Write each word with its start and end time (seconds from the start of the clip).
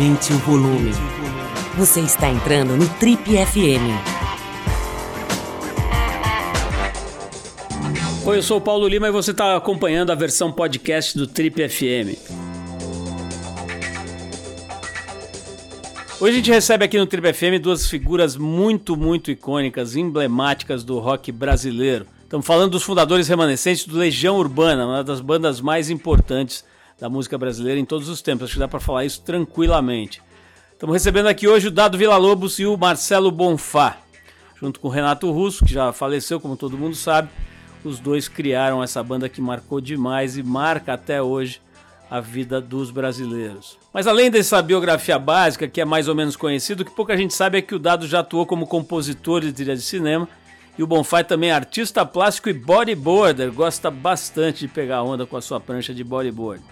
Aumente 0.00 0.32
o 0.32 0.38
volume. 0.38 0.92
Você 1.76 2.00
está 2.00 2.30
entrando 2.30 2.74
no 2.74 2.88
Trip 2.88 3.22
FM. 3.22 3.84
Oi, 8.24 8.38
eu 8.38 8.42
sou 8.42 8.56
o 8.56 8.60
Paulo 8.62 8.88
Lima 8.88 9.08
e 9.08 9.10
você 9.10 9.32
está 9.32 9.54
acompanhando 9.54 10.10
a 10.10 10.14
versão 10.14 10.50
podcast 10.50 11.18
do 11.18 11.26
Trip 11.26 11.68
FM. 11.68 12.16
Hoje 16.18 16.32
a 16.32 16.36
gente 16.36 16.50
recebe 16.50 16.86
aqui 16.86 16.96
no 16.96 17.04
Trip 17.04 17.34
FM 17.34 17.60
duas 17.60 17.86
figuras 17.86 18.38
muito, 18.38 18.96
muito 18.96 19.30
icônicas, 19.30 19.96
emblemáticas 19.96 20.82
do 20.82 20.98
rock 20.98 21.30
brasileiro. 21.30 22.06
Estamos 22.22 22.46
falando 22.46 22.70
dos 22.70 22.82
fundadores 22.82 23.28
remanescentes 23.28 23.84
do 23.84 23.98
Legião 23.98 24.38
Urbana, 24.38 24.86
uma 24.86 25.04
das 25.04 25.20
bandas 25.20 25.60
mais 25.60 25.90
importantes 25.90 26.64
da 27.00 27.08
música 27.08 27.38
brasileira 27.38 27.80
em 27.80 27.84
todos 27.84 28.08
os 28.08 28.20
tempos. 28.20 28.44
Acho 28.44 28.54
que 28.54 28.58
dá 28.60 28.68
para 28.68 28.78
falar 28.78 29.04
isso 29.04 29.22
tranquilamente. 29.22 30.22
Estamos 30.72 30.94
recebendo 30.94 31.26
aqui 31.26 31.48
hoje 31.48 31.68
o 31.68 31.70
Dado 31.70 31.96
Vila 31.96 32.16
Lobos 32.16 32.58
e 32.58 32.66
o 32.66 32.76
Marcelo 32.76 33.30
Bonfá, 33.30 33.96
junto 34.60 34.78
com 34.78 34.88
o 34.88 34.90
Renato 34.90 35.30
Russo, 35.30 35.64
que 35.64 35.72
já 35.72 35.92
faleceu, 35.92 36.38
como 36.38 36.56
todo 36.56 36.76
mundo 36.76 36.94
sabe. 36.94 37.30
Os 37.82 37.98
dois 37.98 38.28
criaram 38.28 38.82
essa 38.82 39.02
banda 39.02 39.28
que 39.28 39.40
marcou 39.40 39.80
demais 39.80 40.36
e 40.36 40.42
marca 40.42 40.92
até 40.92 41.22
hoje 41.22 41.60
a 42.10 42.20
vida 42.20 42.60
dos 42.60 42.90
brasileiros. 42.90 43.78
Mas 43.92 44.06
além 44.06 44.30
dessa 44.30 44.60
biografia 44.60 45.18
básica, 45.18 45.68
que 45.68 45.80
é 45.80 45.84
mais 45.84 46.08
ou 46.08 46.14
menos 46.14 46.36
conhecido, 46.36 46.80
o 46.80 46.84
que 46.84 46.94
pouca 46.94 47.16
gente 47.16 47.32
sabe 47.32 47.58
é 47.58 47.62
que 47.62 47.74
o 47.74 47.78
Dado 47.78 48.06
já 48.06 48.20
atuou 48.20 48.44
como 48.44 48.66
compositor 48.66 49.40
de 49.40 49.52
trilha 49.52 49.76
de 49.76 49.82
cinema 49.82 50.28
e 50.76 50.82
o 50.82 50.86
Bonfá 50.86 51.22
também 51.22 51.50
é 51.50 51.54
artista 51.54 52.04
plástico 52.04 52.48
e 52.48 52.52
bodyboarder, 52.52 53.52
gosta 53.52 53.90
bastante 53.90 54.60
de 54.60 54.68
pegar 54.68 55.02
onda 55.02 55.24
com 55.24 55.36
a 55.36 55.42
sua 55.42 55.60
prancha 55.60 55.94
de 55.94 56.02
bodyboard. 56.02 56.62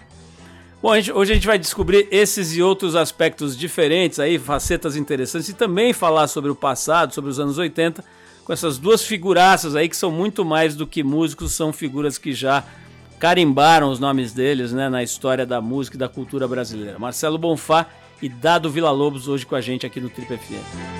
Bom, 0.81 0.93
a 0.93 0.95
gente, 0.95 1.11
hoje 1.11 1.31
a 1.33 1.35
gente 1.35 1.47
vai 1.47 1.59
descobrir 1.59 2.07
esses 2.09 2.55
e 2.55 2.61
outros 2.61 2.95
aspectos 2.95 3.57
diferentes 3.57 4.17
aí, 4.17 4.39
facetas 4.39 4.95
interessantes 4.95 5.49
e 5.49 5.53
também 5.53 5.91
falar 5.91 6.27
sobre 6.27 6.49
o 6.49 6.55
passado, 6.55 7.13
sobre 7.13 7.29
os 7.29 7.37
anos 7.37 7.57
80, 7.57 8.01
com 8.45 8.53
essas 8.53 8.77
duas 8.77 9.03
figuraças 9.03 9.75
aí 9.75 9.89
que 9.89 9.97
são 9.97 10.09
muito 10.09 10.45
mais 10.45 10.75
do 10.75 10.87
que 10.87 11.03
músicos, 11.03 11.51
são 11.51 11.73
figuras 11.73 12.17
que 12.17 12.31
já 12.31 12.63
carimbaram 13.19 13.91
os 13.91 13.99
nomes 13.99 14.31
deles, 14.31 14.71
né, 14.71 14.87
na 14.87 15.03
história 15.03 15.45
da 15.45 15.59
música 15.59 15.97
e 15.97 15.99
da 15.99 16.07
cultura 16.07 16.47
brasileira. 16.47 16.97
Marcelo 16.97 17.37
Bonfá 17.37 17.85
e 18.21 18.29
Dado 18.29 18.69
Vila 18.69 18.91
Lobos 18.91 19.27
hoje 19.27 19.45
com 19.45 19.55
a 19.55 19.61
gente 19.61 19.85
aqui 19.85 19.99
no 19.99 20.09
Trip 20.09 20.37
FM. 20.37 20.98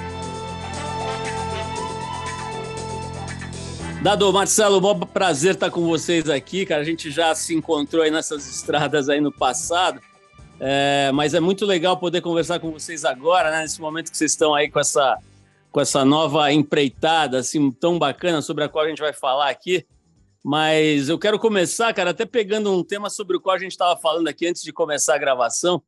Dado, 4.01 4.31
Marcelo, 4.31 4.79
bom 4.79 4.97
prazer 4.97 5.55
estar 5.55 5.69
com 5.69 5.81
vocês 5.85 6.29
aqui, 6.29 6.65
cara. 6.65 6.81
A 6.81 6.85
gente 6.85 7.11
já 7.11 7.35
se 7.35 7.53
encontrou 7.53 8.01
aí 8.01 8.09
nessas 8.09 8.47
estradas 8.47 9.09
aí 9.09 9.19
no 9.19 9.29
passado, 9.29 9.99
é, 10.57 11.11
mas 11.13 11.33
é 11.33 11.41
muito 11.41 11.65
legal 11.65 11.97
poder 11.97 12.21
conversar 12.21 12.61
com 12.61 12.71
vocês 12.71 13.03
agora, 13.03 13.51
né? 13.51 13.61
Nesse 13.63 13.81
momento 13.81 14.09
que 14.09 14.17
vocês 14.17 14.31
estão 14.31 14.55
aí 14.55 14.71
com 14.71 14.79
essa, 14.79 15.17
com 15.69 15.81
essa 15.81 16.05
nova 16.05 16.49
empreitada, 16.49 17.39
assim, 17.39 17.69
tão 17.71 17.99
bacana, 17.99 18.41
sobre 18.41 18.63
a 18.63 18.69
qual 18.69 18.85
a 18.85 18.87
gente 18.87 19.01
vai 19.01 19.11
falar 19.11 19.49
aqui. 19.49 19.85
Mas 20.41 21.09
eu 21.09 21.19
quero 21.19 21.37
começar, 21.37 21.93
cara, 21.93 22.11
até 22.11 22.25
pegando 22.25 22.71
um 22.71 22.85
tema 22.85 23.09
sobre 23.09 23.35
o 23.35 23.41
qual 23.41 23.57
a 23.57 23.59
gente 23.59 23.71
estava 23.71 23.99
falando 23.99 24.29
aqui 24.29 24.47
antes 24.47 24.63
de 24.63 24.71
começar 24.71 25.15
a 25.15 25.19
gravação, 25.19 25.83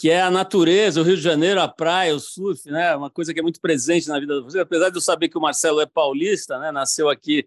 que 0.00 0.08
é 0.08 0.22
a 0.22 0.30
natureza, 0.30 0.98
o 0.98 1.04
Rio 1.04 1.14
de 1.14 1.22
Janeiro, 1.22 1.60
a 1.60 1.68
praia, 1.68 2.16
o 2.16 2.18
surf, 2.18 2.70
né? 2.70 2.96
Uma 2.96 3.10
coisa 3.10 3.34
que 3.34 3.38
é 3.38 3.42
muito 3.42 3.60
presente 3.60 4.08
na 4.08 4.18
vida 4.18 4.34
de 4.36 4.40
vocês. 4.40 4.62
Apesar 4.62 4.88
de 4.88 4.96
eu 4.96 5.00
saber 5.02 5.28
que 5.28 5.36
o 5.36 5.40
Marcelo 5.42 5.78
é 5.78 5.84
paulista, 5.84 6.58
né? 6.58 6.72
Nasceu 6.72 7.10
aqui 7.10 7.46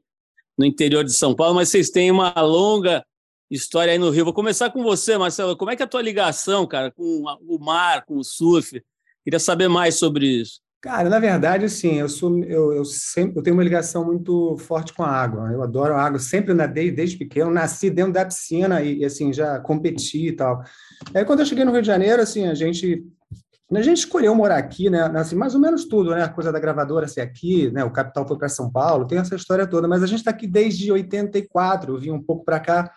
no 0.56 0.64
interior 0.64 1.04
de 1.04 1.12
São 1.14 1.34
Paulo, 1.34 1.56
mas 1.56 1.70
vocês 1.70 1.90
têm 1.90 2.12
uma 2.12 2.32
longa 2.40 3.04
história 3.50 3.92
aí 3.92 3.98
no 3.98 4.12
Rio. 4.12 4.24
Vou 4.24 4.36
começar 4.36 4.70
com 4.70 4.84
você, 4.84 5.18
Marcelo. 5.18 5.58
Como 5.58 5.72
é 5.72 5.76
que 5.76 5.82
é 5.82 5.86
a 5.86 5.90
tua 5.90 6.04
ligação, 6.04 6.68
cara, 6.68 6.92
com 6.92 7.24
o 7.42 7.58
mar, 7.58 8.06
com 8.06 8.18
o 8.18 8.24
surf? 8.24 8.80
Queria 9.24 9.40
saber 9.40 9.68
mais 9.68 9.96
sobre 9.96 10.28
isso. 10.28 10.62
Cara, 10.84 11.10
na 11.10 11.18
verdade, 11.18 11.64
assim, 11.64 11.94
eu 11.94 12.10
sou, 12.10 12.44
eu, 12.44 12.74
eu 12.74 12.84
sempre, 12.84 13.40
eu 13.40 13.42
tenho 13.42 13.56
uma 13.56 13.64
ligação 13.64 14.04
muito 14.06 14.58
forte 14.58 14.94
com 14.94 15.02
a 15.02 15.08
água. 15.08 15.50
Eu 15.50 15.64
adoro 15.64 15.94
a 15.94 16.02
água. 16.04 16.20
Sempre 16.20 16.54
nadei 16.54 16.92
desde 16.92 17.16
pequeno, 17.16 17.50
nasci 17.50 17.90
dentro 17.90 18.12
da 18.12 18.26
piscina 18.26 18.82
e, 18.82 19.06
assim, 19.06 19.32
já 19.32 19.62
competi 19.62 20.28
e 20.28 20.32
tal. 20.34 20.62
Aí, 21.16 21.24
quando 21.24 21.40
eu 21.40 21.46
cheguei 21.46 21.64
no 21.64 21.72
Rio 21.72 21.80
de 21.80 21.88
Janeiro, 21.88 22.22
assim, 22.22 22.48
a 22.48 22.54
gente 22.54 23.02
a 23.74 23.82
gente 23.82 24.00
escolheu 24.00 24.36
morar 24.36 24.58
aqui, 24.58 24.90
né? 24.90 25.04
Assim, 25.16 25.38
mais 25.38 25.56
ou 25.56 25.62
menos 25.62 25.86
tudo, 25.86 26.12
né? 26.12 26.24
A 26.24 26.30
coisa 26.30 26.52
da 26.52 26.60
gravadora 26.60 27.08
ser 27.08 27.22
aqui, 27.22 27.72
né? 27.72 27.86
O 27.86 27.90
capital 27.90 28.28
foi 28.28 28.38
para 28.38 28.50
São 28.50 28.70
Paulo, 28.70 29.08
tem 29.08 29.18
essa 29.20 29.36
história 29.36 29.66
toda. 29.66 29.88
Mas 29.88 30.04
a 30.04 30.06
gente 30.06 30.20
está 30.20 30.32
aqui 30.32 30.46
desde 30.46 30.92
84. 30.92 31.94
Eu 31.94 31.98
vim 31.98 32.12
um 32.12 32.22
pouco 32.22 32.44
para 32.44 32.60
cá 32.60 32.92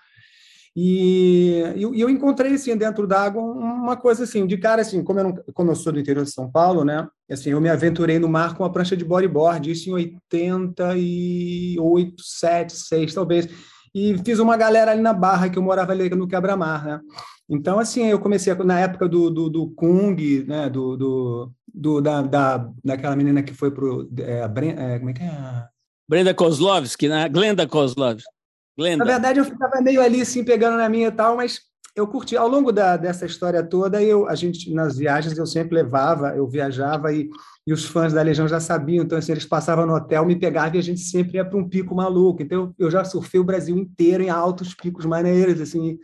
e, 0.79 1.73
eu 1.75 2.11
encontrei 2.11 2.53
assim 2.53 2.77
dentro 2.77 3.07
d'água 3.07 3.41
uma 3.41 3.97
coisa 3.97 4.25
assim 4.25 4.47
de 4.47 4.59
cara 4.59 4.83
assim, 4.83 5.03
como 5.03 5.21
eu, 5.21 5.25
não, 5.25 5.35
como 5.55 5.71
eu 5.71 5.75
sou 5.75 5.91
do 5.91 5.99
interior 5.99 6.23
de 6.23 6.31
São 6.31 6.51
Paulo, 6.51 6.85
né? 6.85 7.09
Assim, 7.31 7.49
eu 7.49 7.61
me 7.63 7.71
aventurei 7.71 8.19
no 8.19 8.29
mar 8.29 8.55
com 8.55 8.63
a 8.63 8.69
prancha 8.69 8.95
de 8.95 9.03
bodyboard, 9.03 9.71
isso 9.71 9.89
em 9.89 9.95
88, 9.95 12.23
7, 12.23 12.77
6 12.77 13.15
talvez. 13.15 13.49
E 13.95 14.19
fiz 14.23 14.39
uma 14.39 14.55
galera 14.59 14.91
ali 14.91 15.01
na 15.01 15.15
Barra 15.15 15.49
que 15.49 15.59
eu 15.59 15.63
morava 15.63 15.93
ali 15.93 16.11
no 16.11 16.29
Quebra-Mar, 16.29 16.85
né? 16.85 17.01
Então, 17.49 17.79
assim, 17.79 18.05
eu 18.05 18.19
comecei 18.19 18.53
na 18.57 18.79
época 18.79 19.09
do, 19.09 19.31
do, 19.31 19.49
do 19.49 19.71
Kung, 19.71 20.45
né? 20.47 20.69
Do, 20.69 20.95
do, 20.95 21.53
do 21.73 22.03
da, 22.03 22.21
da, 22.21 22.69
daquela 22.85 23.17
menina 23.17 23.43
que 23.43 23.55
foi 23.55 23.71
pro. 23.71 24.11
É, 24.19 24.41
é, 24.41 24.99
como 24.99 25.11
é 25.11 25.15
que 25.15 25.23
é? 25.23 25.65
Brenda 26.07 26.35
Kozlovski, 26.35 27.09
né? 27.09 27.31
Glenda 27.31 27.67
Kozlovski. 27.67 28.36
Glenda. 28.77 29.05
Na 29.05 29.11
verdade, 29.11 29.39
eu 29.39 29.45
ficava 29.45 29.81
meio 29.81 30.01
ali, 30.01 30.21
assim, 30.21 30.45
pegando 30.45 30.77
na 30.77 30.89
minha 30.89 31.09
e 31.09 31.13
tal, 31.13 31.37
mas 31.37 31.61
eu 31.95 32.07
curti. 32.07 32.37
Ao 32.37 32.47
longo 32.47 32.71
da, 32.71 32.97
dessa 32.97 33.25
história 33.25 33.63
toda, 33.63 34.03
eu, 34.03 34.29
a 34.29 34.35
gente, 34.35 34.73
nas 34.73 34.99
viagens, 34.99 35.39
eu 35.39 35.47
sempre 35.47 35.75
levava, 35.75 36.37
eu 36.37 36.47
viajava 36.47 37.13
e, 37.13 37.31
e 37.67 37.73
os 37.73 37.87
fãs 37.87 38.13
da 38.13 38.23
Legião 38.23 38.47
já 38.47 38.61
sabiam. 38.61 39.05
Então, 39.05 39.17
assim, 39.17 39.33
eles 39.33 39.47
passavam 39.47 39.87
no 39.87 39.95
hotel, 39.95 40.27
me 40.27 40.37
pegavam 40.37 40.77
e 40.77 40.79
a 40.79 40.83
gente 40.83 41.01
sempre 41.01 41.39
ia 41.39 41.45
para 41.45 41.59
um 41.59 41.69
pico 41.69 41.95
maluco. 41.95 42.43
Então, 42.43 42.75
eu, 42.79 42.91
já 42.91 43.03
surfei 43.05 43.41
o 43.41 43.45
Brasil 43.45 43.77
inteiro 43.77 44.23
em 44.23 44.29
altos 44.31 44.75
picos 44.75 45.07
maneiros, 45.07 45.61
assim 45.61 45.99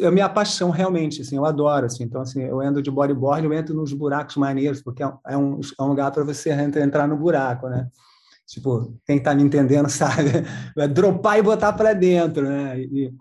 é 0.00 0.06
a 0.06 0.10
minha 0.10 0.28
paixão 0.28 0.70
realmente, 0.70 1.20
assim, 1.20 1.36
eu 1.36 1.44
adoro, 1.44 1.86
assim, 1.86 2.04
então 2.04 2.20
assim, 2.20 2.42
eu 2.42 2.60
ando 2.60 2.82
de 2.82 2.90
bodyboard, 2.90 3.46
eu 3.46 3.52
entro 3.52 3.74
nos 3.74 3.92
buracos 3.92 4.36
maneiros, 4.36 4.82
porque 4.82 5.02
é 5.02 5.06
um, 5.06 5.18
é 5.26 5.36
um 5.36 5.60
é 5.60 5.82
lugar 5.82 6.10
para 6.10 6.24
você 6.24 6.50
entrar 6.50 7.06
no 7.06 7.16
buraco, 7.16 7.68
né? 7.68 7.88
Tipo, 8.46 8.98
quem 9.06 9.16
está 9.18 9.34
me 9.34 9.42
entendendo 9.42 9.88
sabe, 9.90 10.30
é 10.76 10.88
dropar 10.88 11.38
e 11.38 11.42
botar 11.42 11.72
para 11.72 11.92
dentro, 11.92 12.48
né? 12.48 12.80
E, 12.80 13.12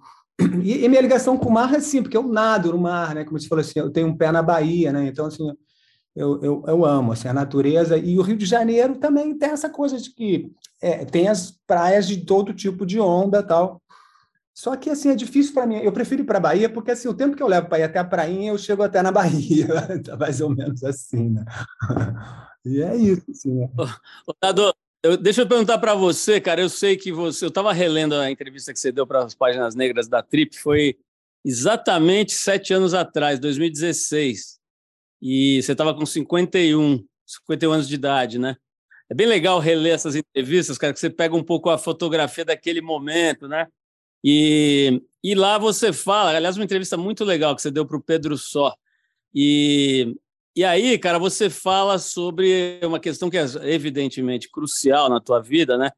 e, 0.61 0.83
e, 0.83 0.89
minha 0.89 1.01
ligação 1.01 1.37
com 1.37 1.49
o 1.49 1.51
mar 1.51 1.73
é 1.73 1.77
assim, 1.77 2.01
porque 2.01 2.17
eu 2.17 2.23
nado 2.23 2.71
no 2.71 2.77
mar, 2.77 3.15
né? 3.15 3.23
Como 3.23 3.39
você 3.39 3.47
falou 3.47 3.61
assim, 3.61 3.79
eu 3.79 3.91
tenho 3.91 4.07
um 4.07 4.17
pé 4.17 4.31
na 4.31 4.41
Bahia, 4.41 4.91
né? 4.91 5.07
Então 5.07 5.27
assim, 5.27 5.49
eu, 6.15 6.41
eu, 6.43 6.63
eu 6.67 6.85
amo 6.85 7.11
assim, 7.11 7.27
a 7.27 7.33
natureza 7.33 7.97
e 7.97 8.17
o 8.19 8.21
Rio 8.21 8.37
de 8.37 8.45
Janeiro 8.45 8.95
também 8.97 9.37
tem 9.37 9.49
essa 9.49 9.69
coisa 9.69 9.97
de 9.99 10.11
que 10.11 10.51
é, 10.81 11.05
tem 11.05 11.27
as 11.27 11.51
praias 11.65 12.07
de 12.07 12.25
todo 12.25 12.53
tipo 12.53 12.85
de 12.85 12.99
onda 12.99 13.41
tal 13.41 13.81
só 14.53 14.75
que 14.75 14.89
assim 14.89 15.09
é 15.09 15.15
difícil 15.15 15.53
para 15.53 15.65
mim. 15.65 15.77
Eu 15.77 15.91
prefiro 15.91 16.21
ir 16.21 16.25
para 16.25 16.37
a 16.37 16.41
Bahia 16.41 16.69
porque 16.69 16.91
assim 16.91 17.07
o 17.07 17.13
tempo 17.13 17.35
que 17.35 17.41
eu 17.41 17.47
levo 17.47 17.67
para 17.67 17.79
ir 17.79 17.83
até 17.83 17.97
a 17.99 18.05
prainha 18.05 18.51
eu 18.51 18.57
chego 18.57 18.83
até 18.83 19.01
na 19.01 19.11
Bahia, 19.11 19.67
tá 20.05 20.15
mais 20.15 20.41
ou 20.41 20.49
menos 20.49 20.83
assim, 20.83 21.29
né? 21.29 21.43
E 22.65 22.81
é 22.81 22.95
isso, 22.95 23.29
assim. 23.29 23.55
Né? 23.55 23.69
Eu, 25.03 25.17
deixa 25.17 25.41
eu 25.41 25.47
perguntar 25.47 25.77
para 25.77 25.93
você, 25.93 26.39
cara. 26.39 26.61
Eu 26.61 26.69
sei 26.69 26.95
que 26.95 27.11
você, 27.11 27.43
eu 27.43 27.49
estava 27.49 27.73
relendo 27.73 28.15
a 28.15 28.31
entrevista 28.31 28.71
que 28.73 28.79
você 28.79 28.91
deu 28.91 29.05
para 29.05 29.23
as 29.23 29.35
páginas 29.35 29.75
negras 29.75 30.07
da 30.07 30.23
Trip, 30.23 30.57
foi 30.57 30.97
exatamente 31.43 32.31
sete 32.31 32.73
anos 32.73 32.93
atrás, 32.93 33.37
2016, 33.37 34.59
e 35.21 35.61
você 35.61 35.73
estava 35.73 35.93
com 35.93 36.05
51, 36.05 37.05
51 37.25 37.71
anos 37.71 37.87
de 37.87 37.95
idade, 37.95 38.39
né? 38.39 38.55
É 39.09 39.13
bem 39.13 39.27
legal 39.27 39.59
reler 39.59 39.93
essas 39.93 40.15
entrevistas, 40.15 40.77
cara, 40.77 40.93
que 40.93 40.99
você 40.99 41.09
pega 41.09 41.35
um 41.35 41.43
pouco 41.43 41.69
a 41.69 41.77
fotografia 41.77 42.45
daquele 42.45 42.81
momento, 42.81 43.47
né? 43.47 43.67
E, 44.23 45.01
e 45.21 45.35
lá 45.35 45.57
você 45.57 45.91
fala, 45.91 46.33
aliás, 46.33 46.55
uma 46.55 46.63
entrevista 46.63 46.95
muito 46.95 47.25
legal 47.25 47.53
que 47.55 47.61
você 47.61 47.69
deu 47.69 47.85
para 47.85 47.97
o 47.97 48.01
Pedro 48.01 48.37
Só. 48.37 48.73
E, 49.35 50.15
e 50.55 50.63
aí, 50.63 50.97
cara, 50.99 51.17
você 51.17 51.49
fala 51.49 51.97
sobre 51.97 52.79
uma 52.83 52.99
questão 52.99 53.29
que 53.29 53.37
é 53.37 53.45
evidentemente 53.63 54.49
crucial 54.49 55.09
na 55.09 55.19
tua 55.19 55.41
vida, 55.41 55.77
né? 55.77 55.91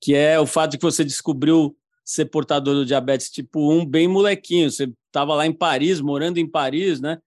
Que 0.00 0.14
é 0.14 0.40
o 0.40 0.46
fato 0.46 0.72
de 0.72 0.78
que 0.78 0.84
você 0.84 1.04
descobriu 1.04 1.76
ser 2.04 2.26
portador 2.26 2.74
do 2.74 2.84
diabetes 2.84 3.30
tipo 3.30 3.72
1 3.72 3.86
bem 3.86 4.08
molequinho. 4.08 4.70
Você 4.70 4.92
estava 5.06 5.34
lá 5.34 5.46
em 5.46 5.52
Paris, 5.52 6.00
morando 6.00 6.38
em 6.38 6.46
Paris, 6.48 7.00
né? 7.00 7.18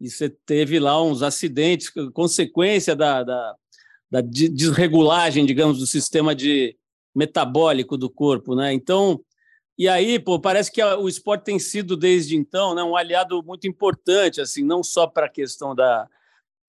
E 0.00 0.08
você 0.08 0.28
teve 0.28 0.78
lá 0.78 1.02
uns 1.02 1.22
acidentes, 1.22 1.90
consequência 2.14 2.94
da, 2.94 3.22
da, 3.24 3.54
da 4.10 4.20
desregulagem, 4.20 5.44
digamos, 5.44 5.78
do 5.78 5.86
sistema 5.86 6.34
de 6.34 6.76
metabólico 7.14 7.98
do 7.98 8.08
corpo, 8.08 8.54
né? 8.54 8.72
Então, 8.72 9.20
e 9.76 9.88
aí, 9.88 10.18
pô, 10.18 10.38
parece 10.38 10.70
que 10.70 10.82
o 10.82 11.08
esporte 11.08 11.44
tem 11.44 11.58
sido 11.58 11.96
desde 11.96 12.36
então, 12.36 12.74
né, 12.74 12.82
um 12.82 12.96
aliado 12.96 13.42
muito 13.42 13.66
importante, 13.66 14.40
assim, 14.40 14.62
não 14.62 14.82
só 14.82 15.06
para 15.06 15.26
a 15.26 15.30
questão 15.30 15.74
da 15.74 16.08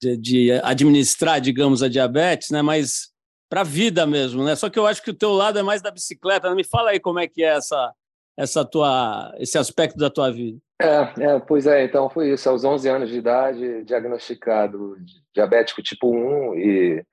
de, 0.01 0.17
de, 0.17 0.51
administrar, 0.63 1.39
digamos, 1.39 1.83
a 1.83 1.87
diabetes, 1.87 2.49
né, 2.49 2.61
mas 2.61 3.11
para 3.49 3.61
a 3.61 3.65
vida 3.65 4.07
mesmo, 4.07 4.43
né? 4.43 4.55
Só 4.55 4.69
que 4.69 4.79
eu 4.79 4.87
acho 4.87 5.03
que 5.03 5.11
o 5.11 5.17
teu 5.17 5.31
lado 5.31 5.59
é 5.59 5.63
mais 5.63 5.81
da 5.81 5.91
bicicleta. 5.91 6.49
Né? 6.49 6.55
Me 6.55 6.63
fala 6.63 6.91
aí 6.91 7.01
como 7.01 7.19
é 7.19 7.27
que 7.27 7.43
é 7.43 7.47
essa 7.47 7.93
essa 8.37 8.63
tua, 8.63 9.35
esse 9.37 9.57
aspecto 9.57 9.97
da 9.97 10.09
tua 10.09 10.31
vida? 10.31 10.57
É, 10.81 11.25
é, 11.25 11.39
pois 11.39 11.67
é, 11.67 11.83
então 11.83 12.09
foi 12.09 12.31
isso. 12.31 12.49
Aos 12.49 12.63
11 12.63 12.89
anos 12.89 13.09
de 13.09 13.17
idade, 13.17 13.83
diagnosticado 13.83 14.97
diabético 15.33 15.83
tipo 15.83 16.09
1 16.09 16.55
e 16.55 17.05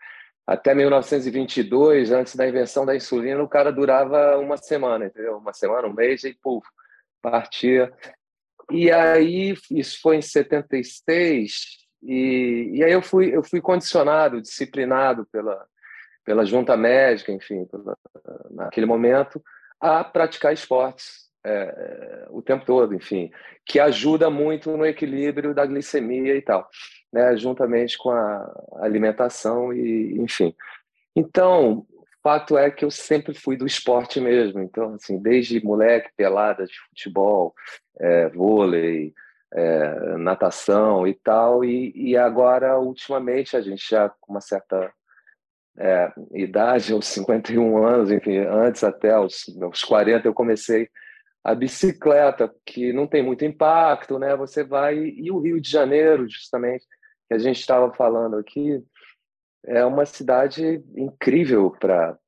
até 0.46 0.74
1922, 0.74 2.10
antes 2.10 2.34
da 2.34 2.48
invenção 2.48 2.86
da 2.86 2.96
insulina, 2.96 3.42
o 3.42 3.48
cara 3.48 3.70
durava 3.70 4.38
uma 4.38 4.56
semana, 4.56 5.06
entendeu? 5.06 5.36
Uma 5.36 5.52
semana, 5.52 5.86
um 5.86 5.92
mês 5.92 6.24
e, 6.24 6.32
puf, 6.32 6.66
partia. 7.20 7.92
E 8.70 8.90
aí, 8.90 9.54
isso 9.70 10.00
foi 10.00 10.16
em 10.16 10.22
76, 10.22 11.86
e, 12.02 12.70
e 12.74 12.84
aí 12.84 12.92
eu 12.92 13.02
fui, 13.02 13.34
eu 13.34 13.42
fui 13.42 13.60
condicionado, 13.60 14.40
disciplinado 14.40 15.26
pela, 15.32 15.66
pela 16.24 16.44
junta 16.44 16.76
médica, 16.76 17.32
enfim, 17.32 17.64
pela, 17.66 17.96
naquele 18.50 18.86
momento, 18.86 19.42
a 19.80 20.02
praticar 20.04 20.52
esportes 20.52 21.28
é, 21.44 22.26
o 22.30 22.42
tempo 22.42 22.64
todo, 22.64 22.94
enfim, 22.94 23.30
que 23.64 23.78
ajuda 23.78 24.28
muito 24.28 24.76
no 24.76 24.84
equilíbrio 24.84 25.54
da 25.54 25.64
glicemia 25.64 26.36
e 26.36 26.42
tal, 26.42 26.68
né, 27.12 27.36
juntamente 27.36 27.96
com 27.96 28.10
a 28.10 28.50
alimentação 28.80 29.72
e, 29.72 30.20
enfim. 30.20 30.54
Então, 31.14 31.86
fato 32.22 32.58
é 32.58 32.70
que 32.70 32.84
eu 32.84 32.90
sempre 32.90 33.32
fui 33.32 33.56
do 33.56 33.66
esporte 33.66 34.20
mesmo, 34.20 34.60
então, 34.60 34.94
assim, 34.94 35.18
desde 35.18 35.64
moleque, 35.64 36.10
pelada 36.16 36.66
de 36.66 36.78
futebol, 36.88 37.54
é, 37.98 38.28
vôlei, 38.28 39.14
é, 39.52 40.16
natação 40.18 41.06
e 41.06 41.14
tal, 41.14 41.64
e, 41.64 41.92
e 41.94 42.16
agora, 42.16 42.78
ultimamente, 42.78 43.56
a 43.56 43.60
gente 43.60 43.88
já 43.88 44.08
com 44.20 44.32
uma 44.32 44.40
certa 44.40 44.92
é, 45.78 46.12
idade, 46.32 46.92
aos 46.92 47.06
51 47.06 47.76
anos, 47.86 48.10
enfim, 48.10 48.38
antes 48.38 48.82
até 48.82 49.12
aos, 49.12 49.44
aos 49.62 49.84
40 49.84 50.26
eu 50.26 50.34
comecei 50.34 50.88
a 51.44 51.54
bicicleta, 51.54 52.52
que 52.66 52.92
não 52.92 53.06
tem 53.06 53.22
muito 53.22 53.44
impacto, 53.44 54.18
né? 54.18 54.36
Você 54.36 54.64
vai 54.64 54.98
e 54.98 55.30
o 55.30 55.38
Rio 55.38 55.60
de 55.60 55.70
Janeiro, 55.70 56.28
justamente, 56.28 56.84
que 57.28 57.34
a 57.34 57.38
gente 57.38 57.60
estava 57.60 57.92
falando 57.92 58.36
aqui, 58.36 58.82
é 59.64 59.84
uma 59.84 60.04
cidade 60.04 60.82
incrível 60.96 61.70
para 61.70 62.18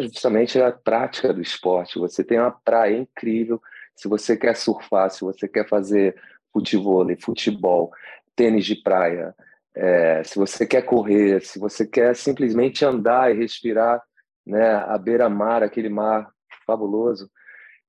justamente 0.00 0.60
a 0.60 0.72
prática 0.72 1.32
do 1.32 1.40
esporte. 1.40 1.98
Você 1.98 2.24
tem 2.24 2.38
uma 2.38 2.50
praia 2.50 2.96
incrível. 2.96 3.60
Se 3.94 4.08
você 4.08 4.36
quer 4.36 4.56
surfar, 4.56 5.10
se 5.10 5.22
você 5.22 5.48
quer 5.48 5.68
fazer 5.68 6.14
futebol, 6.52 7.06
futebol, 7.20 7.92
tênis 8.34 8.64
de 8.64 8.76
praia, 8.76 9.34
é, 9.76 10.24
se 10.24 10.38
você 10.38 10.66
quer 10.66 10.82
correr, 10.82 11.42
se 11.42 11.58
você 11.58 11.86
quer 11.86 12.16
simplesmente 12.16 12.84
andar 12.84 13.30
e 13.30 13.38
respirar 13.38 14.02
né, 14.46 14.74
à 14.74 14.96
beira-mar, 14.96 15.62
aquele 15.62 15.90
mar 15.90 16.30
fabuloso. 16.66 17.30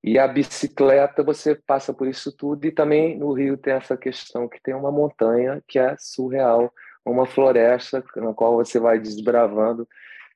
E 0.04 0.20
a 0.20 0.28
bicicleta, 0.28 1.24
você 1.24 1.56
passa 1.56 1.94
por 1.94 2.08
isso 2.08 2.36
tudo. 2.36 2.66
E 2.66 2.72
também 2.72 3.18
no 3.18 3.32
Rio 3.32 3.58
tem 3.58 3.74
essa 3.74 3.96
questão 3.96 4.50
que 4.50 4.62
tem 4.62 4.74
uma 4.74 4.92
montanha 4.92 5.64
que 5.68 5.80
é 5.80 5.96
surreal, 5.98 6.72
uma 7.06 7.26
floresta 7.26 8.04
na 8.18 8.34
qual 8.34 8.56
você 8.56 8.80
vai 8.80 9.00
desbravando 9.00 9.88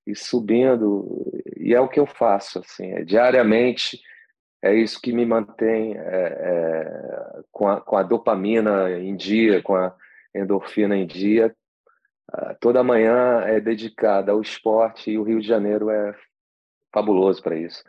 e 0.08 0.16
subindo. 0.16 1.32
E 1.58 1.74
é 1.74 1.82
o 1.82 1.90
que 1.90 2.00
eu 2.00 2.06
faço, 2.06 2.60
assim, 2.60 2.92
é, 2.92 3.04
diariamente. 3.04 4.00
É 4.62 4.76
isso 4.76 5.02
que 5.02 5.12
me 5.12 5.26
mantém 5.26 5.98
é, 5.98 6.00
é, 6.00 7.42
com, 7.52 7.68
a, 7.68 7.82
com 7.82 7.98
a 7.98 8.04
dopamina 8.04 8.92
em 8.92 9.16
dia, 9.16 9.62
com 9.62 9.76
a 9.76 9.94
endorfina 10.36 10.96
em 10.96 11.08
dia. 11.08 11.56
Ah, 12.32 12.56
toda 12.60 12.84
manhã 12.84 13.42
é 13.42 13.60
dedicada 13.60 14.32
ao 14.32 14.42
esporte 14.42 15.12
e 15.12 15.18
o 15.18 15.24
Rio 15.24 15.42
de 15.42 15.48
Janeiro 15.48 15.90
é 15.90 16.16
fabuloso 16.94 17.42
para 17.42 17.58
isso. 17.58 17.84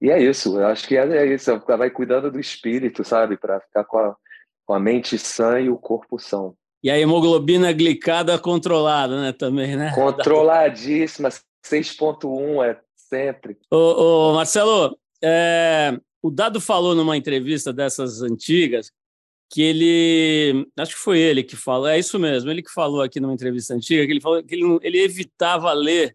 E 0.00 0.10
é 0.10 0.22
isso, 0.22 0.60
eu 0.60 0.66
acho 0.66 0.86
que 0.86 0.96
é, 0.96 1.00
é 1.00 1.26
isso, 1.26 1.58
vai 1.66 1.90
cuidando 1.90 2.30
do 2.30 2.38
espírito, 2.38 3.02
sabe, 3.02 3.36
para 3.36 3.60
ficar 3.60 3.84
com 3.84 3.98
a, 3.98 4.16
com 4.64 4.74
a 4.74 4.78
mente 4.78 5.18
sã 5.18 5.58
e 5.58 5.68
o 5.68 5.76
corpo 5.76 6.18
são. 6.18 6.54
E 6.82 6.88
a 6.88 6.96
hemoglobina 6.96 7.72
glicada 7.72 8.38
controlada, 8.38 9.20
né, 9.20 9.32
também, 9.32 9.74
né? 9.74 9.92
Controladíssima, 9.92 11.30
6.1 11.66 12.64
é 12.64 12.80
sempre. 12.94 13.58
Ô, 13.72 14.30
ô 14.30 14.34
Marcelo, 14.34 14.96
é, 15.22 15.98
o 16.22 16.30
Dado 16.30 16.60
falou 16.60 16.94
numa 16.94 17.16
entrevista 17.16 17.72
dessas 17.72 18.22
antigas 18.22 18.92
que 19.50 19.62
ele, 19.62 20.68
acho 20.76 20.94
que 20.94 21.00
foi 21.00 21.18
ele 21.18 21.42
que 21.42 21.56
falou, 21.56 21.88
é 21.88 21.98
isso 21.98 22.18
mesmo, 22.18 22.50
ele 22.50 22.62
que 22.62 22.70
falou 22.70 23.00
aqui 23.00 23.18
numa 23.18 23.32
entrevista 23.32 23.74
antiga, 23.74 24.04
que 24.04 24.12
ele 24.12 24.20
falou 24.20 24.42
que 24.42 24.54
ele, 24.54 24.78
ele 24.82 24.98
evitava 24.98 25.72
ler 25.72 26.14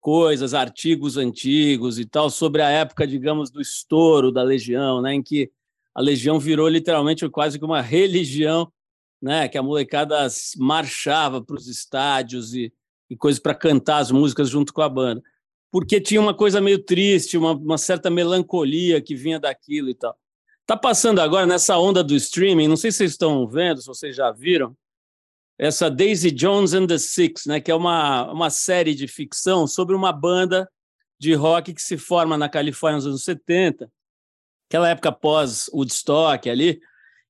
coisas, 0.00 0.54
artigos 0.54 1.16
antigos 1.16 1.98
e 1.98 2.06
tal, 2.06 2.30
sobre 2.30 2.62
a 2.62 2.70
época, 2.70 3.06
digamos, 3.06 3.50
do 3.50 3.60
estouro 3.60 4.32
da 4.32 4.42
Legião, 4.42 5.02
né, 5.02 5.14
em 5.14 5.22
que 5.22 5.50
a 5.94 6.00
Legião 6.00 6.40
virou 6.40 6.66
literalmente 6.66 7.28
quase 7.28 7.58
que 7.58 7.64
uma 7.64 7.82
religião, 7.82 8.72
né, 9.20 9.48
que 9.48 9.58
a 9.58 9.62
molecada 9.62 10.26
marchava 10.56 11.42
para 11.42 11.56
os 11.56 11.68
estádios 11.68 12.54
e, 12.54 12.72
e 13.10 13.16
coisas 13.16 13.38
para 13.38 13.54
cantar 13.54 13.98
as 13.98 14.10
músicas 14.10 14.48
junto 14.48 14.72
com 14.72 14.80
a 14.80 14.88
banda, 14.88 15.22
porque 15.72 15.98
tinha 15.98 16.20
uma 16.20 16.34
coisa 16.34 16.60
meio 16.60 16.78
triste, 16.78 17.38
uma, 17.38 17.52
uma 17.52 17.78
certa 17.78 18.10
melancolia 18.10 19.00
que 19.00 19.16
vinha 19.16 19.40
daquilo 19.40 19.88
e 19.88 19.94
tal. 19.94 20.14
Tá 20.66 20.76
passando 20.76 21.18
agora 21.18 21.46
nessa 21.46 21.78
onda 21.78 22.04
do 22.04 22.14
streaming, 22.14 22.68
não 22.68 22.76
sei 22.76 22.92
se 22.92 22.98
vocês 22.98 23.12
estão 23.12 23.48
vendo, 23.48 23.80
se 23.80 23.86
vocês 23.86 24.14
já 24.14 24.30
viram, 24.30 24.76
essa 25.58 25.90
Daisy 25.90 26.30
Jones 26.30 26.74
and 26.74 26.86
the 26.86 26.98
Six, 26.98 27.46
né, 27.46 27.58
que 27.58 27.70
é 27.70 27.74
uma, 27.74 28.30
uma 28.30 28.50
série 28.50 28.94
de 28.94 29.08
ficção 29.08 29.66
sobre 29.66 29.96
uma 29.96 30.12
banda 30.12 30.70
de 31.18 31.32
rock 31.34 31.72
que 31.72 31.82
se 31.82 31.96
forma 31.96 32.36
na 32.36 32.50
Califórnia 32.50 32.96
nos 32.96 33.06
anos 33.06 33.24
70, 33.24 33.90
aquela 34.68 34.90
época 34.90 35.10
pós 35.10 35.70
Woodstock 35.72 36.50
ali, 36.50 36.80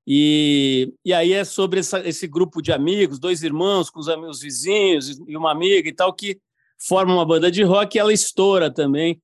e, 0.05 0.93
e 1.05 1.15
aí 1.15 1.33
é 1.33 1.45
sobre 1.45 1.79
essa, 1.79 2.01
esse 2.07 2.27
grupo 2.27 2.61
de 2.61 2.73
amigos, 2.73 3.21
dois 3.21 3.45
irmãos 3.45 3.89
com 3.89 4.01
os 4.01 4.09
amigos 4.09 4.41
vizinhos 4.41 5.21
e 5.29 5.37
uma 5.37 5.53
amiga 5.53 5.89
e 5.89 5.93
tal, 5.93 6.13
que 6.13 6.41
formam 6.87 7.17
uma 7.17 7.27
banda 7.27 7.51
de 7.51 7.63
rock 7.63 7.97
e 7.97 8.01
ela 8.01 8.13
estoura 8.13 8.73
também 8.73 9.21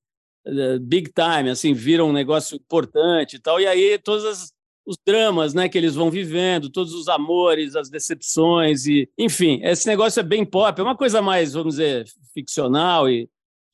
eh, 0.46 0.78
big 0.78 1.12
time, 1.12 1.50
assim, 1.50 1.72
viram 1.72 2.08
um 2.08 2.12
negócio 2.12 2.56
importante 2.56 3.36
e 3.36 3.38
tal. 3.38 3.60
E 3.60 3.66
aí 3.66 3.98
todos 3.98 4.24
as, 4.24 4.52
os 4.86 4.96
dramas, 5.06 5.54
né, 5.54 5.68
que 5.68 5.76
eles 5.76 5.94
vão 5.94 6.10
vivendo, 6.10 6.70
todos 6.70 6.94
os 6.94 7.08
amores, 7.08 7.76
as 7.76 7.90
decepções 7.90 8.86
e, 8.86 9.08
enfim, 9.18 9.60
esse 9.62 9.86
negócio 9.86 10.20
é 10.20 10.22
bem 10.22 10.44
pop, 10.44 10.80
é 10.80 10.82
uma 10.84 10.96
coisa 10.96 11.20
mais, 11.20 11.52
vamos 11.52 11.74
dizer, 11.74 12.06
ficcional 12.32 13.08
e 13.08 13.28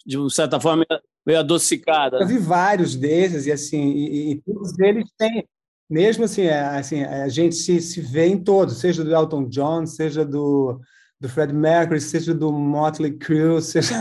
de 0.04 0.18
certa 0.34 0.58
forma 0.58 0.84
meio 1.24 1.38
adocicada. 1.38 2.18
Eu 2.18 2.26
vi 2.26 2.38
vários 2.38 2.96
desses 2.96 3.46
e 3.46 3.52
assim, 3.52 3.92
e, 3.92 4.32
e 4.32 4.42
todos 4.42 4.78
eles 4.78 5.08
têm 5.16 5.46
mesmo 5.88 6.24
assim, 6.24 6.42
é, 6.42 6.60
assim 6.60 7.02
a 7.04 7.28
gente 7.28 7.54
se, 7.54 7.80
se 7.80 8.00
vê 8.00 8.26
em 8.26 8.42
todos, 8.42 8.78
seja 8.78 9.04
do 9.04 9.14
Elton 9.14 9.48
John, 9.48 9.86
seja 9.86 10.24
do 10.24 10.80
do 11.24 11.28
Fred 11.28 11.54
Mercury, 11.54 12.02
seja 12.02 12.34
do 12.34 12.52
Motley 12.52 13.12
Crue, 13.12 13.60
seja, 13.62 13.94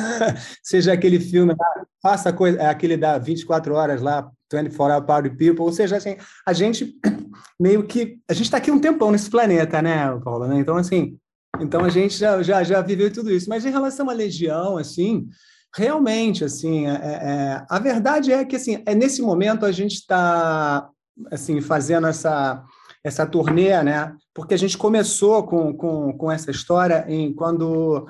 seja 0.62 0.92
aquele 0.92 1.20
filme, 1.20 1.56
faça 2.02 2.34
coisa, 2.34 2.60
é 2.60 2.68
aquele 2.68 2.98
da 2.98 3.18
24 3.18 3.74
horas 3.74 4.02
lá, 4.02 4.30
24 4.52 4.94
Hour 4.94 5.06
Party 5.06 5.30
People, 5.30 5.62
ou 5.62 5.72
seja, 5.72 5.96
assim, 5.96 6.18
a 6.46 6.52
gente 6.52 7.00
meio 7.60 7.84
que, 7.84 8.20
a 8.30 8.34
gente 8.34 8.46
está 8.46 8.58
aqui 8.58 8.70
um 8.70 8.80
tempão 8.80 9.10
nesse 9.10 9.30
planeta, 9.30 9.82
né, 9.82 10.20
Paula, 10.22 10.50
né? 10.50 10.60
então 10.60 10.76
assim, 10.76 11.18
então 11.62 11.86
a 11.86 11.90
gente 11.90 12.18
já, 12.18 12.44
já, 12.44 12.62
já 12.62 12.82
viveu 12.82 13.12
tudo 13.12 13.32
isso, 13.32 13.48
mas 13.48 13.66
em 13.66 13.72
relação 13.72 14.10
à 14.10 14.14
Legião, 14.14 14.78
assim, 14.78 15.26
realmente, 15.74 16.44
assim, 16.44 16.88
é, 16.88 16.92
é, 16.92 16.96
é 16.96 17.66
a 17.70 17.80
verdade 17.80 18.34
é 18.34 18.44
que, 18.44 18.58
assim, 18.58 18.84
é 18.86 18.94
nesse 18.94 19.22
momento 19.22 19.66
a 19.66 19.72
gente 19.72 19.94
está, 19.94 20.90
assim, 21.32 21.62
fazendo 21.62 22.06
essa 22.06 22.64
essa 23.04 23.26
turnê, 23.26 23.82
né? 23.84 24.16
Porque 24.34 24.54
a 24.54 24.58
gente 24.58 24.78
começou 24.78 25.44
com, 25.44 25.76
com, 25.76 26.18
com 26.18 26.32
essa 26.32 26.50
história 26.50 27.06
em 27.08 27.34
quando 27.34 28.08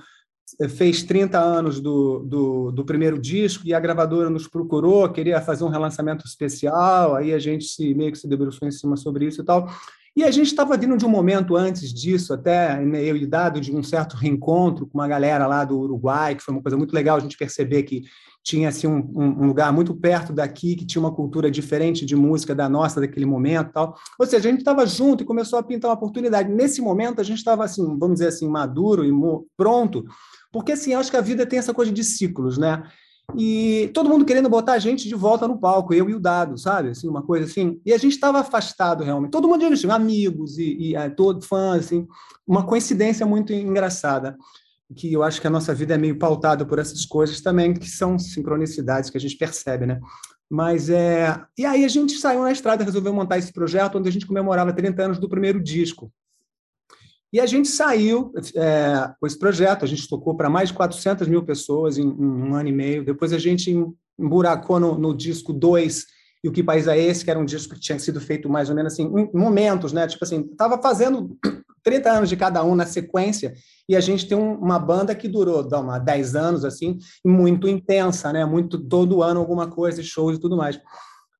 fez 0.69 1.03
30 1.03 1.39
anos 1.39 1.79
do, 1.79 2.19
do, 2.19 2.71
do, 2.71 2.85
primeiro 2.85 3.19
disco 3.19 3.63
e 3.65 3.73
a 3.73 3.79
gravadora 3.79 4.29
nos 4.29 4.47
procurou, 4.47 5.09
queria 5.09 5.41
fazer 5.41 5.63
um 5.63 5.69
relançamento 5.69 6.25
especial, 6.27 7.15
aí 7.15 7.33
a 7.33 7.39
gente 7.39 7.65
se, 7.65 7.93
meio 7.95 8.11
que 8.11 8.19
se 8.19 8.27
debruçou 8.27 8.67
em 8.67 8.71
cima 8.71 8.95
sobre 8.95 9.25
isso 9.25 9.41
e 9.41 9.45
tal. 9.45 9.67
E 10.15 10.23
a 10.23 10.29
gente 10.29 10.47
estava 10.47 10.77
vindo 10.77 10.95
de 10.95 11.05
um 11.05 11.09
momento 11.09 11.55
antes 11.55 11.91
disso, 11.91 12.33
até 12.33 12.79
eu 12.83 13.17
e 13.17 13.25
Dado, 13.25 13.59
de 13.59 13.75
um 13.75 13.81
certo 13.81 14.15
reencontro 14.15 14.85
com 14.85 14.99
uma 14.99 15.07
galera 15.07 15.47
lá 15.47 15.65
do 15.65 15.79
Uruguai, 15.79 16.35
que 16.35 16.43
foi 16.43 16.53
uma 16.53 16.61
coisa 16.61 16.77
muito 16.77 16.93
legal 16.93 17.17
a 17.17 17.19
gente 17.19 17.35
perceber 17.35 17.81
que 17.83 18.03
tinha 18.43 18.69
assim, 18.69 18.85
um, 18.85 18.99
um, 19.15 19.47
lugar 19.47 19.71
muito 19.71 19.95
perto 19.95 20.33
daqui, 20.33 20.75
que 20.75 20.85
tinha 20.85 21.01
uma 21.01 21.13
cultura 21.13 21.49
diferente 21.49 22.05
de 22.05 22.15
música 22.15 22.53
da 22.53 22.67
nossa 22.69 22.99
daquele 22.99 23.25
momento 23.25 23.71
tal. 23.71 23.95
Ou 24.19 24.25
seja, 24.27 24.49
a 24.49 24.51
gente 24.51 24.59
estava 24.59 24.85
junto 24.85 25.23
e 25.23 25.25
começou 25.25 25.57
a 25.57 25.63
pintar 25.63 25.89
uma 25.89 25.95
oportunidade. 25.95 26.51
Nesse 26.51 26.81
momento, 26.81 27.21
a 27.21 27.23
gente 27.23 27.37
estava, 27.37 27.63
assim, 27.63 27.81
vamos 27.97 28.15
dizer 28.15 28.27
assim, 28.27 28.47
maduro 28.47 29.05
e 29.05 29.11
pronto, 29.57 30.03
porque 30.51 30.73
assim, 30.73 30.93
acho 30.93 31.09
que 31.09 31.17
a 31.17 31.21
vida 31.21 31.45
tem 31.45 31.57
essa 31.57 31.73
coisa 31.73 31.91
de 31.91 32.03
ciclos, 32.03 32.57
né? 32.57 32.83
E 33.35 33.89
todo 33.93 34.09
mundo 34.09 34.25
querendo 34.25 34.49
botar 34.49 34.73
a 34.73 34.79
gente 34.79 35.07
de 35.07 35.15
volta 35.15 35.47
no 35.47 35.57
palco, 35.57 35.93
eu 35.93 36.09
e 36.09 36.13
o 36.13 36.19
Dado, 36.19 36.57
sabe? 36.57 36.89
Assim, 36.89 37.07
uma 37.07 37.23
coisa 37.23 37.45
assim. 37.45 37.79
E 37.85 37.93
a 37.93 37.97
gente 37.97 38.13
estava 38.13 38.39
afastado 38.39 39.03
realmente. 39.03 39.31
Todo 39.31 39.47
mundo, 39.47 39.65
assim, 39.65 39.89
amigos 39.89 40.57
e, 40.57 40.77
e 40.77 40.95
é, 40.95 41.09
todo 41.09 41.41
fã, 41.41 41.75
assim, 41.75 42.07
uma 42.45 42.65
coincidência 42.65 43.25
muito 43.25 43.53
engraçada 43.53 44.37
que 44.93 45.11
eu 45.11 45.23
acho 45.23 45.41
que 45.41 45.47
a 45.47 45.49
nossa 45.49 45.73
vida 45.73 45.95
é 45.95 45.97
meio 45.97 46.17
pautada 46.17 46.65
por 46.65 46.79
essas 46.79 47.05
coisas 47.05 47.41
também, 47.41 47.73
que 47.73 47.89
são 47.89 48.19
sincronicidades 48.19 49.09
que 49.09 49.17
a 49.17 49.19
gente 49.19 49.35
percebe, 49.35 49.85
né? 49.85 49.99
Mas 50.49 50.89
é. 50.89 51.41
E 51.57 51.65
aí 51.65 51.83
a 51.83 51.87
gente 51.87 52.13
saiu 52.13 52.43
na 52.43 52.51
estrada, 52.51 52.83
resolveu 52.83 53.13
montar 53.13 53.37
esse 53.37 53.51
projeto, 53.51 53.97
onde 53.97 54.09
a 54.09 54.11
gente 54.11 54.27
comemorava 54.27 54.71
30 54.71 55.03
anos 55.03 55.19
do 55.19 55.27
primeiro 55.27 55.61
disco. 55.61 56.11
E 57.33 57.39
a 57.39 57.47
gente 57.47 57.67
saiu 57.67 58.31
é, 58.55 59.09
com 59.19 59.25
esse 59.25 59.39
projeto, 59.39 59.83
a 59.83 59.87
gente 59.87 60.07
tocou 60.07 60.37
para 60.37 60.51
mais 60.51 60.69
de 60.69 60.75
400 60.75 61.27
mil 61.27 61.43
pessoas 61.43 61.97
em, 61.97 62.03
em, 62.03 62.25
um 62.25 62.53
ano 62.53 62.69
e 62.69 62.71
meio. 62.71 63.03
Depois 63.03 63.33
a 63.33 63.39
gente 63.39 63.75
emburacou 64.19 64.79
no, 64.79 64.95
no 64.95 65.17
disco 65.17 65.51
2 65.51 66.05
e 66.43 66.49
o 66.49 66.51
Que 66.51 66.61
País 66.61 66.87
é 66.87 66.95
Esse, 66.95 67.25
que 67.25 67.31
era 67.31 67.39
um 67.39 67.45
disco 67.45 67.73
que 67.73 67.79
tinha 67.79 67.97
sido 67.97 68.21
feito 68.21 68.47
mais 68.47 68.69
ou 68.69 68.75
menos 68.75 68.93
assim, 68.93 69.05
em 69.05 69.35
momentos, 69.35 69.91
né? 69.91 70.05
Tipo 70.07 70.23
assim, 70.23 70.41
estava 70.41 70.79
fazendo 70.79 71.35
30 71.81 72.11
anos 72.11 72.29
de 72.29 72.37
cada 72.37 72.63
um 72.63 72.75
na 72.75 72.85
sequência, 72.85 73.53
e 73.89 73.95
a 73.95 73.99
gente 73.99 74.27
tem 74.27 74.37
um, 74.37 74.53
uma 74.53 74.77
banda 74.77 75.15
que 75.15 75.27
durou 75.27 75.67
dá 75.67 75.79
uma, 75.79 75.97
10 75.97 76.35
anos, 76.35 76.63
assim, 76.63 76.99
muito 77.25 77.67
intensa, 77.67 78.31
né? 78.31 78.45
Muito 78.45 78.77
todo 78.77 79.23
ano 79.23 79.39
alguma 79.39 79.67
coisa, 79.67 80.03
shows 80.03 80.37
e 80.37 80.39
tudo 80.39 80.55
mais. 80.55 80.79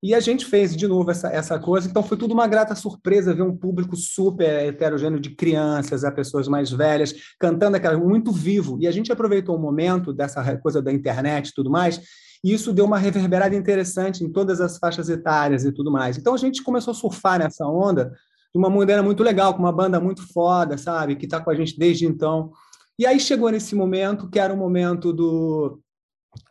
E 0.03 0.13
a 0.13 0.19
gente 0.19 0.45
fez 0.45 0.75
de 0.75 0.85
novo 0.85 1.09
essa, 1.09 1.29
essa 1.29 1.57
coisa, 1.57 1.87
então 1.87 2.03
foi 2.03 2.17
tudo 2.17 2.33
uma 2.33 2.45
grata 2.45 2.75
surpresa 2.75 3.33
ver 3.33 3.43
um 3.43 3.55
público 3.55 3.95
super 3.95 4.65
heterogêneo 4.65 5.17
de 5.17 5.29
crianças 5.29 6.03
a 6.03 6.11
pessoas 6.11 6.45
mais 6.45 6.69
velhas, 6.69 7.15
cantando 7.39 7.77
aquela 7.77 7.97
muito 7.97 8.29
vivo. 8.29 8.77
E 8.81 8.85
a 8.85 8.91
gente 8.91 9.13
aproveitou 9.13 9.55
o 9.55 9.59
momento 9.59 10.11
dessa 10.11 10.57
coisa 10.57 10.81
da 10.81 10.91
internet 10.91 11.47
e 11.47 11.53
tudo 11.53 11.71
mais, 11.71 12.01
e 12.43 12.51
isso 12.51 12.73
deu 12.73 12.83
uma 12.83 12.97
reverberada 12.97 13.55
interessante 13.55 14.25
em 14.25 14.29
todas 14.29 14.59
as 14.59 14.77
faixas 14.77 15.07
etárias 15.07 15.63
e 15.63 15.71
tudo 15.71 15.89
mais. 15.89 16.17
Então 16.17 16.33
a 16.33 16.37
gente 16.37 16.61
começou 16.61 16.91
a 16.91 16.95
surfar 16.95 17.39
nessa 17.39 17.65
onda 17.65 18.11
de 18.53 18.59
uma 18.59 18.69
maneira 18.69 19.01
muito 19.01 19.23
legal, 19.23 19.53
com 19.53 19.61
uma 19.61 19.71
banda 19.71 20.01
muito 20.01 20.21
foda, 20.33 20.77
sabe, 20.77 21.15
que 21.15 21.23
está 21.23 21.39
com 21.39 21.49
a 21.49 21.55
gente 21.55 21.79
desde 21.79 22.05
então. 22.05 22.51
E 22.99 23.05
aí 23.05 23.21
chegou 23.21 23.49
nesse 23.49 23.73
momento, 23.73 24.29
que 24.29 24.37
era 24.37 24.53
o 24.53 24.57
momento 24.57 25.13
do 25.13 25.79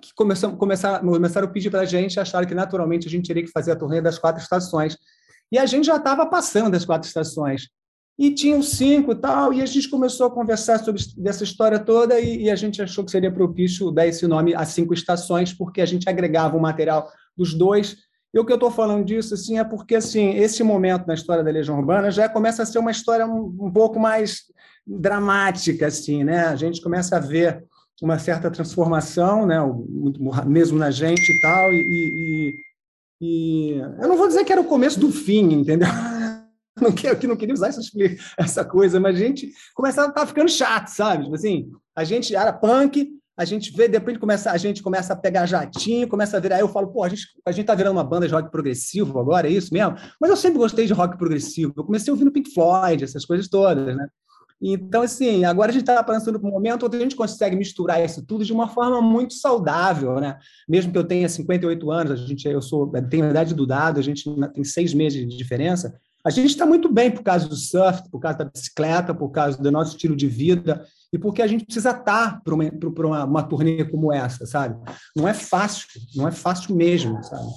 que 0.00 0.12
começou, 0.14 0.56
começaram, 0.56 1.08
começaram 1.08 1.48
a 1.48 1.50
pedir 1.50 1.70
para 1.70 1.80
a 1.80 1.84
gente, 1.84 2.18
acharam 2.18 2.46
que 2.46 2.54
naturalmente 2.54 3.06
a 3.06 3.10
gente 3.10 3.26
teria 3.26 3.42
que 3.42 3.50
fazer 3.50 3.72
a 3.72 3.76
turnê 3.76 4.00
das 4.00 4.18
quatro 4.18 4.42
estações. 4.42 4.96
E 5.50 5.58
a 5.58 5.66
gente 5.66 5.86
já 5.86 5.96
estava 5.96 6.26
passando 6.26 6.70
das 6.70 6.84
quatro 6.84 7.06
estações. 7.06 7.68
E 8.18 8.34
tinham 8.34 8.62
cinco 8.62 9.14
tal, 9.14 9.52
e 9.52 9.62
a 9.62 9.66
gente 9.66 9.88
começou 9.88 10.26
a 10.26 10.30
conversar 10.30 10.78
sobre 10.78 11.02
essa 11.24 11.44
história 11.44 11.78
toda 11.78 12.20
e, 12.20 12.44
e, 12.44 12.50
a 12.50 12.54
gente 12.54 12.80
achou 12.80 13.04
que 13.04 13.10
seria 13.10 13.32
propício 13.32 13.90
dar 13.90 14.06
esse 14.06 14.26
nome 14.26 14.54
a 14.54 14.64
cinco 14.64 14.92
estações, 14.92 15.52
porque 15.52 15.80
a 15.80 15.86
gente 15.86 16.08
agregava 16.08 16.56
o 16.56 16.60
material 16.60 17.10
dos 17.36 17.54
dois. 17.54 17.96
E 18.32 18.38
o 18.38 18.44
que 18.44 18.52
eu 18.52 18.56
estou 18.56 18.70
falando 18.70 19.04
disso 19.04 19.34
assim, 19.34 19.58
é 19.58 19.64
porque 19.64 19.94
assim, 19.94 20.36
esse 20.36 20.62
momento 20.62 21.06
na 21.06 21.14
história 21.14 21.42
da 21.42 21.50
Legião 21.50 21.78
Urbana 21.78 22.10
já 22.10 22.28
começa 22.28 22.62
a 22.62 22.66
ser 22.66 22.78
uma 22.78 22.90
história 22.90 23.26
um, 23.26 23.56
um 23.58 23.70
pouco 23.70 23.98
mais 23.98 24.42
dramática, 24.86 25.86
assim, 25.86 26.22
né? 26.22 26.46
A 26.46 26.56
gente 26.56 26.80
começa 26.80 27.16
a 27.16 27.20
ver 27.20 27.64
uma 28.02 28.18
certa 28.18 28.50
transformação, 28.50 29.46
né, 29.46 29.58
mesmo 30.44 30.76
na 30.76 30.90
gente 30.90 31.30
e 31.30 31.40
tal, 31.40 31.72
e, 31.72 31.76
e, 31.78 32.54
e, 33.20 33.78
eu 33.78 34.08
não 34.08 34.16
vou 34.16 34.26
dizer 34.26 34.44
que 34.44 34.50
era 34.50 34.60
o 34.60 34.66
começo 34.66 34.98
do 34.98 35.12
fim, 35.12 35.52
entendeu? 35.52 35.88
Não, 36.80 36.90
quero, 36.90 37.28
não 37.28 37.36
queria 37.36 37.52
usar 37.54 37.68
essa, 37.68 37.82
essa 38.38 38.64
coisa, 38.64 38.98
mas 38.98 39.14
a 39.14 39.18
gente 39.18 39.52
começava 39.74 40.08
a 40.08 40.10
estar 40.10 40.26
ficando 40.26 40.50
chato, 40.50 40.88
sabe? 40.88 41.24
Tipo 41.24 41.34
assim, 41.36 41.70
a 41.94 42.02
gente 42.02 42.34
era 42.34 42.50
punk, 42.50 43.10
a 43.36 43.44
gente 43.44 43.70
vê, 43.76 43.86
depois 43.86 44.16
começa, 44.16 44.50
a 44.50 44.56
gente 44.56 44.82
começa 44.82 45.12
a 45.12 45.16
pegar 45.16 45.44
jatinho, 45.44 46.08
começa 46.08 46.38
a 46.38 46.40
virar, 46.40 46.60
eu 46.60 46.68
falo, 46.68 46.88
pô, 46.88 47.04
a 47.04 47.10
gente, 47.10 47.26
a 47.46 47.52
gente 47.52 47.66
tá 47.66 47.74
virando 47.74 47.96
uma 47.98 48.02
banda 48.02 48.26
de 48.26 48.32
rock 48.32 48.50
progressivo 48.50 49.20
agora, 49.20 49.46
é 49.46 49.50
isso 49.50 49.72
mesmo? 49.72 49.96
Mas 50.18 50.30
eu 50.30 50.36
sempre 50.36 50.58
gostei 50.58 50.86
de 50.86 50.94
rock 50.94 51.18
progressivo, 51.18 51.74
eu 51.76 51.84
comecei 51.84 52.10
ouvindo 52.10 52.32
Pink 52.32 52.52
Floyd, 52.54 53.04
essas 53.04 53.26
coisas 53.26 53.48
todas, 53.48 53.94
né? 53.94 54.08
Então, 54.62 55.02
assim, 55.02 55.44
agora 55.44 55.70
a 55.70 55.72
gente 55.72 55.82
está 55.82 56.02
passando 56.04 56.38
por 56.38 56.48
um 56.48 56.52
momento 56.52 56.86
onde 56.86 56.96
a 56.96 57.00
gente 57.00 57.16
consegue 57.16 57.56
misturar 57.56 58.02
isso 58.04 58.24
tudo 58.24 58.44
de 58.44 58.52
uma 58.52 58.68
forma 58.68 59.02
muito 59.02 59.34
saudável, 59.34 60.20
né? 60.20 60.38
Mesmo 60.68 60.92
que 60.92 60.98
eu 60.98 61.04
tenha 61.04 61.28
58 61.28 61.90
anos, 61.90 62.12
a 62.12 62.16
gente, 62.16 62.46
eu 62.46 62.62
sou, 62.62 62.88
tenho 63.10 63.24
a 63.24 63.30
idade 63.30 63.54
do 63.54 63.66
dado, 63.66 63.98
a 63.98 64.02
gente 64.02 64.24
tem 64.54 64.62
seis 64.62 64.94
meses 64.94 65.28
de 65.28 65.36
diferença, 65.36 65.98
a 66.24 66.30
gente 66.30 66.50
está 66.50 66.64
muito 66.64 66.88
bem 66.88 67.10
por 67.10 67.24
causa 67.24 67.48
do 67.48 67.56
surf, 67.56 68.08
por 68.08 68.20
causa 68.20 68.38
da 68.38 68.44
bicicleta, 68.44 69.12
por 69.12 69.30
causa 69.30 69.60
do 69.60 69.72
nosso 69.72 69.96
estilo 69.96 70.14
de 70.14 70.28
vida 70.28 70.86
e 71.12 71.18
porque 71.18 71.42
a 71.42 71.46
gente 71.46 71.64
precisa 71.64 71.90
estar 71.90 72.04
tá 72.04 72.40
para 72.42 72.54
uma, 72.54 72.70
uma, 72.70 73.24
uma 73.24 73.42
turnê 73.42 73.84
como 73.84 74.12
essa, 74.12 74.46
sabe? 74.46 74.76
Não 75.16 75.26
é 75.26 75.34
fácil, 75.34 75.88
não 76.14 76.28
é 76.28 76.30
fácil 76.30 76.76
mesmo, 76.76 77.22
sabe? 77.24 77.50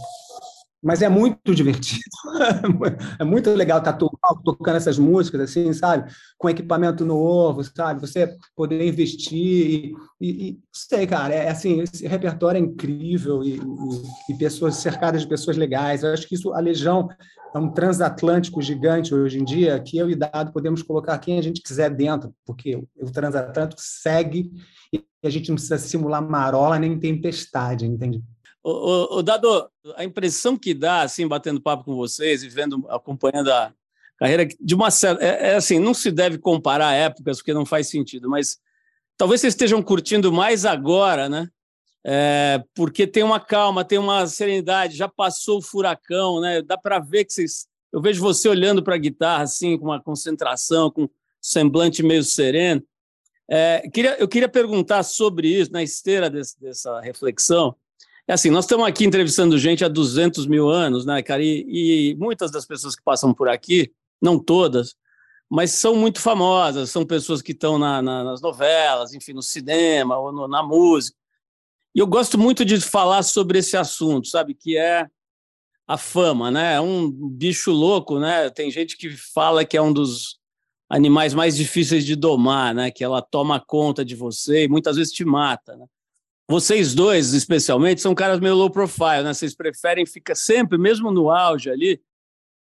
Mas 0.85 1.01
é 1.01 1.09
muito 1.09 1.55
divertido. 1.55 2.03
é 3.19 3.23
muito 3.23 3.49
legal 3.49 3.79
estar 3.79 3.93
tocando 3.93 4.77
essas 4.77 4.99
músicas, 4.99 5.41
assim, 5.41 5.73
sabe? 5.73 6.13
Com 6.37 6.47
equipamento 6.47 7.03
novo, 7.03 7.63
sabe? 7.63 7.99
Você 7.99 8.37
poder 8.55 8.87
investir 8.87 9.33
e, 9.35 9.93
e, 10.21 10.49
e 10.49 10.59
sei, 10.71 11.07
cara, 11.07 11.33
é 11.33 11.49
assim, 11.49 11.81
esse 11.81 12.05
repertório 12.05 12.59
é 12.59 12.61
incrível 12.61 13.43
e, 13.43 13.55
e, 13.55 14.31
e, 14.31 14.37
pessoas 14.37 14.75
cercadas 14.75 15.23
de 15.23 15.27
pessoas 15.27 15.57
legais. 15.57 16.03
Eu 16.03 16.13
acho 16.13 16.27
que 16.27 16.35
isso, 16.35 16.53
a 16.53 16.59
Legião 16.59 17.09
é 17.55 17.57
um 17.57 17.71
transatlântico 17.71 18.61
gigante 18.61 19.11
hoje 19.11 19.39
em 19.39 19.43
dia, 19.43 19.79
que 19.79 19.97
eu 19.97 20.07
e 20.07 20.15
Dado 20.15 20.53
podemos 20.53 20.83
colocar 20.83 21.17
quem 21.17 21.39
a 21.39 21.41
gente 21.41 21.63
quiser 21.63 21.89
dentro, 21.89 22.31
porque 22.45 22.75
o 22.75 23.11
transatlântico 23.11 23.81
segue 23.81 24.51
e 24.93 25.03
a 25.23 25.31
gente 25.31 25.49
não 25.49 25.55
precisa 25.55 25.79
simular 25.79 26.21
marola 26.21 26.77
nem 26.77 26.99
tempestade, 26.99 27.87
entende? 27.87 28.21
O, 28.67 29.19
o, 29.19 29.21
Dado, 29.21 29.69
a 29.95 30.03
impressão 30.03 30.57
que 30.57 30.73
dá, 30.73 31.03
assim, 31.03 31.27
batendo 31.27 31.61
papo 31.61 31.83
com 31.83 31.95
vocês 31.95 32.41
e 32.41 32.49
vendo, 32.49 32.83
acompanhando 32.89 33.51
a 33.51 33.71
carreira, 34.17 34.47
de 34.59 34.73
uma. 34.73 34.87
É, 35.19 35.51
é, 35.51 35.55
assim, 35.55 35.77
não 35.77 35.93
se 35.93 36.09
deve 36.09 36.39
comparar 36.39 36.95
épocas, 36.95 37.37
porque 37.37 37.53
não 37.53 37.63
faz 37.63 37.89
sentido, 37.89 38.27
mas 38.27 38.57
talvez 39.15 39.41
vocês 39.41 39.53
estejam 39.53 39.83
curtindo 39.83 40.33
mais 40.33 40.65
agora, 40.65 41.29
né? 41.29 41.47
É, 42.03 42.63
porque 42.73 43.05
tem 43.05 43.21
uma 43.21 43.39
calma, 43.39 43.85
tem 43.85 43.99
uma 43.99 44.25
serenidade, 44.25 44.97
já 44.97 45.07
passou 45.07 45.59
o 45.59 45.61
furacão, 45.61 46.41
né? 46.41 46.63
Dá 46.63 46.75
para 46.75 46.97
ver 46.97 47.25
que 47.25 47.33
vocês. 47.33 47.67
Eu 47.93 48.01
vejo 48.01 48.19
você 48.19 48.49
olhando 48.49 48.81
para 48.81 48.95
a 48.95 48.97
guitarra, 48.97 49.43
assim, 49.43 49.77
com 49.77 49.85
uma 49.85 50.01
concentração, 50.01 50.89
com 50.89 51.03
um 51.03 51.09
semblante 51.39 52.01
meio 52.01 52.23
sereno. 52.23 52.83
É, 53.47 53.87
queria, 53.93 54.17
eu 54.19 54.27
queria 54.27 54.49
perguntar 54.49 55.03
sobre 55.03 55.49
isso, 55.49 55.71
na 55.71 55.83
esteira 55.83 56.31
desse, 56.31 56.59
dessa 56.59 56.99
reflexão. 56.99 57.75
É 58.27 58.33
assim, 58.33 58.49
nós 58.49 58.65
estamos 58.65 58.87
aqui 58.87 59.05
entrevistando 59.05 59.57
gente 59.57 59.85
há 59.85 59.87
200 59.87 60.47
mil 60.47 60.67
anos, 60.67 61.05
né, 61.05 61.21
cara? 61.21 61.43
E, 61.43 62.11
e, 62.11 62.15
muitas 62.15 62.49
das 62.49 62.65
pessoas 62.65 62.95
que 62.95 63.03
passam 63.03 63.33
por 63.33 63.47
aqui, 63.47 63.91
não 64.19 64.39
todas, 64.39 64.95
mas 65.49 65.71
são 65.71 65.95
muito 65.95 66.19
famosas, 66.19 66.89
são 66.89 67.05
pessoas 67.05 67.41
que 67.41 67.51
estão 67.51 67.77
na, 67.77 68.01
na, 68.01 68.23
nas 68.23 68.41
novelas, 68.41 69.13
enfim, 69.13 69.33
no 69.33 69.43
cinema 69.43 70.17
ou 70.17 70.31
no, 70.31 70.47
na 70.47 70.63
música. 70.63 71.15
E 71.93 71.99
eu 71.99 72.07
gosto 72.07 72.37
muito 72.37 72.65
de 72.65 72.81
falar 72.81 73.21
sobre 73.21 73.59
esse 73.59 73.77
assunto, 73.77 74.27
sabe? 74.27 74.55
Que 74.55 74.75
é 74.75 75.07
a 75.87 75.97
fama, 75.97 76.49
né? 76.49 76.75
É 76.75 76.81
um 76.81 77.11
bicho 77.11 77.71
louco, 77.71 78.19
né? 78.19 78.49
Tem 78.49 78.71
gente 78.71 78.97
que 78.97 79.11
fala 79.11 79.63
que 79.63 79.77
é 79.77 79.81
um 79.81 79.93
dos 79.93 80.39
animais 80.89 81.33
mais 81.33 81.55
difíceis 81.55 82.03
de 82.03 82.15
domar, 82.15 82.73
né? 82.73 82.89
Que 82.89 83.03
ela 83.03 83.21
toma 83.21 83.63
conta 83.63 84.03
de 84.03 84.15
você 84.15 84.63
e 84.63 84.67
muitas 84.67 84.95
vezes 84.95 85.13
te 85.13 85.23
mata, 85.23 85.75
né? 85.77 85.85
Vocês 86.47 86.93
dois, 86.93 87.33
especialmente, 87.33 88.01
são 88.01 88.13
caras 88.13 88.39
meio 88.39 88.55
low 88.55 88.69
profile, 88.69 89.23
né? 89.23 89.33
Vocês 89.33 89.55
preferem 89.55 90.05
ficar 90.05 90.35
sempre, 90.35 90.77
mesmo 90.77 91.11
no 91.11 91.31
auge 91.31 91.71
ali, 91.71 91.99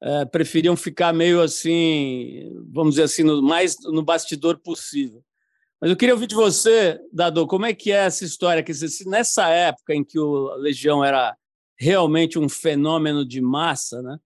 é, 0.01 0.25
preferiam 0.25 0.75
ficar 0.75 1.13
meio 1.13 1.41
assim, 1.41 2.51
vamos 2.71 2.95
dizer 2.95 3.03
assim, 3.03 3.23
no, 3.23 3.41
mais 3.41 3.75
no 3.83 4.01
bastidor 4.01 4.57
possível. 4.57 5.23
Mas 5.79 5.91
eu 5.91 5.95
queria 5.95 6.15
ouvir 6.15 6.25
de 6.25 6.33
você, 6.33 6.99
Dado, 7.13 7.45
como 7.45 7.67
é 7.67 7.73
que 7.73 7.91
é 7.91 8.05
essa 8.05 8.25
história? 8.25 8.63
Que 8.63 8.73
se 8.73 9.07
nessa 9.07 9.47
época 9.49 9.93
em 9.93 10.03
que 10.03 10.17
o 10.17 10.55
Legião 10.55 11.05
era 11.05 11.35
realmente 11.77 12.39
um 12.39 12.49
fenômeno 12.49 13.23
de 13.23 13.39
massa, 13.39 14.01
né? 14.01 14.17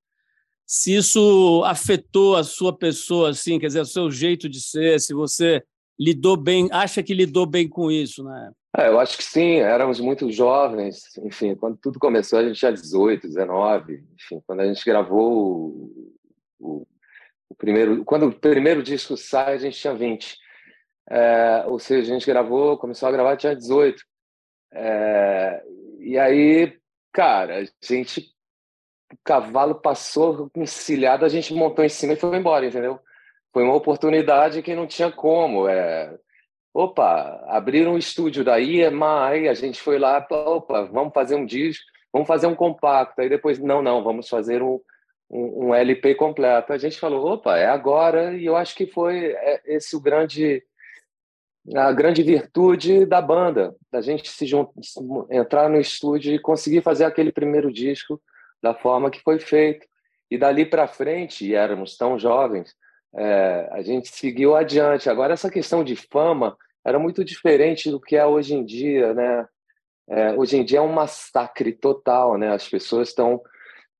Se 0.65 0.95
isso 0.95 1.61
afetou 1.65 2.37
a 2.37 2.45
sua 2.45 2.71
pessoa, 2.71 3.31
assim, 3.31 3.59
quer 3.59 3.67
dizer, 3.67 3.81
o 3.81 3.85
seu 3.85 4.09
jeito 4.09 4.47
de 4.47 4.61
ser, 4.61 5.01
se 5.01 5.13
você 5.13 5.61
lidou 6.01 6.35
bem, 6.35 6.67
acha 6.71 7.03
que 7.03 7.13
lidou 7.13 7.45
bem 7.45 7.69
com 7.69 7.91
isso, 7.91 8.23
né? 8.23 8.51
É, 8.75 8.87
eu 8.87 8.99
acho 8.99 9.17
que 9.17 9.23
sim, 9.23 9.57
éramos 9.57 9.99
muito 9.99 10.31
jovens, 10.31 11.15
enfim, 11.17 11.53
quando 11.55 11.77
tudo 11.77 11.99
começou 11.99 12.39
a 12.39 12.43
gente 12.43 12.57
tinha 12.57 12.71
18, 12.71 13.27
19, 13.27 14.03
enfim, 14.15 14.41
quando 14.47 14.61
a 14.61 14.65
gente 14.65 14.83
gravou 14.83 15.67
o, 15.69 16.17
o, 16.59 16.87
o 17.49 17.55
primeiro, 17.55 18.03
quando 18.03 18.27
o 18.27 18.33
primeiro 18.33 18.81
disco 18.81 19.15
sai 19.15 19.53
a 19.53 19.57
gente 19.57 19.79
tinha 19.79 19.93
20, 19.93 20.37
é, 21.09 21.65
ou 21.67 21.77
seja, 21.77 22.11
a 22.11 22.13
gente 22.15 22.25
gravou, 22.25 22.77
começou 22.77 23.07
a 23.07 23.11
gravar 23.11 23.37
tinha 23.37 23.55
18, 23.55 24.03
é, 24.73 25.63
e 25.99 26.17
aí, 26.17 26.79
cara, 27.11 27.59
a 27.59 27.85
gente, 27.85 28.21
o 29.13 29.17
cavalo 29.23 29.75
passou 29.75 30.49
encilhado, 30.55 31.25
a 31.25 31.29
gente 31.29 31.53
montou 31.53 31.85
em 31.85 31.89
cima 31.89 32.13
e 32.13 32.17
foi 32.17 32.35
embora, 32.37 32.65
entendeu? 32.65 32.99
Foi 33.53 33.63
uma 33.63 33.75
oportunidade 33.75 34.61
que 34.61 34.75
não 34.75 34.87
tinha 34.87 35.11
como, 35.11 35.67
é 35.67 36.17
opa, 36.73 37.43
abriram 37.47 37.93
um 37.93 37.97
estúdio 37.97 38.43
da 38.43 38.59
EMI, 38.59 39.47
a 39.49 39.53
gente 39.53 39.81
foi 39.81 39.99
lá, 39.99 40.25
opa, 40.29 40.83
vamos 40.85 41.13
fazer 41.13 41.35
um 41.35 41.45
disco, 41.45 41.83
vamos 42.11 42.27
fazer 42.27 42.47
um 42.47 42.55
compacto. 42.55 43.21
Aí 43.21 43.29
depois, 43.29 43.59
não, 43.59 43.81
não, 43.81 44.03
vamos 44.03 44.29
fazer 44.29 44.61
um, 44.61 44.79
um, 45.29 45.67
um 45.67 45.75
LP 45.75 46.15
completo. 46.15 46.73
A 46.73 46.77
gente 46.77 46.99
falou, 46.99 47.33
opa, 47.33 47.57
é 47.57 47.67
agora, 47.67 48.35
e 48.35 48.45
eu 48.45 48.55
acho 48.55 48.75
que 48.75 48.87
foi 48.87 49.33
é, 49.33 49.61
esse 49.65 49.95
o 49.95 50.01
grande 50.01 50.63
a 51.75 51.91
grande 51.91 52.23
virtude 52.23 53.05
da 53.05 53.21
banda, 53.21 53.75
da 53.91 54.01
gente 54.01 54.27
se 54.27 54.49
entrar 55.29 55.69
no 55.69 55.79
estúdio 55.79 56.33
e 56.33 56.39
conseguir 56.39 56.81
fazer 56.81 57.05
aquele 57.05 57.31
primeiro 57.31 57.71
disco 57.71 58.19
da 58.63 58.73
forma 58.73 59.11
que 59.11 59.21
foi 59.21 59.37
feito. 59.37 59.85
E 60.29 60.39
dali 60.39 60.65
para 60.65 60.87
frente, 60.87 61.45
e 61.45 61.53
éramos 61.53 61.95
tão 61.97 62.17
jovens, 62.17 62.73
é, 63.15 63.69
a 63.71 63.81
gente 63.81 64.09
seguiu 64.09 64.55
adiante. 64.55 65.09
Agora, 65.09 65.33
essa 65.33 65.49
questão 65.49 65.83
de 65.83 65.95
fama 65.95 66.57
era 66.83 66.97
muito 66.97 67.23
diferente 67.23 67.89
do 67.89 67.99
que 67.99 68.15
é 68.15 68.25
hoje 68.25 68.55
em 68.55 68.65
dia, 68.65 69.13
né? 69.13 69.47
É, 70.09 70.33
hoje 70.33 70.57
em 70.57 70.63
dia 70.63 70.79
é 70.79 70.81
um 70.81 70.91
massacre 70.91 71.71
total, 71.73 72.37
né? 72.37 72.53
As 72.53 72.67
pessoas 72.67 73.09
estão 73.09 73.41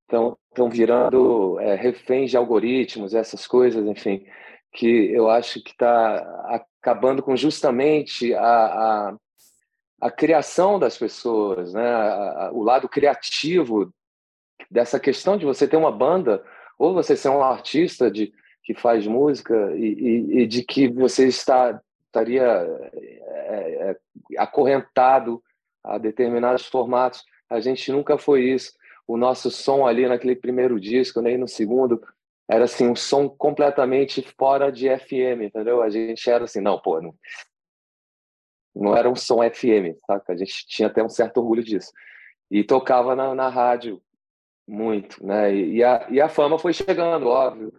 estão 0.07 0.69
virando 0.69 1.57
é, 1.61 1.73
reféns 1.75 2.31
de 2.31 2.35
algoritmos, 2.35 3.13
essas 3.13 3.47
coisas, 3.47 3.85
enfim, 3.87 4.25
que 4.73 5.09
eu 5.13 5.29
acho 5.29 5.63
que 5.63 5.71
está 5.71 6.17
acabando 6.81 7.23
com 7.23 7.33
justamente 7.37 8.33
a, 8.33 8.41
a, 8.43 9.15
a, 10.01 10.11
criação 10.11 10.77
das 10.77 10.97
pessoas, 10.97 11.73
né? 11.73 11.87
A, 11.87 12.47
a, 12.47 12.51
o 12.51 12.61
lado 12.61 12.89
criativo 12.89 13.93
dessa 14.69 14.99
questão 14.99 15.37
de 15.37 15.45
você 15.45 15.65
ter 15.65 15.77
uma 15.77 15.91
banda 15.91 16.43
ou 16.77 16.93
você 16.93 17.15
ser 17.15 17.29
um 17.29 17.41
artista 17.41 18.11
de 18.11 18.33
que 18.63 18.73
faz 18.73 19.07
música 19.07 19.73
e, 19.75 19.85
e, 19.85 20.41
e 20.41 20.47
de 20.47 20.63
que 20.63 20.87
você 20.87 21.27
está 21.27 21.81
estaria 22.11 22.43
é, 22.43 23.89
é, 23.89 23.97
acorrentado 24.37 25.41
a 25.83 25.97
determinados 25.97 26.67
formatos. 26.67 27.23
A 27.49 27.59
gente 27.59 27.91
nunca 27.91 28.17
foi 28.17 28.43
isso. 28.43 28.73
O 29.07 29.17
nosso 29.17 29.49
som 29.49 29.87
ali 29.87 30.07
naquele 30.07 30.35
primeiro 30.35 30.79
disco, 30.79 31.21
nem 31.21 31.33
né, 31.33 31.39
no 31.39 31.47
segundo, 31.47 32.01
era 32.49 32.65
assim 32.65 32.87
um 32.87 32.95
som 32.95 33.29
completamente 33.29 34.21
fora 34.37 34.71
de 34.71 34.89
FM, 34.89 35.43
entendeu? 35.43 35.81
A 35.81 35.89
gente 35.89 36.29
era 36.29 36.43
assim, 36.43 36.59
não, 36.59 36.79
pô, 36.79 37.01
não, 37.01 37.15
não 38.75 38.95
era 38.95 39.09
um 39.09 39.15
som 39.15 39.37
FM, 39.37 39.97
saca? 40.05 40.33
A 40.33 40.35
gente 40.35 40.67
tinha 40.67 40.87
até 40.87 41.01
um 41.01 41.09
certo 41.09 41.37
orgulho 41.37 41.63
disso. 41.63 41.91
E 42.49 42.63
tocava 42.63 43.15
na, 43.15 43.33
na 43.33 43.47
rádio 43.47 44.01
muito, 44.67 45.25
né? 45.25 45.53
E, 45.53 45.77
e, 45.77 45.83
a, 45.83 46.07
e 46.09 46.21
a 46.21 46.27
fama 46.29 46.59
foi 46.59 46.73
chegando, 46.73 47.27
óbvio. 47.27 47.73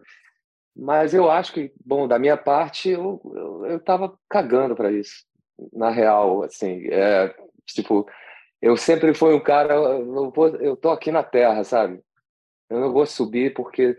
Mas 0.75 1.12
eu 1.12 1.31
acho 1.31 1.52
que, 1.52 1.73
bom, 1.85 2.09
da 2.09 2.19
minha 2.19 2.37
parte, 2.37 2.88
eu, 2.88 3.21
eu, 3.35 3.67
eu 3.67 3.81
tava 3.81 4.19
cagando 4.29 4.75
para 4.75 4.91
isso, 4.91 5.25
na 5.73 5.91
real, 5.91 6.43
assim. 6.43 6.87
É, 6.88 7.35
tipo, 7.67 8.09
eu 8.61 8.76
sempre 8.76 9.14
fui 9.14 9.35
um 9.35 9.41
cara, 9.41 9.75
eu, 9.75 10.31
vou, 10.31 10.49
eu 10.57 10.76
tô 10.76 10.91
aqui 10.91 11.12
na 11.12 11.23
terra, 11.23 11.62
sabe? 11.62 12.00
Eu 12.71 12.81
não 12.81 12.93
vou 12.93 13.05
subir 13.05 13.52
porque 13.52 13.97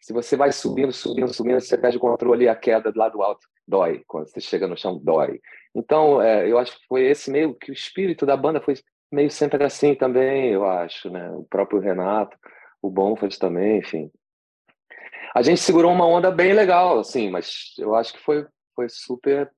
se 0.00 0.12
você 0.12 0.36
vai 0.36 0.52
subindo, 0.52 0.92
subindo, 0.92 1.32
subindo, 1.32 1.60
você 1.60 1.78
perde 1.78 1.96
o 1.96 2.00
controle 2.00 2.44
e 2.44 2.48
a 2.48 2.56
queda 2.56 2.90
do 2.92 3.00
alto 3.00 3.46
dói. 3.66 4.02
Quando 4.06 4.28
você 4.28 4.40
chega 4.40 4.66
no 4.66 4.76
chão, 4.76 4.98
dói. 5.02 5.40
Então, 5.74 6.20
é, 6.20 6.50
eu 6.50 6.58
acho 6.58 6.78
que 6.78 6.86
foi 6.86 7.04
esse 7.04 7.30
meio 7.30 7.54
que 7.54 7.70
o 7.70 7.74
espírito 7.74 8.26
da 8.26 8.36
banda 8.36 8.60
foi 8.60 8.74
meio 9.10 9.30
sempre 9.30 9.62
assim 9.64 9.94
também, 9.94 10.50
eu 10.50 10.66
acho, 10.66 11.08
né? 11.10 11.30
O 11.30 11.44
próprio 11.44 11.78
Renato, 11.78 12.36
o 12.82 12.90
Bonfas 12.90 13.38
também, 13.38 13.78
enfim 13.78 14.10
a 15.34 15.42
gente 15.42 15.60
segurou 15.60 15.92
uma 15.92 16.06
onda 16.06 16.30
bem 16.30 16.52
legal, 16.52 17.00
assim, 17.00 17.28
mas 17.28 17.74
eu 17.76 17.94
acho 17.96 18.12
que 18.12 18.20
foi, 18.20 18.46
foi 18.74 18.88
super. 18.88 19.50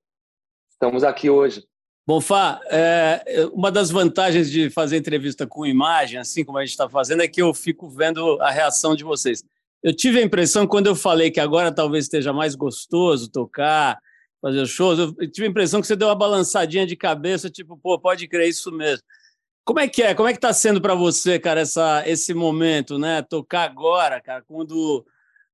Estamos 0.70 1.04
aqui 1.04 1.28
hoje. 1.28 1.62
Bom, 2.06 2.20
Fá, 2.20 2.60
é, 2.66 3.46
uma 3.52 3.70
das 3.70 3.90
vantagens 3.90 4.50
de 4.50 4.70
fazer 4.70 4.96
entrevista 4.96 5.46
com 5.46 5.66
imagem, 5.66 6.18
assim 6.18 6.44
como 6.44 6.56
a 6.56 6.62
gente 6.62 6.70
está 6.70 6.88
fazendo, 6.88 7.22
é 7.22 7.28
que 7.28 7.42
eu 7.42 7.52
fico 7.52 7.90
vendo 7.90 8.40
a 8.40 8.50
reação 8.50 8.96
de 8.96 9.04
vocês. 9.04 9.44
Eu 9.82 9.94
tive 9.94 10.18
a 10.18 10.22
impressão, 10.22 10.66
quando 10.66 10.86
eu 10.86 10.96
falei 10.96 11.30
que 11.30 11.40
agora 11.40 11.70
talvez 11.70 12.04
esteja 12.04 12.32
mais 12.32 12.54
gostoso 12.54 13.30
tocar, 13.30 13.98
fazer 14.40 14.64
shows, 14.66 14.98
eu 14.98 15.30
tive 15.30 15.46
a 15.46 15.50
impressão 15.50 15.80
que 15.80 15.86
você 15.86 15.96
deu 15.96 16.08
uma 16.08 16.14
balançadinha 16.14 16.86
de 16.86 16.96
cabeça, 16.96 17.50
tipo, 17.50 17.76
pô, 17.76 17.98
pode 17.98 18.26
crer 18.28 18.48
isso 18.48 18.72
mesmo. 18.72 19.02
Como 19.64 19.80
é 19.80 19.88
que 19.88 20.02
é? 20.02 20.14
Como 20.14 20.28
é 20.28 20.32
que 20.32 20.38
está 20.38 20.52
sendo 20.52 20.80
para 20.80 20.94
você, 20.94 21.38
cara, 21.38 21.60
essa, 21.60 22.02
esse 22.06 22.32
momento, 22.32 22.98
né? 22.98 23.20
Tocar 23.20 23.64
agora, 23.64 24.20
cara, 24.20 24.42
quando 24.46 25.04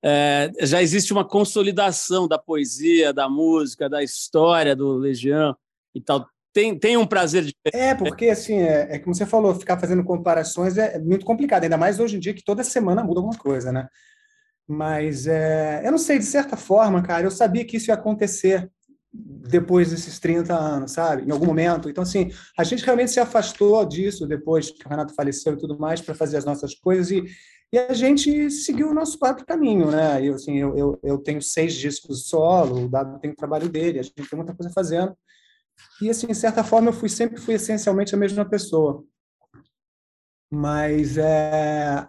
é, 0.05 0.51
já 0.63 0.83
existe 0.83 1.13
uma 1.13 1.25
consolidação 1.25 2.27
da 2.27 2.39
poesia, 2.39 3.13
da 3.13 3.29
música, 3.29 3.89
da 3.89 4.03
história 4.03 4.75
do 4.75 4.97
Legião 4.97 5.57
e 5.95 6.01
tal. 6.01 6.27
Tem, 6.53 6.79
tem 6.79 6.97
um 6.97 7.07
prazer 7.07 7.45
de. 7.45 7.55
É, 7.73 7.95
porque 7.95 8.27
assim, 8.29 8.59
é, 8.59 8.97
é 8.97 8.99
como 8.99 9.15
você 9.15 9.25
falou, 9.25 9.55
ficar 9.55 9.79
fazendo 9.79 10.05
comparações 10.05 10.77
é, 10.77 10.99
muito 10.99 11.25
complicado, 11.25 11.65
ainda 11.65 11.79
mais 11.79 11.99
hoje 11.99 12.17
em 12.17 12.21
dia 12.21 12.35
que 12.35 12.45
toda 12.45 12.63
semana 12.63 13.03
muda 13.03 13.21
alguma 13.21 13.39
coisa, 13.39 13.73
né? 13.73 13.89
Mas 14.69 15.27
é, 15.27 15.83
eu 15.85 15.91
não 15.91 15.99
sei, 15.99 16.19
de 16.19 16.25
certa 16.25 16.57
forma, 16.57 17.03
cara, 17.03 17.25
eu 17.25 17.31
sabia 17.31 17.65
que 17.65 17.77
isso 17.77 17.91
ia 17.91 17.95
acontecer 17.95 18.71
depois 19.13 19.91
desses 19.91 20.19
30 20.19 20.55
anos, 20.55 20.93
sabe? 20.93 21.23
Em 21.23 21.31
algum 21.31 21.47
momento. 21.47 21.89
Então, 21.89 22.03
assim, 22.03 22.31
a 22.57 22.65
gente 22.65 22.85
realmente 22.85 23.11
se 23.11 23.21
afastou 23.21 23.85
disso 23.85 24.27
depois 24.27 24.71
que 24.71 24.87
o 24.87 24.89
Renato 24.89 25.15
faleceu 25.15 25.55
e 25.55 25.59
tudo 25.59 25.79
mais 25.79 26.01
para 26.01 26.15
fazer 26.15 26.39
as 26.39 26.45
nossas 26.45 26.75
coisas 26.75 27.11
e 27.11 27.25
e 27.73 27.79
a 27.79 27.95
gente 27.95 28.51
seguiu 28.51 28.91
o 28.91 28.95
nosso 28.95 29.19
próprio 29.19 29.47
caminho, 29.47 29.91
né? 29.91 30.23
Eu, 30.23 30.35
assim, 30.35 30.59
eu, 30.59 30.77
eu, 30.77 31.01
eu 31.03 31.19
tenho 31.19 31.41
seis 31.41 31.73
discos 31.73 32.29
solo, 32.29 32.85
o 32.85 32.89
Dado 32.89 33.19
tem 33.19 33.31
o 33.31 33.37
trabalho 33.37 33.67
dele, 33.69 33.99
a 33.99 34.03
gente 34.03 34.15
tem 34.15 34.37
muita 34.37 34.55
coisa 34.55 34.71
fazendo. 34.75 35.17
E, 36.01 36.11
assim, 36.11 36.27
de 36.27 36.35
certa 36.35 36.63
forma, 36.63 36.91
eu 36.91 36.93
fui 36.93 37.09
sempre 37.09 37.41
fui 37.41 37.55
essencialmente 37.55 38.15
a 38.15 38.19
mesma 38.19 38.45
pessoa. 38.45 39.03
Mas, 40.51 41.17
é, 41.17 42.07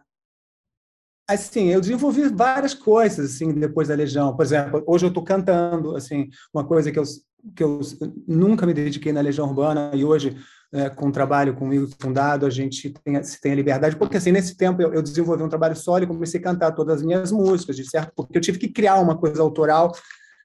assim, 1.29 1.69
eu 1.69 1.79
desenvolvi 1.79 2.27
várias 2.27 2.73
coisas, 2.73 3.35
assim, 3.35 3.53
depois 3.53 3.87
da 3.87 3.95
Legião. 3.95 4.35
Por 4.35 4.43
exemplo, 4.43 4.83
hoje 4.85 5.05
eu 5.05 5.09
estou 5.09 5.23
cantando, 5.23 5.95
assim, 5.95 6.29
uma 6.53 6.67
coisa 6.67 6.91
que 6.91 6.99
eu, 6.99 7.03
que 7.55 7.63
eu 7.63 7.79
nunca 8.27 8.65
me 8.65 8.73
dediquei 8.73 9.13
na 9.13 9.21
Legião 9.21 9.47
Urbana 9.47 9.91
e 9.93 10.03
hoje 10.03 10.35
é, 10.73 10.89
com 10.89 11.07
o 11.07 11.11
trabalho 11.11 11.53
comigo 11.53 11.87
fundado, 11.99 12.45
a 12.45 12.49
gente 12.49 12.91
tem, 13.03 13.21
tem 13.41 13.51
a 13.51 13.55
liberdade, 13.55 13.95
porque 13.95 14.17
assim, 14.17 14.31
nesse 14.31 14.57
tempo 14.57 14.81
eu, 14.81 14.91
eu 14.91 15.03
desenvolvi 15.03 15.43
um 15.43 15.49
trabalho 15.49 15.75
sólido, 15.75 16.11
comecei 16.11 16.39
a 16.39 16.43
cantar 16.43 16.71
todas 16.71 16.97
as 16.97 17.03
minhas 17.03 17.31
músicas, 17.31 17.75
de 17.75 17.87
certo, 17.87 18.11
porque 18.15 18.37
eu 18.37 18.41
tive 18.41 18.57
que 18.57 18.67
criar 18.67 18.99
uma 18.99 19.15
coisa 19.15 19.41
autoral 19.43 19.93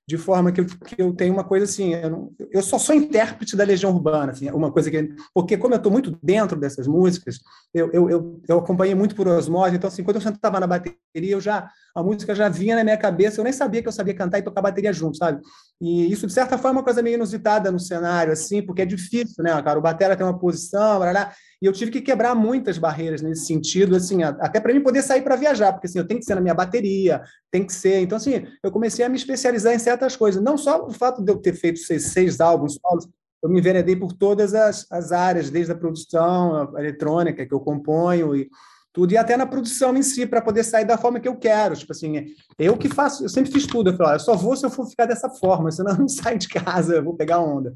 de 0.08 0.16
forma 0.16 0.50
que 0.50 0.64
que 0.64 1.02
eu 1.02 1.12
tenho 1.12 1.34
uma 1.34 1.44
coisa 1.44 1.66
assim, 1.66 1.92
eu, 1.92 2.08
não, 2.08 2.32
eu 2.50 2.62
só 2.62 2.78
sou 2.78 2.94
intérprete 2.94 3.54
da 3.54 3.62
Legião 3.62 3.92
Urbana, 3.92 4.32
assim, 4.32 4.50
uma 4.50 4.72
coisa 4.72 4.90
que, 4.90 5.10
porque 5.34 5.58
como 5.58 5.74
eu 5.74 5.76
estou 5.76 5.92
muito 5.92 6.18
dentro 6.22 6.58
dessas 6.58 6.86
músicas, 6.86 7.38
eu, 7.74 7.90
eu, 7.92 8.40
eu, 8.48 8.58
acompanhei 8.58 8.94
muito 8.94 9.14
por 9.14 9.28
osmose, 9.28 9.76
então 9.76 9.88
assim, 9.88 10.02
quando 10.02 10.16
eu 10.16 10.22
sentava 10.22 10.58
na 10.58 10.66
bateria, 10.66 10.96
eu 11.14 11.42
já, 11.42 11.68
a 11.94 12.02
música 12.02 12.34
já 12.34 12.48
vinha 12.48 12.74
na 12.74 12.82
minha 12.82 12.96
cabeça, 12.96 13.38
eu 13.38 13.44
nem 13.44 13.52
sabia 13.52 13.82
que 13.82 13.88
eu 13.88 13.92
sabia 13.92 14.14
cantar 14.14 14.38
e 14.38 14.42
tocar 14.42 14.62
bateria 14.62 14.94
junto, 14.94 15.18
sabe? 15.18 15.42
E 15.78 16.10
isso, 16.10 16.26
de 16.26 16.32
certa 16.32 16.56
forma, 16.56 16.78
é 16.78 16.80
uma 16.80 16.84
coisa 16.84 17.02
meio 17.02 17.16
inusitada 17.16 17.70
no 17.70 17.78
cenário, 17.78 18.32
assim, 18.32 18.62
porque 18.62 18.80
é 18.80 18.86
difícil, 18.86 19.44
né, 19.44 19.50
cara? 19.62 19.78
O 19.78 19.82
batera 19.82 20.16
tem 20.16 20.24
uma 20.24 20.38
posição, 20.38 21.00
blá, 21.00 21.10
blá, 21.10 21.32
e 21.60 21.66
eu 21.66 21.72
tive 21.72 21.90
que 21.90 22.00
quebrar 22.00 22.36
muitas 22.36 22.78
barreiras 22.78 23.20
nesse 23.20 23.44
sentido, 23.46 23.96
assim, 23.96 24.22
até 24.22 24.60
para 24.60 24.72
mim 24.72 24.80
poder 24.80 25.02
sair 25.02 25.22
para 25.22 25.34
viajar, 25.34 25.72
porque 25.72 25.88
assim, 25.88 25.98
eu 25.98 26.06
tenho 26.06 26.20
que 26.20 26.26
ser 26.26 26.36
na 26.36 26.40
minha 26.40 26.54
bateria, 26.54 27.20
tem 27.50 27.64
que 27.66 27.72
ser. 27.72 28.00
Então, 28.00 28.16
assim, 28.16 28.46
eu 28.62 28.70
comecei 28.70 29.04
a 29.04 29.08
me 29.08 29.16
especializar 29.16 29.74
em 29.74 29.78
certas 29.98 30.16
coisas. 30.16 30.42
Não 30.42 30.56
só 30.56 30.86
o 30.86 30.92
fato 30.92 31.22
de 31.22 31.30
eu 31.30 31.36
ter 31.38 31.54
feito 31.54 31.80
seis, 31.80 32.04
seis 32.04 32.40
álbuns 32.40 32.78
solos, 32.80 33.08
eu 33.42 33.48
me 33.48 33.58
enveredei 33.58 33.96
por 33.96 34.12
todas 34.12 34.54
as, 34.54 34.86
as 34.90 35.12
áreas, 35.12 35.50
desde 35.50 35.72
a 35.72 35.76
produção 35.76 36.74
a 36.74 36.80
eletrônica 36.80 37.46
que 37.46 37.54
eu 37.54 37.60
componho 37.60 38.34
e 38.34 38.48
tudo, 38.92 39.12
e 39.12 39.16
até 39.16 39.36
na 39.36 39.46
produção 39.46 39.96
em 39.96 40.02
si, 40.02 40.26
para 40.26 40.40
poder 40.40 40.64
sair 40.64 40.84
da 40.84 40.98
forma 40.98 41.20
que 41.20 41.28
eu 41.28 41.36
quero. 41.36 41.76
Tipo 41.76 41.92
assim, 41.92 42.34
eu 42.58 42.76
que 42.76 42.88
faço, 42.88 43.24
eu 43.24 43.28
sempre 43.28 43.52
fiz 43.52 43.66
tudo. 43.66 43.90
Eu 43.90 43.96
falo, 43.96 44.14
eu 44.14 44.20
só 44.20 44.34
vou 44.34 44.56
se 44.56 44.64
eu 44.66 44.70
for 44.70 44.86
ficar 44.86 45.06
dessa 45.06 45.28
forma, 45.28 45.70
senão 45.70 45.92
eu 45.92 45.98
não 45.98 46.08
saio 46.08 46.38
de 46.38 46.48
casa, 46.48 46.96
eu 46.96 47.04
vou 47.04 47.14
pegar 47.14 47.40
onda. 47.40 47.72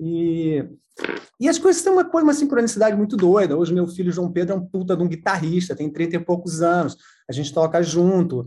E, 0.00 0.64
e 1.40 1.48
as 1.48 1.58
coisas 1.58 1.82
têm 1.82 1.92
uma 1.92 2.04
coisa, 2.04 2.24
uma 2.24 2.34
sincronicidade 2.34 2.96
muito 2.96 3.16
doida. 3.16 3.56
Hoje, 3.56 3.72
meu 3.72 3.86
filho 3.86 4.12
João 4.12 4.30
Pedro 4.30 4.54
é 4.54 4.58
um 4.58 4.64
puta 4.64 4.96
de 4.96 5.02
um 5.02 5.08
guitarrista, 5.08 5.74
tem 5.74 5.90
30 5.90 6.16
e 6.16 6.20
poucos 6.20 6.60
anos. 6.60 6.96
A 7.28 7.32
gente 7.32 7.52
toca 7.52 7.82
junto 7.82 8.46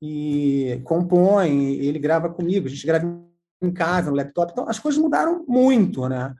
e 0.00 0.80
compõe, 0.84 1.74
ele 1.74 1.98
grava 1.98 2.28
comigo, 2.28 2.66
a 2.66 2.70
gente 2.70 2.86
grava 2.86 3.06
em 3.60 3.72
casa, 3.72 4.10
no 4.10 4.16
laptop. 4.16 4.52
Então, 4.52 4.68
as 4.68 4.78
coisas 4.78 5.00
mudaram 5.00 5.44
muito, 5.46 6.08
né? 6.08 6.34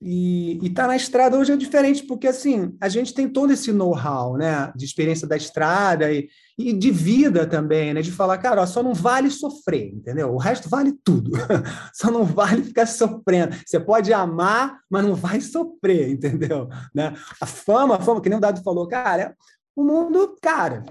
E 0.00 0.58
estar 0.62 0.82
tá 0.82 0.88
na 0.88 0.96
estrada 0.96 1.38
hoje 1.38 1.52
é 1.52 1.56
diferente, 1.56 2.04
porque 2.04 2.26
assim, 2.26 2.76
a 2.80 2.88
gente 2.88 3.14
tem 3.14 3.26
todo 3.26 3.52
esse 3.52 3.72
know-how, 3.72 4.36
né? 4.36 4.70
De 4.76 4.84
experiência 4.84 5.26
da 5.26 5.36
estrada 5.36 6.12
e, 6.12 6.28
e 6.58 6.74
de 6.74 6.90
vida 6.90 7.46
também, 7.46 7.94
né? 7.94 8.02
De 8.02 8.12
falar, 8.12 8.36
cara, 8.36 8.60
ó, 8.60 8.66
só 8.66 8.82
não 8.82 8.92
vale 8.92 9.30
sofrer, 9.30 9.94
entendeu? 9.94 10.34
O 10.34 10.36
resto 10.36 10.68
vale 10.68 10.92
tudo. 11.02 11.30
só 11.94 12.10
não 12.10 12.24
vale 12.24 12.62
ficar 12.62 12.84
sofrendo. 12.86 13.56
Você 13.64 13.80
pode 13.80 14.12
amar, 14.12 14.80
mas 14.90 15.02
não 15.02 15.14
vai 15.14 15.40
sofrer, 15.40 16.10
entendeu? 16.12 16.68
Né? 16.94 17.14
A 17.40 17.46
fama, 17.46 17.96
a 17.96 18.00
fama, 18.00 18.20
que 18.20 18.28
nem 18.28 18.36
o 18.36 18.40
Dado 18.40 18.62
falou, 18.62 18.86
cara, 18.86 19.34
o 19.76 19.84
mundo, 19.84 20.36
cara, 20.40 20.84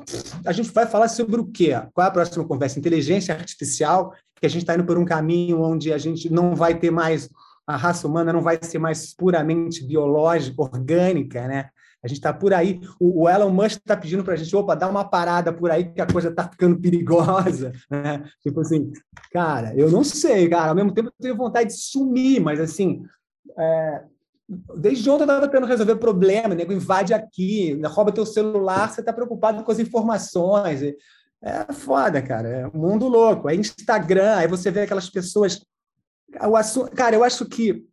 a 0.46 0.52
gente 0.52 0.72
vai 0.72 0.86
falar 0.86 1.08
sobre 1.08 1.42
o 1.42 1.48
quê? 1.48 1.72
Qual 1.94 2.06
é 2.06 2.08
a 2.08 2.14
próxima 2.14 2.46
conversa? 2.46 2.80
Inteligência 2.80 3.34
artificial, 3.34 4.14
que 4.40 4.46
a 4.46 4.50
gente 4.50 4.62
está 4.62 4.76
indo 4.76 4.86
por 4.86 4.98
um 4.98 5.04
caminho 5.04 5.62
onde 5.62 5.92
a 5.92 5.98
gente 5.98 6.32
não 6.32 6.56
vai 6.56 6.78
ter 6.78 6.92
mais 6.92 7.30
a 7.68 7.76
raça 7.76 8.08
humana 8.08 8.32
não 8.32 8.42
vai 8.42 8.60
ser 8.62 8.78
mais 8.78 9.14
puramente 9.14 9.84
biológica, 9.84 10.62
orgânica, 10.62 11.48
né? 11.48 11.70
A 12.04 12.08
gente 12.08 12.18
está 12.18 12.32
por 12.32 12.54
aí. 12.54 12.80
O, 13.00 13.24
o, 13.24 13.30
Elon 13.30 13.50
Musk 13.50 13.80
está 13.80 13.98
pedindo 13.98 14.24
para 14.24 14.36
a 14.36 14.38
gente, 14.38 14.56
opa, 14.56 14.76
dá 14.76 14.88
uma 14.88 15.04
parada 15.04 15.52
por 15.52 15.72
aí 15.72 15.92
que 15.92 16.00
a 16.00 16.06
coisa 16.06 16.30
está 16.30 16.48
ficando 16.48 16.80
perigosa. 16.80 17.72
Né? 17.90 18.24
Tipo 18.42 18.62
assim, 18.62 18.92
cara, 19.32 19.74
eu 19.76 19.90
não 19.90 20.04
sei, 20.04 20.48
cara. 20.48 20.70
Ao 20.70 20.76
mesmo 20.76 20.94
tempo 20.94 21.10
eu 21.10 21.14
tenho 21.20 21.36
vontade 21.36 21.70
de 21.70 21.78
sumir, 21.78 22.40
mas 22.40 22.60
assim, 22.60 23.04
é, 23.58 24.04
desde 24.48 25.10
ontem 25.10 25.24
eu 25.24 25.26
estava 25.26 25.48
tentando 25.48 25.68
resolver 25.68 25.96
problema, 25.96 26.54
nego 26.54 26.74
invade 26.74 27.14
aqui, 27.14 27.80
rouba 27.86 28.12
teu 28.12 28.26
celular, 28.26 28.92
você 28.92 29.00
está 29.00 29.12
preocupado 29.12 29.64
com 29.64 29.72
as 29.72 29.80
informações. 29.80 30.82
É 31.42 31.74
foda, 31.74 32.22
cara. 32.22 32.48
É 32.48 32.68
mundo 32.68 33.08
louco. 33.08 33.50
É 33.50 33.56
Instagram, 33.56 34.36
aí 34.36 34.48
você 34.48 34.72
vê 34.72 34.82
aquelas 34.82 35.10
pessoas. 35.10 35.62
O 36.48 36.56
assunto, 36.56 36.92
cara, 36.92 37.16
eu 37.16 37.24
acho 37.24 37.46
que 37.46 37.86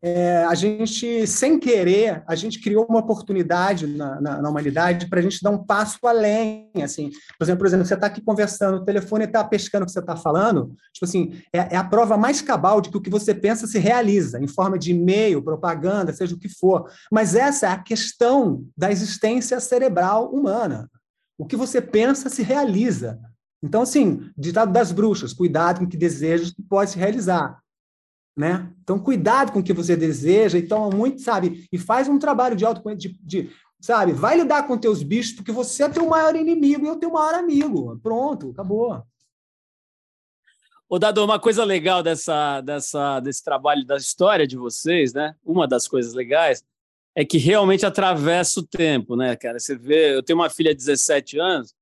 é, 0.00 0.44
a 0.44 0.54
gente, 0.54 1.26
sem 1.26 1.58
querer, 1.58 2.22
a 2.26 2.36
gente 2.36 2.60
criou 2.60 2.86
uma 2.88 3.00
oportunidade 3.00 3.86
na, 3.86 4.20
na, 4.20 4.42
na 4.42 4.48
humanidade 4.48 5.08
para 5.08 5.18
a 5.18 5.22
gente 5.22 5.42
dar 5.42 5.50
um 5.50 5.64
passo 5.64 5.98
além. 6.06 6.70
Assim. 6.82 7.10
Por 7.36 7.44
exemplo, 7.44 7.58
por 7.58 7.66
exemplo 7.66 7.84
você 7.84 7.94
está 7.94 8.06
aqui 8.06 8.20
conversando, 8.20 8.78
o 8.78 8.84
telefone 8.84 9.24
está 9.24 9.42
pescando 9.42 9.82
o 9.82 9.86
que 9.86 9.92
você 9.92 9.98
está 9.98 10.14
falando, 10.14 10.72
tipo 10.92 11.04
assim, 11.04 11.40
é, 11.52 11.74
é, 11.74 11.76
a 11.76 11.82
prova 11.82 12.16
mais 12.16 12.40
cabal 12.40 12.80
de 12.80 12.90
que 12.90 12.96
o 12.96 13.00
que 13.00 13.10
você 13.10 13.34
pensa 13.34 13.66
se 13.66 13.78
realiza, 13.78 14.40
em 14.40 14.46
forma 14.46 14.78
de 14.78 14.92
e-mail, 14.92 15.42
propaganda, 15.42 16.12
seja 16.12 16.34
o 16.34 16.38
que 16.38 16.48
for. 16.48 16.88
Mas 17.10 17.34
essa 17.34 17.66
é 17.66 17.70
a 17.70 17.82
questão 17.82 18.64
da 18.76 18.92
existência 18.92 19.58
cerebral 19.58 20.32
humana. 20.32 20.88
O 21.36 21.44
que 21.44 21.56
você 21.56 21.80
pensa 21.80 22.28
se 22.28 22.42
realiza. 22.42 23.18
Então, 23.62 23.82
assim, 23.82 24.30
ditado 24.36 24.72
das 24.72 24.92
bruxas, 24.92 25.32
cuidado 25.32 25.80
com 25.80 25.88
que 25.88 25.96
desejas 25.96 26.52
que 26.52 26.62
pode 26.62 26.90
se 26.90 26.98
realizar 26.98 27.58
né? 28.38 28.72
Então, 28.84 29.00
cuidado 29.00 29.50
com 29.50 29.58
o 29.58 29.62
que 29.62 29.72
você 29.72 29.96
deseja 29.96 30.56
e 30.56 30.62
toma 30.62 30.96
muito, 30.96 31.20
sabe? 31.20 31.66
E 31.72 31.76
faz 31.76 32.06
um 32.08 32.20
trabalho 32.20 32.54
de 32.54 32.64
autoconhecimento, 32.64 33.18
de, 33.20 33.42
de, 33.42 33.50
sabe? 33.80 34.12
Vai 34.12 34.38
lidar 34.38 34.64
com 34.68 34.78
teus 34.78 35.02
bichos, 35.02 35.32
porque 35.32 35.50
você 35.50 35.82
é 35.82 35.88
teu 35.88 36.06
maior 36.06 36.36
inimigo 36.36 36.86
e 36.86 36.88
eu 36.88 36.94
teu 36.94 37.10
maior 37.10 37.34
amigo. 37.34 37.98
Pronto, 38.00 38.50
acabou. 38.50 39.02
Ô, 40.88 41.00
Dado, 41.00 41.24
uma 41.24 41.40
coisa 41.40 41.64
legal 41.64 42.00
dessa, 42.00 42.60
dessa, 42.60 43.18
desse 43.18 43.42
trabalho 43.42 43.84
da 43.84 43.96
história 43.96 44.46
de 44.46 44.56
vocês, 44.56 45.12
né? 45.12 45.34
Uma 45.44 45.66
das 45.66 45.88
coisas 45.88 46.14
legais 46.14 46.64
é 47.16 47.24
que 47.24 47.38
realmente 47.38 47.84
atravessa 47.84 48.60
o 48.60 48.66
tempo, 48.66 49.16
né, 49.16 49.34
cara? 49.34 49.58
Você 49.58 49.76
vê, 49.76 50.14
eu 50.14 50.22
tenho 50.22 50.38
uma 50.38 50.48
filha 50.48 50.70
de 50.70 50.76
17 50.76 51.40
anos 51.40 51.74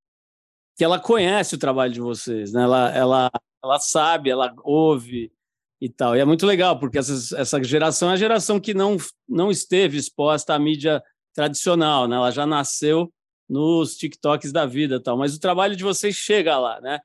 que 0.74 0.82
ela 0.82 0.98
conhece 0.98 1.54
o 1.54 1.58
trabalho 1.58 1.92
de 1.92 2.00
vocês, 2.00 2.52
né? 2.54 2.62
Ela, 2.62 2.90
ela, 2.96 3.30
ela 3.62 3.78
sabe, 3.78 4.30
ela 4.30 4.54
ouve, 4.64 5.30
e 5.80 5.88
tal. 5.88 6.16
E 6.16 6.20
é 6.20 6.24
muito 6.24 6.46
legal, 6.46 6.78
porque 6.78 6.98
essa, 6.98 7.40
essa 7.40 7.62
geração 7.62 8.10
é 8.10 8.14
a 8.14 8.16
geração 8.16 8.58
que 8.58 8.74
não, 8.74 8.96
não 9.28 9.50
esteve 9.50 9.96
exposta 9.96 10.54
à 10.54 10.58
mídia 10.58 11.02
tradicional, 11.34 12.08
né? 12.08 12.16
Ela 12.16 12.30
já 12.30 12.46
nasceu 12.46 13.12
nos 13.48 13.96
TikToks 13.96 14.52
da 14.52 14.66
vida 14.66 15.00
tal, 15.00 15.16
mas 15.16 15.34
o 15.34 15.40
trabalho 15.40 15.76
de 15.76 15.84
vocês 15.84 16.16
chega 16.16 16.58
lá, 16.58 16.80
né? 16.80 16.98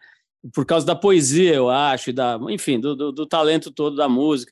Por 0.53 0.65
causa 0.65 0.85
da 0.85 0.95
poesia, 0.95 1.53
eu 1.53 1.69
acho, 1.69 2.09
e 2.09 2.13
da, 2.13 2.39
enfim, 2.49 2.79
do, 2.79 2.95
do, 2.95 3.11
do 3.11 3.25
talento 3.27 3.71
todo 3.71 3.95
da 3.95 4.09
música. 4.09 4.51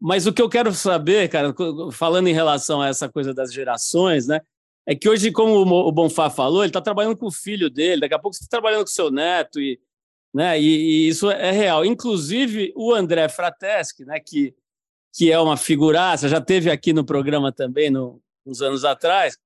Mas 0.00 0.26
o 0.26 0.32
que 0.32 0.40
eu 0.40 0.48
quero 0.48 0.72
saber, 0.72 1.28
cara, 1.28 1.54
falando 1.92 2.28
em 2.28 2.32
relação 2.32 2.80
a 2.80 2.88
essa 2.88 3.08
coisa 3.08 3.34
das 3.34 3.52
gerações, 3.52 4.26
né? 4.26 4.40
É 4.86 4.96
que 4.96 5.08
hoje, 5.08 5.30
como 5.30 5.60
o 5.60 5.92
Bonfá 5.92 6.28
falou, 6.28 6.62
ele 6.62 6.70
está 6.70 6.80
trabalhando 6.80 7.16
com 7.16 7.26
o 7.26 7.32
filho 7.32 7.70
dele, 7.70 8.00
daqui 8.00 8.14
a 8.14 8.18
pouco 8.18 8.36
você 8.36 8.42
está 8.42 8.56
trabalhando 8.56 8.82
com 8.82 8.88
seu 8.88 9.12
neto, 9.12 9.60
e, 9.60 9.78
né? 10.32 10.60
E, 10.60 10.64
e, 10.64 11.08
isso 11.08 11.30
é 11.30 11.50
real. 11.50 11.84
Inclusive 11.84 12.72
o 12.76 12.92
André 12.92 13.28
Frateschi, 13.28 14.04
né? 14.04 14.20
Que 14.20 14.54
que 15.12 15.30
é 15.30 15.38
uma 15.38 15.56
figuraça, 15.56 16.28
já 16.28 16.40
teve 16.40 16.70
aqui 16.70 16.92
no 16.92 17.04
programa 17.04 17.52
também 17.52 17.90
no, 17.90 18.20
uns 18.46 18.62
anos 18.62 18.84
atrás. 18.84 19.36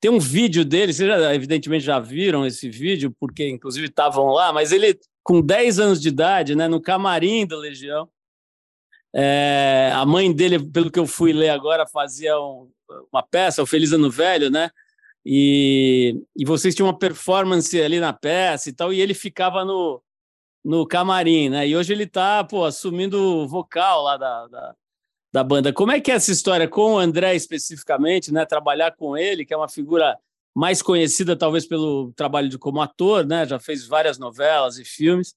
Tem 0.00 0.10
um 0.10 0.18
vídeo 0.18 0.64
dele, 0.64 0.92
vocês 0.92 1.08
já, 1.08 1.34
evidentemente 1.34 1.84
já 1.84 2.00
viram 2.00 2.46
esse 2.46 2.68
vídeo, 2.68 3.14
porque 3.20 3.48
inclusive 3.48 3.86
estavam 3.86 4.28
lá, 4.28 4.52
mas 4.52 4.72
ele, 4.72 4.98
com 5.22 5.40
10 5.40 5.78
anos 5.78 6.00
de 6.00 6.08
idade, 6.08 6.56
né, 6.56 6.66
no 6.66 6.80
camarim 6.80 7.46
da 7.46 7.56
Legião, 7.56 8.08
é, 9.14 9.92
a 9.94 10.04
mãe 10.06 10.32
dele, 10.32 10.58
pelo 10.58 10.90
que 10.90 10.98
eu 10.98 11.06
fui 11.06 11.32
ler 11.32 11.50
agora, 11.50 11.86
fazia 11.86 12.40
um, 12.40 12.70
uma 13.12 13.22
peça, 13.22 13.62
o 13.62 13.66
Feliz 13.66 13.92
Ano 13.92 14.10
Velho, 14.10 14.50
né? 14.50 14.70
E, 15.24 16.20
e 16.34 16.44
vocês 16.44 16.74
tinham 16.74 16.88
uma 16.88 16.98
performance 16.98 17.80
ali 17.80 18.00
na 18.00 18.12
peça 18.12 18.70
e 18.70 18.72
tal, 18.72 18.92
e 18.92 19.00
ele 19.00 19.14
ficava 19.14 19.64
no, 19.64 20.02
no 20.64 20.86
camarim, 20.86 21.48
né? 21.48 21.66
E 21.66 21.76
hoje 21.76 21.92
ele 21.92 22.04
está 22.04 22.44
pô, 22.44 22.64
assumindo 22.64 23.18
o 23.18 23.48
vocal 23.48 24.02
lá 24.02 24.16
da, 24.16 24.46
da, 24.46 24.74
da, 25.32 25.44
banda. 25.44 25.72
Como 25.72 25.90
é 25.90 26.00
que 26.00 26.10
é 26.10 26.14
essa 26.14 26.30
história 26.30 26.68
com 26.68 26.94
o 26.94 26.98
André 26.98 27.34
especificamente, 27.34 28.32
né? 28.32 28.44
Trabalhar 28.46 28.92
com 28.92 29.16
ele, 29.16 29.44
que 29.44 29.52
é 29.52 29.56
uma 29.56 29.68
figura 29.68 30.16
mais 30.54 30.82
conhecida 30.82 31.36
talvez 31.36 31.66
pelo 31.66 32.12
trabalho 32.12 32.48
de, 32.48 32.58
como 32.58 32.80
ator, 32.80 33.26
né? 33.26 33.46
Já 33.46 33.58
fez 33.58 33.86
várias 33.86 34.18
novelas 34.18 34.78
e 34.78 34.84
filmes. 34.84 35.34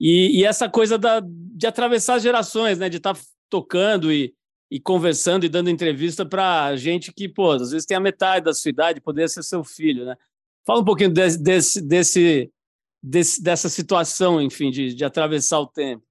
E, 0.00 0.40
e 0.40 0.44
essa 0.44 0.68
coisa 0.68 0.98
da, 0.98 1.20
de 1.24 1.66
atravessar 1.66 2.18
gerações, 2.18 2.78
né? 2.78 2.88
De 2.88 2.96
estar 2.96 3.14
tá 3.14 3.20
tocando 3.48 4.12
e, 4.12 4.34
e 4.70 4.80
conversando 4.80 5.44
e 5.44 5.48
dando 5.48 5.70
entrevista 5.70 6.26
para 6.26 6.74
gente 6.76 7.12
que, 7.12 7.28
pô, 7.28 7.52
às 7.52 7.70
vezes 7.70 7.86
tem 7.86 7.96
a 7.96 8.00
metade 8.00 8.44
da 8.44 8.52
sua 8.52 8.70
idade, 8.70 9.00
poderia 9.00 9.28
ser 9.28 9.42
seu 9.44 9.62
filho, 9.62 10.04
né? 10.04 10.16
Fala 10.66 10.80
um 10.80 10.84
pouquinho 10.84 11.10
desse, 11.10 11.42
desse, 11.42 11.80
desse 11.80 12.52
desse, 13.08 13.42
dessa 13.42 13.68
situação, 13.68 14.40
enfim, 14.40 14.70
de, 14.70 14.94
de 14.94 15.04
atravessar 15.04 15.60
o 15.60 15.66
tempo? 15.66 16.04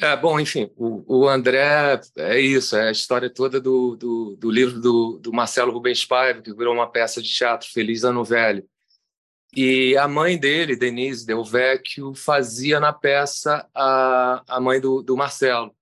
É, 0.00 0.16
bom, 0.16 0.40
enfim, 0.40 0.70
o, 0.74 1.20
o, 1.20 1.28
André 1.28 2.00
é 2.16 2.40
isso, 2.40 2.74
é 2.76 2.88
a 2.88 2.92
história 2.92 3.28
toda 3.28 3.60
do, 3.60 3.94
do, 3.94 4.36
do 4.36 4.50
livro 4.50 4.80
do, 4.80 5.18
do, 5.18 5.32
Marcelo 5.32 5.70
Rubens 5.70 6.02
Paiva, 6.04 6.40
que 6.40 6.54
virou 6.54 6.74
uma 6.74 6.90
peça 6.90 7.20
de 7.20 7.28
teatro, 7.28 7.68
Feliz 7.70 8.02
Ano 8.02 8.24
Velho. 8.24 8.66
E 9.54 9.94
a 9.98 10.08
mãe 10.08 10.38
dele, 10.38 10.74
Denise 10.74 11.26
Del 11.26 11.44
Vecchio, 11.44 12.14
fazia 12.14 12.80
na 12.80 12.90
peça 12.90 13.68
a, 13.74 14.42
a 14.48 14.58
mãe 14.58 14.80
do, 14.80 15.02
do 15.02 15.14
Marcelo. 15.14 15.76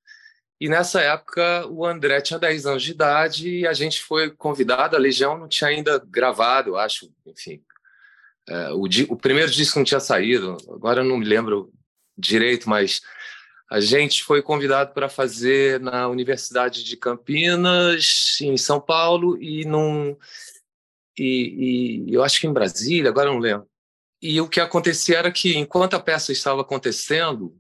E 0.61 0.69
nessa 0.69 1.01
época 1.01 1.67
o 1.69 1.87
André 1.87 2.21
tinha 2.21 2.39
10 2.39 2.67
anos 2.67 2.83
de 2.83 2.91
idade 2.91 3.49
e 3.49 3.67
a 3.67 3.73
gente 3.73 4.03
foi 4.03 4.29
convidado, 4.31 4.97
a 4.97 4.99
Legião 4.99 5.39
não 5.39 5.49
tinha 5.49 5.71
ainda 5.71 5.99
gravado, 6.05 6.77
acho, 6.77 7.11
enfim, 7.25 7.63
é, 8.49 8.71
o, 8.73 8.85
o, 9.09 9.17
primeiro 9.17 9.51
disco 9.51 9.79
não 9.79 9.85
tinha 9.85 10.01
saído, 10.01 10.57
agora 10.71 11.01
eu 11.01 11.05
não 11.05 11.19
me 11.19 11.25
lembro 11.25 11.73
direito, 12.17 12.69
mas 12.69 13.01
a 13.71 13.81
gente 13.81 14.25
foi 14.25 14.43
convidado 14.43 14.93
para 14.93 15.09
fazer 15.09 15.79
na 15.81 16.09
Universidade 16.09 16.83
de 16.83 16.97
Campinas, 16.97 18.39
em 18.41 18.57
São 18.57 18.81
Paulo, 18.81 19.41
e 19.41 19.65
num. 19.65 20.17
E, 21.17 22.05
e 22.09 22.15
eu 22.15 22.25
acho 22.25 22.41
que 22.41 22.47
em 22.47 22.53
Brasília, 22.53 23.11
agora 23.11 23.29
eu 23.29 23.35
não 23.35 23.41
lembro. 23.41 23.69
E 24.21 24.41
o 24.41 24.49
que 24.49 24.61
acontecia 24.61 25.19
era 25.19 25.31
que, 25.31 25.57
enquanto 25.57 25.95
a 25.95 26.01
peça 26.01 26.33
estava 26.33 26.63
acontecendo, 26.63 27.57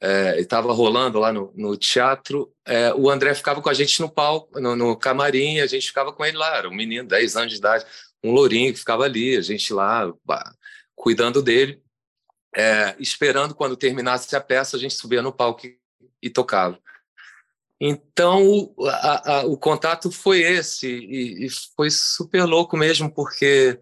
é, 0.00 0.40
estava 0.40 0.72
rolando 0.72 1.18
lá 1.18 1.32
no, 1.32 1.52
no 1.54 1.76
teatro, 1.76 2.50
é, 2.66 2.92
o 2.94 3.10
André 3.10 3.34
ficava 3.34 3.60
com 3.60 3.68
a 3.68 3.74
gente 3.74 4.00
no 4.00 4.10
palco, 4.10 4.58
no, 4.58 4.74
no 4.74 4.96
camarim, 4.96 5.60
a 5.60 5.66
gente 5.66 5.86
ficava 5.86 6.12
com 6.12 6.24
ele 6.24 6.38
lá, 6.38 6.56
era 6.56 6.68
um 6.68 6.74
menino, 6.74 7.06
10 7.06 7.36
anos 7.36 7.52
de 7.52 7.58
idade 7.58 7.84
um 8.22 8.32
lourinho 8.32 8.72
que 8.72 8.78
ficava 8.78 9.04
ali, 9.04 9.36
a 9.36 9.40
gente 9.40 9.72
lá 9.72 10.12
cuidando 10.94 11.42
dele, 11.42 11.82
é, 12.54 12.94
esperando 12.98 13.54
quando 13.54 13.76
terminasse 13.76 14.34
a 14.36 14.40
peça, 14.40 14.76
a 14.76 14.80
gente 14.80 14.94
subia 14.94 15.22
no 15.22 15.32
palco 15.32 15.66
e, 15.66 15.78
e 16.22 16.30
tocava. 16.30 16.78
Então, 17.80 18.46
o, 18.46 18.86
a, 18.86 19.38
a, 19.38 19.46
o 19.46 19.56
contato 19.56 20.10
foi 20.10 20.40
esse, 20.40 20.86
e, 20.86 21.46
e, 21.46 21.50
foi 21.74 21.90
super 21.90 22.44
louco 22.44 22.76
mesmo, 22.76 23.10
porque, 23.10 23.78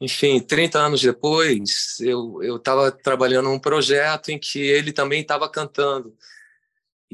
enfim, 0.00 0.38
30 0.38 0.78
anos 0.78 1.02
depois, 1.02 1.98
eu 2.00 2.56
estava 2.56 2.92
trabalhando 2.92 3.48
num 3.48 3.58
projeto 3.58 4.28
em 4.28 4.38
que 4.38 4.60
ele 4.60 4.92
também 4.92 5.22
estava 5.22 5.48
cantando. 5.48 6.16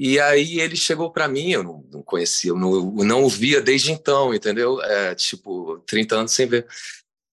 E 0.02 0.18
aí 0.18 0.58
ele 0.58 0.76
chegou 0.76 1.12
para 1.12 1.28
mim, 1.28 1.50
eu 1.50 1.62
não, 1.62 2.02
conhecia, 2.02 2.52
eu 2.52 2.56
não, 2.56 2.72
eu 2.72 3.04
não 3.04 3.22
o 3.22 3.28
via 3.28 3.60
desde 3.60 3.92
então, 3.92 4.32
entendeu? 4.32 4.80
É, 4.80 5.14
tipo, 5.14 5.78
30 5.86 6.16
anos 6.16 6.32
sem 6.32 6.46
ver. 6.46 6.66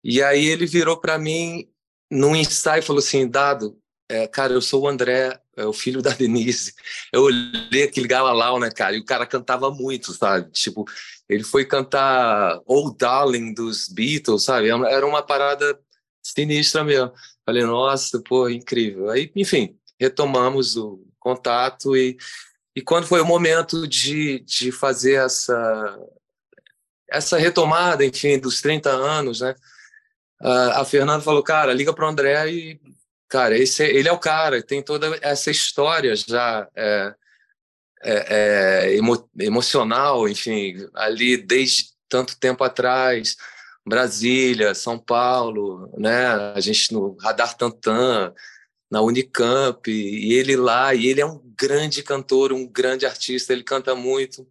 E 0.04 0.20
aí 0.24 0.48
ele 0.48 0.66
virou 0.66 0.98
para 0.98 1.16
mim 1.20 1.70
num 2.10 2.36
ensaio 2.36 2.80
e 2.80 2.82
falou 2.82 3.02
assim: 3.02 3.28
Dado, 3.28 3.78
é, 4.10 4.28
cara, 4.28 4.52
eu 4.52 4.62
sou 4.64 4.82
o 4.82 4.88
André, 4.88 5.40
é 5.56 5.64
o 5.64 5.74
filho 5.74 6.02
da 6.02 6.10
Denise. 6.10 6.74
Eu 7.14 7.22
olhei 7.26 7.84
aquele 7.84 8.08
galalau, 8.08 8.60
né, 8.60 8.72
cara? 8.72 8.96
E 8.96 9.00
o 9.00 9.06
cara 9.06 9.28
cantava 9.28 9.70
muito, 9.70 10.12
sabe? 10.14 10.50
Tipo, 10.50 10.86
ele 11.30 11.44
foi 11.44 11.66
cantar 11.66 12.60
Old 12.66 12.98
Darling 12.98 13.54
dos 13.54 13.88
Beatles, 13.90 14.44
sabe? 14.44 14.70
Era 14.70 15.06
uma 15.06 15.22
parada 15.22 15.80
sinistra 16.24 16.84
mesmo. 16.84 17.14
Falei, 17.46 17.64
nossa, 17.64 18.20
pô, 18.28 18.50
incrível. 18.50 19.12
Aí, 19.12 19.32
enfim, 19.36 19.78
retomamos 20.00 20.76
o 20.76 21.06
contato 21.20 21.96
e 21.96 22.18
e 22.76 22.82
quando 22.82 23.08
foi 23.08 23.22
o 23.22 23.26
momento 23.26 23.88
de, 23.88 24.40
de 24.40 24.72
fazer 24.72 25.14
essa, 25.14 26.00
essa 27.10 27.38
retomada, 27.38 28.04
enfim, 28.06 28.38
dos 28.38 28.62
30 28.62 28.90
anos, 28.90 29.40
né? 29.40 29.56
A 30.42 30.84
Fernanda 30.84 31.24
falou, 31.24 31.42
cara, 31.42 31.74
liga 31.74 31.94
para 31.94 32.06
o 32.06 32.10
André 32.10 32.52
e, 32.52 32.82
cara, 33.30 33.58
esse, 33.58 33.84
ele 33.84 34.10
é 34.10 34.12
o 34.12 34.20
cara, 34.20 34.62
tem 34.62 34.84
toda 34.84 35.18
essa 35.22 35.50
história 35.50 36.14
já 36.16 36.68
é, 36.76 37.16
é, 38.04 38.26
é, 38.90 38.96
emo, 38.96 39.28
emocional, 39.40 40.28
enfim, 40.28 40.76
ali 40.94 41.38
desde 41.38 41.92
tanto 42.10 42.38
tempo 42.38 42.64
atrás, 42.64 43.38
Brasília, 43.88 44.76
São 44.76 45.00
Paulo, 45.00 45.90
né? 45.98 46.28
A 46.28 46.60
gente 46.60 46.92
no 46.94 47.16
Radar 47.22 47.56
Tantan, 47.56 48.34
na 48.90 49.02
Unicamp, 49.02 49.90
e 49.90 50.34
ele 50.34 50.56
lá, 50.56 50.94
e 50.94 51.08
ele 51.08 51.22
é 51.22 51.26
um 51.26 51.42
grande 51.58 52.04
cantor, 52.04 52.54
um 52.54 52.68
grande 52.68 53.06
artista, 53.06 53.52
ele 53.52 53.64
canta 53.64 53.96
muito, 53.96 54.48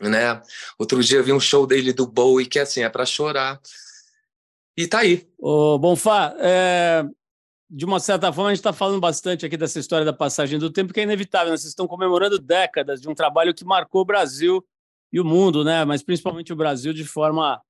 né? 0.00 0.40
Outro 0.78 1.02
dia 1.02 1.18
eu 1.18 1.24
vi 1.24 1.32
um 1.32 1.40
show 1.40 1.66
dele 1.66 1.92
do 1.92 2.06
Bowie 2.06 2.46
que 2.46 2.58
assim, 2.58 2.82
é 2.82 2.88
para 2.88 3.04
chorar. 3.04 3.60
E 4.76 4.86
tá 4.86 5.00
aí. 5.00 5.28
Ô, 5.38 5.78
Bonfá, 5.78 6.34
é, 6.38 7.04
de 7.68 7.84
uma 7.84 8.00
certa 8.00 8.32
forma, 8.32 8.50
a 8.50 8.52
gente 8.52 8.60
está 8.60 8.72
falando 8.72 9.00
bastante 9.00 9.44
aqui 9.44 9.56
dessa 9.56 9.78
história 9.78 10.04
da 10.04 10.12
passagem 10.12 10.58
do 10.58 10.70
tempo, 10.70 10.92
que 10.92 11.00
é 11.00 11.02
inevitável. 11.02 11.50
Né? 11.50 11.56
Vocês 11.56 11.68
estão 11.68 11.86
comemorando 11.86 12.38
décadas 12.38 13.00
de 13.00 13.08
um 13.08 13.14
trabalho 13.14 13.54
que 13.54 13.64
marcou 13.64 14.00
o 14.00 14.04
Brasil 14.04 14.64
e 15.12 15.20
o 15.20 15.24
mundo, 15.24 15.62
né? 15.62 15.84
mas 15.84 16.02
principalmente 16.02 16.52
o 16.52 16.56
Brasil 16.56 16.92
de 16.92 17.04
forma 17.04 17.60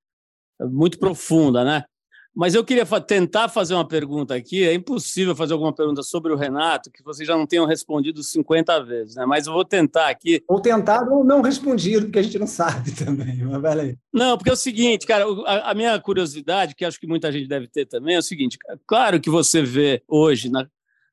muito 0.60 0.98
profunda. 0.98 1.64
Né? 1.64 1.84
Mas 2.34 2.54
eu 2.54 2.64
queria 2.64 2.86
tentar 3.00 3.48
fazer 3.48 3.74
uma 3.74 3.86
pergunta 3.86 4.34
aqui. 4.34 4.64
É 4.64 4.72
impossível 4.72 5.34
fazer 5.34 5.52
alguma 5.52 5.74
pergunta 5.74 6.02
sobre 6.02 6.32
o 6.32 6.36
Renato 6.36 6.90
que 6.90 7.02
vocês 7.02 7.26
já 7.26 7.36
não 7.36 7.46
tenham 7.46 7.66
respondido 7.66 8.22
50 8.22 8.84
vezes, 8.84 9.16
né? 9.16 9.26
Mas 9.26 9.46
eu 9.46 9.52
vou 9.52 9.64
tentar 9.64 10.08
aqui. 10.08 10.42
Ou 10.46 10.60
tentado 10.60 11.12
ou 11.12 11.24
não 11.24 11.42
respondido, 11.42 12.06
porque 12.06 12.20
a 12.20 12.22
gente 12.22 12.38
não 12.38 12.46
sabe 12.46 12.92
também. 13.04 13.36
Mas 13.44 13.60
vai 13.60 13.80
aí. 13.80 13.98
Não, 14.12 14.36
porque 14.36 14.50
é 14.50 14.52
o 14.52 14.56
seguinte, 14.56 15.06
cara, 15.06 15.24
a, 15.44 15.70
a, 15.70 15.74
minha 15.74 15.98
curiosidade, 15.98 16.74
que 16.74 16.84
acho 16.84 17.00
que 17.00 17.06
muita 17.06 17.32
gente 17.32 17.48
deve 17.48 17.66
ter 17.66 17.86
também, 17.86 18.14
é 18.14 18.18
o 18.18 18.22
seguinte: 18.22 18.56
claro 18.86 19.20
que 19.20 19.28
você 19.28 19.62
vê 19.62 20.02
hoje 20.06 20.50
na, 20.50 20.66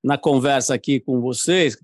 na 0.03 0.17
conversa 0.17 0.75
aqui 0.75 0.99
com 0.99 1.19
vocês 1.19 1.77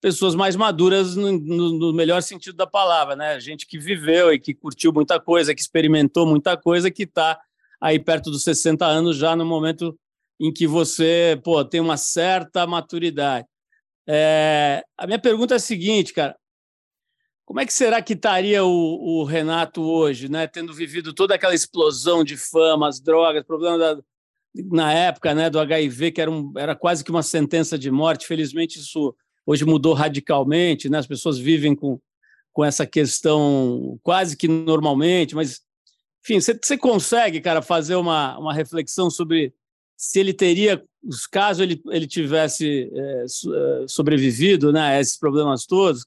pessoas 0.00 0.34
mais 0.34 0.54
maduras 0.56 1.16
no, 1.16 1.32
no, 1.32 1.78
no 1.78 1.92
melhor 1.92 2.22
sentido 2.22 2.56
da 2.56 2.66
palavra, 2.66 3.16
né? 3.16 3.38
Gente 3.40 3.66
que 3.66 3.78
viveu 3.78 4.32
e 4.32 4.38
que 4.38 4.54
curtiu 4.54 4.92
muita 4.92 5.20
coisa, 5.20 5.54
que 5.54 5.60
experimentou 5.60 6.26
muita 6.26 6.56
coisa, 6.56 6.90
que 6.90 7.02
está 7.02 7.38
aí 7.80 7.98
perto 7.98 8.30
dos 8.30 8.42
60 8.42 8.84
anos, 8.84 9.16
já 9.16 9.36
no 9.36 9.44
momento 9.44 9.98
em 10.40 10.52
que 10.52 10.66
você 10.66 11.40
pô, 11.42 11.64
tem 11.64 11.80
uma 11.80 11.96
certa 11.96 12.66
maturidade. 12.66 13.46
É, 14.06 14.84
a 14.96 15.06
minha 15.06 15.18
pergunta 15.18 15.54
é 15.54 15.56
a 15.56 15.60
seguinte, 15.60 16.12
cara. 16.12 16.36
Como 17.44 17.60
é 17.60 17.66
que 17.66 17.72
será 17.72 18.02
que 18.02 18.12
estaria 18.12 18.62
o, 18.64 18.68
o, 19.20 19.24
Renato 19.24 19.82
hoje, 19.82 20.28
né? 20.28 20.46
Tendo 20.46 20.72
vivido 20.74 21.14
toda 21.14 21.34
aquela 21.34 21.54
explosão 21.54 22.22
de 22.22 22.36
fama, 22.36 22.88
as 22.88 23.00
drogas, 23.00 23.42
problema 23.42 23.78
da, 23.78 23.98
na 24.54 24.92
época, 24.92 25.34
né, 25.34 25.48
do 25.48 25.58
HIV, 25.58 26.12
que 26.12 26.20
era, 26.20 26.30
um, 26.30 26.52
era 26.56 26.74
quase 26.74 27.02
que 27.02 27.10
uma 27.10 27.22
sentença 27.22 27.78
de 27.78 27.90
morte. 27.90 28.26
Felizmente 28.26 28.78
isso 28.78 29.14
hoje 29.46 29.64
mudou 29.64 29.94
radicalmente, 29.94 30.90
né? 30.90 30.98
As 30.98 31.06
pessoas 31.06 31.38
vivem 31.38 31.74
com, 31.74 31.98
com 32.52 32.64
essa 32.64 32.86
questão 32.86 33.98
quase 34.02 34.36
que 34.36 34.48
normalmente, 34.48 35.34
mas 35.34 35.62
enfim, 36.28 36.40
você, 36.40 36.58
você 36.60 36.76
consegue, 36.76 37.40
cara, 37.40 37.62
fazer 37.62 37.94
uma, 37.94 38.38
uma 38.38 38.52
reflexão 38.52 39.10
sobre 39.10 39.54
se 39.96 40.20
ele 40.20 40.34
teria, 40.34 40.84
caso 41.32 41.62
ele, 41.62 41.80
ele 41.88 42.06
tivesse 42.06 42.92
é, 42.94 43.24
sobrevivido 43.88 44.70
né, 44.70 44.80
a 44.80 45.00
esses 45.00 45.18
problemas 45.18 45.64
todos, 45.64 46.06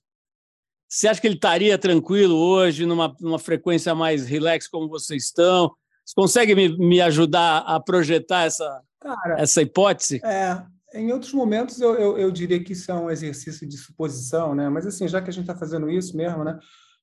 você 0.87 1.07
acha 1.07 1.19
que 1.19 1.27
ele 1.27 1.35
estaria 1.35 1.77
tranquilo 1.77 2.35
hoje, 2.35 2.85
numa, 2.85 3.15
numa 3.19 3.39
frequência 3.39 3.95
mais 3.95 4.25
relax 4.25 4.67
como 4.67 4.87
vocês 4.87 5.23
estão? 5.23 5.73
Você 6.05 6.13
consegue 6.13 6.53
me, 6.53 6.77
me 6.77 7.01
ajudar 7.01 7.59
a 7.59 7.79
projetar 7.79 8.43
essa, 8.43 8.81
Cara, 8.99 9.39
essa 9.39 9.61
hipótese? 9.61 10.21
É, 10.23 10.61
em 10.93 11.11
outros 11.11 11.33
momentos 11.33 11.79
eu, 11.81 11.95
eu, 11.95 12.17
eu, 12.17 12.31
diria 12.31 12.61
que 12.63 12.73
isso 12.73 12.91
é 12.91 12.93
um 12.93 13.09
exercício 13.09 13.67
de 13.67 13.77
suposição, 13.77 14.53
né? 14.53 14.69
Mas 14.69 14.85
assim, 14.85 15.07
já 15.07 15.21
que 15.21 15.29
a 15.29 15.33
gente 15.33 15.43
está 15.43 15.55
fazendo 15.55 15.89
isso 15.89 16.15
mesmo, 16.15 16.43
né? 16.43 16.59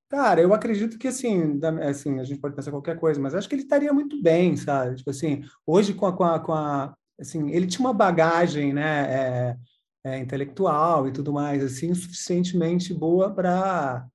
Cara, 0.09 0.41
eu 0.41 0.55
acredito 0.55 0.99
que 0.99 1.09
assim, 1.09 1.61
assim, 1.83 2.19
a 2.19 2.25
gente 2.25 2.41
pode 2.41 2.57
pensar 2.57 2.71
qualquer 2.71 2.99
coisa, 2.99 3.21
mas 3.21 3.35
acho 3.35 3.47
que 3.49 3.55
ele 3.55 3.63
estaria 3.63 3.93
muito 3.93 4.21
bem, 4.23 4.57
sabe? 4.57 4.97
Tipo 4.97 5.11
assim, 5.11 5.43
hoje 5.67 5.93
com 5.93 6.07
a, 6.07 6.17
com 6.17 6.25
a, 6.25 6.41
com 6.41 6.53
a 6.53 6.95
assim, 7.21 7.51
ele 7.51 7.67
tinha 7.67 7.87
uma 7.87 7.93
bagagem, 7.93 8.73
né, 8.73 9.55
é, 9.55 9.57
é, 10.05 10.19
intelectual 10.19 11.07
e 11.09 11.13
tudo 11.13 11.33
mais, 11.33 11.63
assim, 11.63 11.93
suficientemente 11.95 12.95
boa 12.95 13.35
para 13.35 14.07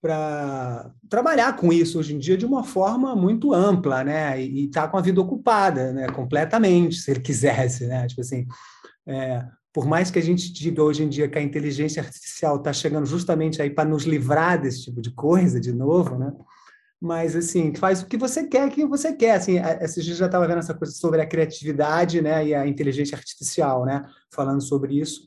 para 0.00 0.92
trabalhar 1.08 1.56
com 1.56 1.72
isso 1.72 1.98
hoje 1.98 2.14
em 2.14 2.18
dia 2.20 2.36
de 2.36 2.46
uma 2.46 2.62
forma 2.62 3.16
muito 3.16 3.52
ampla, 3.52 4.04
né? 4.04 4.40
E, 4.40 4.66
estar 4.66 4.82
tá 4.82 4.88
com 4.88 4.96
a 4.96 5.00
vida 5.00 5.20
ocupada, 5.20 5.92
né? 5.92 6.06
Completamente, 6.08 6.96
se 6.96 7.10
ele 7.10 7.20
quisesse, 7.20 7.86
né? 7.86 8.06
Tipo 8.06 8.20
assim, 8.20 8.46
é, 9.06 9.44
por 9.72 9.86
mais 9.86 10.10
que 10.10 10.18
a 10.18 10.22
gente 10.22 10.52
diga 10.52 10.82
hoje 10.82 11.02
em 11.02 11.08
dia 11.08 11.28
que 11.28 11.38
a 11.38 11.42
inteligência 11.42 12.02
artificial 12.02 12.56
está 12.56 12.72
chegando 12.72 13.06
justamente 13.06 13.60
aí 13.60 13.70
para 13.70 13.88
nos 13.88 14.04
livrar 14.04 14.60
desse 14.60 14.84
tipo 14.84 15.00
de 15.00 15.10
coisa, 15.10 15.60
de 15.60 15.72
novo, 15.72 16.16
né? 16.18 16.32
Mas, 17.00 17.36
assim, 17.36 17.72
faz 17.74 18.02
o 18.02 18.06
que 18.06 18.16
você 18.16 18.44
quer, 18.48 18.68
que 18.70 18.84
você 18.84 19.12
quer. 19.12 19.36
Assim, 19.36 19.58
esses 19.80 20.04
dias 20.04 20.16
já 20.16 20.26
estava 20.26 20.48
vendo 20.48 20.58
essa 20.58 20.74
coisa 20.74 20.92
sobre 20.92 21.20
a 21.20 21.26
criatividade 21.26 22.20
né, 22.20 22.44
e 22.44 22.54
a 22.54 22.66
inteligência 22.66 23.16
artificial, 23.16 23.84
né? 23.84 24.04
Falando 24.32 24.60
sobre 24.60 24.98
isso. 24.98 25.26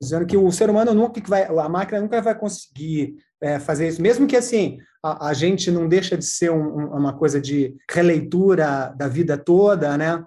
Dizendo 0.00 0.26
que 0.26 0.36
o 0.36 0.52
ser 0.52 0.70
humano 0.70 0.94
nunca 0.94 1.20
vai... 1.26 1.44
A 1.44 1.68
máquina 1.68 2.00
nunca 2.00 2.22
vai 2.22 2.38
conseguir 2.38 3.16
é, 3.40 3.58
fazer 3.58 3.88
isso. 3.88 4.00
Mesmo 4.00 4.28
que, 4.28 4.36
assim, 4.36 4.78
a, 5.02 5.30
a 5.30 5.34
gente 5.34 5.72
não 5.72 5.88
deixa 5.88 6.16
de 6.16 6.24
ser 6.24 6.52
um, 6.52 6.96
uma 6.96 7.12
coisa 7.12 7.40
de 7.40 7.74
releitura 7.90 8.94
da 8.96 9.08
vida 9.08 9.36
toda, 9.36 9.98
né? 9.98 10.24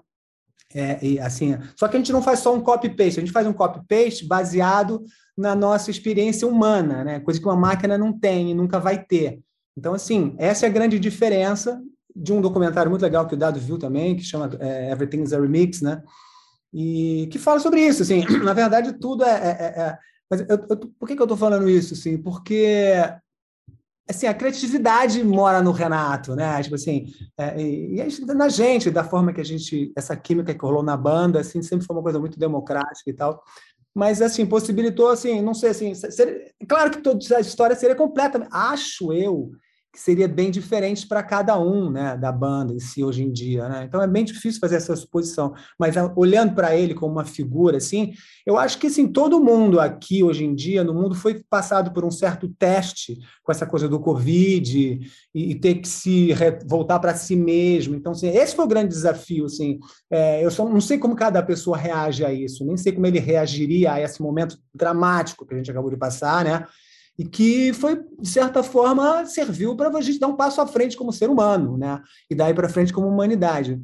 É, 0.74 1.20
assim, 1.20 1.56
só 1.76 1.86
que 1.86 1.96
a 1.96 1.98
gente 1.98 2.12
não 2.12 2.22
faz 2.22 2.38
só 2.38 2.54
um 2.54 2.60
copy-paste, 2.60 3.18
a 3.18 3.22
gente 3.22 3.32
faz 3.32 3.46
um 3.46 3.52
copy-paste 3.52 4.26
baseado 4.26 5.02
na 5.36 5.54
nossa 5.54 5.90
experiência 5.90 6.46
humana, 6.46 7.04
né? 7.04 7.20
coisa 7.20 7.40
que 7.40 7.46
uma 7.46 7.56
máquina 7.56 7.98
não 7.98 8.12
tem 8.12 8.50
e 8.50 8.54
nunca 8.54 8.78
vai 8.78 9.02
ter. 9.02 9.40
Então, 9.76 9.94
assim, 9.94 10.34
essa 10.38 10.66
é 10.66 10.68
a 10.68 10.72
grande 10.72 10.98
diferença 10.98 11.80
de 12.14 12.32
um 12.32 12.40
documentário 12.40 12.90
muito 12.90 13.02
legal 13.02 13.26
que 13.26 13.34
o 13.34 13.38
Dado 13.38 13.58
viu 13.58 13.78
também, 13.78 14.16
que 14.16 14.22
chama 14.22 14.50
é, 14.60 14.90
Everything's 14.90 15.32
a 15.32 15.40
Remix, 15.40 15.80
né? 15.80 16.02
E 16.72 17.28
que 17.30 17.38
fala 17.38 17.58
sobre 17.60 17.80
isso, 17.80 18.02
assim, 18.02 18.24
na 18.44 18.52
verdade 18.52 18.92
tudo 18.94 19.24
é... 19.24 19.30
é, 19.30 19.50
é, 19.50 19.80
é 19.80 19.98
mas 20.30 20.40
eu, 20.48 20.66
eu, 20.70 20.76
por 20.98 21.06
que, 21.06 21.14
que 21.14 21.20
eu 21.20 21.26
estou 21.26 21.36
falando 21.36 21.68
isso, 21.68 21.92
assim? 21.92 22.16
Porque 22.16 22.94
assim, 24.08 24.26
a 24.26 24.34
criatividade 24.34 25.22
mora 25.22 25.62
no 25.62 25.70
Renato, 25.72 26.34
né? 26.34 26.62
Tipo 26.62 26.74
assim, 26.74 27.06
é, 27.38 27.60
e, 27.60 28.00
e 28.00 28.24
na 28.34 28.48
gente, 28.48 28.90
da 28.90 29.04
forma 29.04 29.32
que 29.32 29.40
a 29.40 29.44
gente, 29.44 29.92
essa 29.96 30.16
química 30.16 30.54
que 30.54 30.60
rolou 30.60 30.82
na 30.82 30.96
banda, 30.96 31.40
assim, 31.40 31.62
sempre 31.62 31.86
foi 31.86 31.96
uma 31.96 32.02
coisa 32.02 32.18
muito 32.18 32.38
democrática 32.38 33.08
e 33.10 33.14
tal. 33.14 33.42
Mas, 33.94 34.22
assim, 34.22 34.46
possibilitou, 34.46 35.10
assim, 35.10 35.42
não 35.42 35.54
sei, 35.54 35.70
assim, 35.70 35.92
claro 36.66 36.90
que 36.90 37.02
toda 37.02 37.18
a 37.36 37.40
história 37.40 37.76
seria 37.76 37.94
completa, 37.94 38.46
acho 38.50 39.12
eu, 39.12 39.52
que 39.92 40.00
seria 40.00 40.26
bem 40.26 40.50
diferente 40.50 41.06
para 41.06 41.22
cada 41.22 41.60
um 41.60 41.90
né, 41.90 42.16
da 42.16 42.32
banda 42.32 42.72
em 42.72 42.80
si 42.80 43.04
hoje 43.04 43.22
em 43.22 43.30
dia. 43.30 43.68
Né? 43.68 43.84
Então 43.84 44.00
é 44.00 44.06
bem 44.06 44.24
difícil 44.24 44.58
fazer 44.58 44.76
essa 44.76 44.96
suposição. 44.96 45.52
Mas 45.78 45.98
ah, 45.98 46.10
olhando 46.16 46.54
para 46.54 46.74
ele 46.74 46.94
como 46.94 47.12
uma 47.12 47.26
figura, 47.26 47.76
assim, 47.76 48.14
eu 48.46 48.56
acho 48.56 48.78
que 48.78 48.86
assim, 48.86 49.06
todo 49.06 49.38
mundo 49.38 49.78
aqui 49.78 50.22
hoje 50.22 50.44
em 50.44 50.54
dia, 50.54 50.82
no 50.82 50.94
mundo, 50.94 51.14
foi 51.14 51.44
passado 51.50 51.92
por 51.92 52.06
um 52.06 52.10
certo 52.10 52.48
teste 52.58 53.18
com 53.42 53.52
essa 53.52 53.66
coisa 53.66 53.86
do 53.86 54.00
Covid 54.00 55.00
e, 55.34 55.50
e 55.50 55.54
ter 55.56 55.74
que 55.74 55.88
se 55.88 56.30
voltar 56.66 56.98
para 56.98 57.14
si 57.14 57.36
mesmo. 57.36 57.94
Então, 57.94 58.12
assim, 58.12 58.28
esse 58.28 58.56
foi 58.56 58.64
o 58.64 58.68
grande 58.68 58.88
desafio. 58.88 59.44
Assim, 59.44 59.78
é, 60.10 60.42
eu 60.42 60.50
só 60.50 60.66
não 60.66 60.80
sei 60.80 60.96
como 60.96 61.14
cada 61.14 61.42
pessoa 61.42 61.76
reage 61.76 62.24
a 62.24 62.32
isso, 62.32 62.64
nem 62.64 62.78
sei 62.78 62.92
como 62.92 63.06
ele 63.06 63.18
reagiria 63.18 63.92
a 63.92 64.00
esse 64.00 64.22
momento 64.22 64.56
dramático 64.74 65.44
que 65.44 65.52
a 65.52 65.56
gente 65.58 65.70
acabou 65.70 65.90
de 65.90 65.98
passar, 65.98 66.46
né? 66.46 66.66
E 67.22 67.24
que 67.24 67.72
foi, 67.72 68.04
de 68.18 68.28
certa 68.28 68.64
forma, 68.64 69.24
serviu 69.26 69.76
para 69.76 69.96
a 69.96 70.00
gente 70.00 70.18
dar 70.18 70.26
um 70.26 70.34
passo 70.34 70.60
à 70.60 70.66
frente 70.66 70.96
como 70.96 71.12
ser 71.12 71.30
humano, 71.30 71.78
né? 71.78 72.02
E 72.28 72.34
daí 72.34 72.52
para 72.52 72.68
frente 72.68 72.92
como 72.92 73.06
humanidade. 73.06 73.80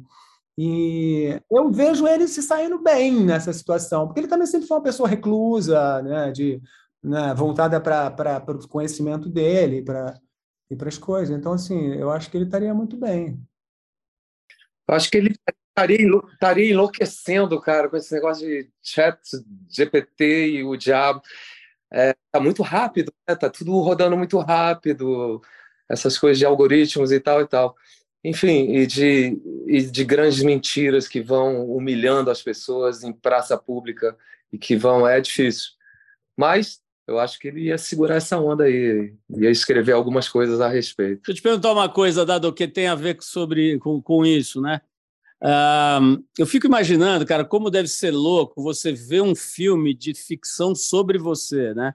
E 0.57 1.39
eu 1.49 1.71
vejo 1.71 2.05
ele 2.05 2.27
se 2.27 2.43
saindo 2.43 2.83
bem 2.83 3.23
nessa 3.23 3.53
situação, 3.53 4.05
porque 4.05 4.19
ele 4.19 4.27
também 4.27 4.45
sempre 4.45 4.67
foi 4.67 4.75
uma 4.75 4.83
pessoa 4.83 5.07
reclusa, 5.07 6.01
né? 6.01 6.31
De, 6.33 6.61
né? 7.01 7.33
voltada 7.33 7.79
para 7.79 8.43
o 8.49 8.67
conhecimento 8.67 9.29
dele 9.29 9.81
para 9.83 10.19
e 10.69 10.75
para 10.75 10.89
as 10.89 10.97
coisas. 10.97 11.35
Então, 11.35 11.53
assim, 11.53 11.93
eu 11.93 12.11
acho 12.11 12.29
que 12.29 12.35
ele 12.35 12.45
estaria 12.45 12.73
muito 12.73 12.97
bem. 12.97 13.39
Eu 14.85 14.95
acho 14.95 15.09
que 15.09 15.17
ele 15.17 15.33
estaria, 15.69 16.05
estaria 16.33 16.71
enlouquecendo, 16.71 17.59
cara, 17.61 17.87
com 17.89 17.95
esse 17.95 18.13
negócio 18.13 18.45
de 18.45 18.69
chat 18.83 19.17
GPT 19.69 20.57
e 20.57 20.63
o 20.65 20.75
diabo 20.75 21.21
é, 21.91 22.15
tá 22.31 22.39
muito 22.39 22.61
rápido, 22.61 23.11
né? 23.27 23.35
tá 23.35 23.49
tudo 23.49 23.77
rodando 23.79 24.15
muito 24.17 24.37
rápido, 24.39 25.41
essas 25.89 26.17
coisas 26.17 26.37
de 26.37 26.45
algoritmos 26.45 27.11
e 27.11 27.19
tal 27.19 27.41
e 27.41 27.47
tal. 27.47 27.75
Enfim, 28.23 28.73
e 28.75 28.85
de, 28.85 29.41
e 29.65 29.81
de 29.81 30.03
grandes 30.03 30.43
mentiras 30.43 31.07
que 31.07 31.21
vão 31.21 31.65
humilhando 31.65 32.29
as 32.29 32.41
pessoas 32.41 33.03
em 33.03 33.13
praça 33.13 33.57
pública 33.57 34.15
e 34.51 34.57
que 34.57 34.75
vão, 34.75 35.07
é 35.07 35.21
difícil. 35.21 35.71
Mas 36.37 36.81
eu 37.07 37.17
acho 37.17 37.39
que 37.39 37.47
ele 37.47 37.61
ia 37.61 37.77
segurar 37.77 38.15
essa 38.15 38.37
onda 38.37 38.65
aí, 38.65 39.13
ia 39.35 39.49
escrever 39.49 39.93
algumas 39.93 40.29
coisas 40.29 40.61
a 40.61 40.67
respeito. 40.67 41.21
Deixa 41.21 41.31
eu 41.31 41.35
te 41.35 41.41
perguntar 41.41 41.71
uma 41.71 41.89
coisa, 41.89 42.25
Dado, 42.25 42.53
que 42.53 42.67
tem 42.67 42.87
a 42.87 42.95
ver 42.95 43.17
sobre, 43.21 43.79
com, 43.79 44.01
com 44.01 44.25
isso, 44.25 44.61
né? 44.61 44.81
Eu 46.37 46.45
fico 46.45 46.67
imaginando, 46.67 47.25
cara, 47.25 47.45
como 47.45 47.69
deve 47.69 47.87
ser 47.87 48.11
louco 48.11 48.61
você 48.61 48.91
ver 48.91 49.21
um 49.21 49.33
filme 49.33 49.93
de 49.93 50.13
ficção 50.13 50.75
sobre 50.75 51.17
você, 51.17 51.73
né? 51.73 51.93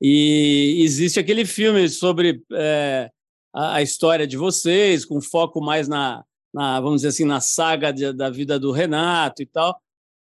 E 0.00 0.82
existe 0.82 1.18
aquele 1.18 1.44
filme 1.44 1.88
sobre 1.88 2.42
é, 2.52 3.10
a, 3.52 3.76
a, 3.76 3.82
história 3.82 4.26
de 4.26 4.36
vocês, 4.36 5.04
com 5.04 5.20
foco 5.22 5.60
mais 5.60 5.88
na, 5.88 6.22
na 6.52 6.80
vamos 6.80 6.96
dizer 6.96 7.08
assim, 7.08 7.24
na 7.24 7.40
saga 7.40 7.90
de, 7.92 8.12
da 8.12 8.28
vida 8.28 8.58
do 8.58 8.72
Renato 8.72 9.42
e 9.42 9.46
tal. 9.46 9.80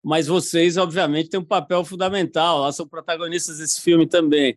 Mas 0.02 0.26
vocês, 0.26 0.76
obviamente, 0.76 1.30
têm 1.30 1.40
um 1.40 1.44
papel 1.44 1.82
fundamental, 1.82 2.60
lá 2.60 2.72
são 2.72 2.86
protagonistas 2.86 3.58
desse 3.58 3.80
filme 3.80 4.06
também. 4.06 4.56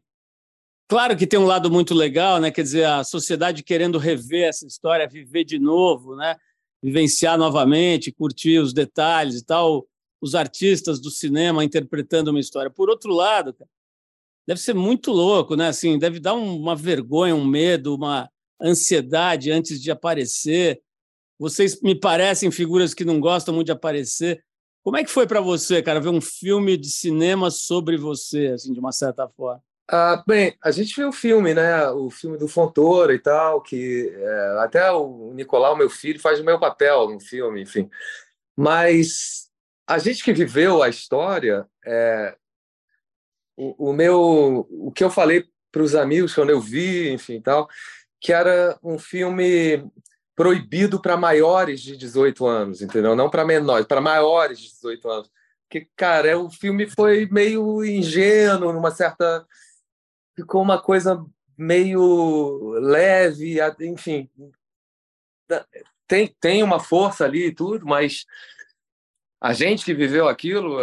Claro 0.90 1.16
que 1.16 1.26
tem 1.26 1.40
um 1.40 1.46
lado 1.46 1.72
muito 1.72 1.94
legal, 1.94 2.40
né? 2.40 2.52
Quer 2.52 2.64
dizer, 2.64 2.84
a 2.86 3.04
sociedade 3.04 3.64
querendo 3.64 3.98
rever 3.98 4.48
essa 4.50 4.68
história, 4.68 5.08
viver 5.08 5.46
de 5.46 5.58
novo, 5.58 6.16
né? 6.16 6.36
Vivenciar 6.82 7.38
novamente, 7.38 8.12
curtir 8.12 8.60
os 8.60 8.74
detalhes 8.74 9.36
e 9.36 9.46
tal. 9.46 9.88
Os 10.22 10.36
artistas 10.36 11.00
do 11.00 11.12
cinema 11.12 11.64
interpretando 11.64 12.30
uma 12.30 12.40
história. 12.40 12.72
Por 12.72 12.90
outro 12.90 13.14
lado, 13.14 13.56
deve 14.48 14.60
ser 14.60 14.74
muito 14.74 15.12
louco, 15.12 15.56
né? 15.56 15.68
Assim, 15.68 16.00
deve 16.00 16.20
dar 16.20 16.34
uma 16.34 16.76
vergonha, 16.76 17.36
um 17.36 17.46
medo, 17.46 17.94
uma 17.96 18.30
ansiedade 18.62 19.52
antes 19.52 19.82
de 19.82 19.92
aparecer. 19.92 20.82
Vocês 21.38 21.80
me 21.82 21.94
parecem 21.94 22.50
figuras 22.50 22.94
que 22.94 23.06
não 23.06 23.20
gostam 23.20 23.54
muito 23.54 23.68
de 23.68 23.72
aparecer. 23.72 24.44
Como 24.84 24.98
é 24.98 25.04
que 25.04 25.12
foi 25.12 25.28
para 25.28 25.42
você, 25.42 25.84
cara, 25.84 26.00
ver 26.00 26.10
um 26.10 26.22
filme 26.22 26.78
de 26.78 26.90
cinema 26.90 27.52
sobre 27.52 27.98
você, 27.98 28.48
assim, 28.48 28.74
de 28.74 28.80
uma 28.80 28.92
certa 28.92 29.28
forma? 29.28 29.62
Ah, 29.90 30.22
bem, 30.28 30.58
a 30.62 30.70
gente 30.70 30.96
viu 30.96 31.10
o 31.10 31.14
filme, 31.14 31.54
né? 31.54 31.88
O 31.90 32.10
filme 32.10 32.38
do 32.38 32.48
Fontoura 32.48 33.14
e 33.14 33.20
tal, 33.20 33.62
que 33.62 34.14
é, 34.14 34.58
até 34.60 34.92
o 34.92 35.32
Nicolau, 35.34 35.78
meu 35.78 35.90
filho, 35.90 36.20
faz 36.20 36.40
o 36.40 36.44
meu 36.44 36.60
papel 36.60 37.10
no 37.10 37.20
filme, 37.20 37.62
enfim. 37.62 37.90
Mas 38.56 39.50
a 39.88 39.98
gente 39.98 40.24
que 40.24 40.34
viveu 40.34 40.84
a 40.84 40.90
história, 40.90 41.66
é, 41.86 42.36
o, 43.56 43.90
o, 43.90 43.94
meu, 43.94 44.68
o 44.70 44.92
que 44.92 45.04
eu 45.04 45.10
falei 45.10 45.46
para 45.72 45.82
os 45.82 45.96
amigos 45.96 46.34
quando 46.34 46.50
eu 46.50 46.60
vi, 46.60 47.10
enfim, 47.10 47.42
tal, 47.42 47.70
que 48.20 48.34
era 48.34 48.78
um 48.84 49.00
filme 49.00 49.90
proibido 50.36 51.02
para 51.02 51.18
maiores 51.18 51.82
de 51.82 51.98
18 51.98 52.46
anos, 52.46 52.82
entendeu? 52.82 53.16
Não 53.16 53.30
para 53.30 53.46
menores, 53.46 53.88
para 53.88 54.02
maiores 54.02 54.60
de 54.60 54.70
18 54.70 55.10
anos. 55.10 55.32
Porque, 55.68 55.88
cara, 55.96 56.28
é, 56.30 56.36
o 56.36 56.50
filme 56.50 56.88
foi 56.88 57.28
meio 57.32 57.84
ingênuo, 57.84 58.72
numa 58.72 58.92
certa. 58.92 59.46
Ficou 60.38 60.62
uma 60.62 60.80
coisa 60.80 61.26
meio 61.58 62.74
leve, 62.80 63.58
enfim. 63.82 64.30
Tem, 66.08 66.28
tem 66.40 66.62
uma 66.62 66.80
força 66.80 67.26
ali 67.26 67.48
e 67.48 67.52
tudo, 67.52 67.88
mas 67.88 68.24
a 69.42 69.52
gente 69.52 69.84
que 69.84 69.96
viveu 69.96 70.28
aquilo, 70.28 70.78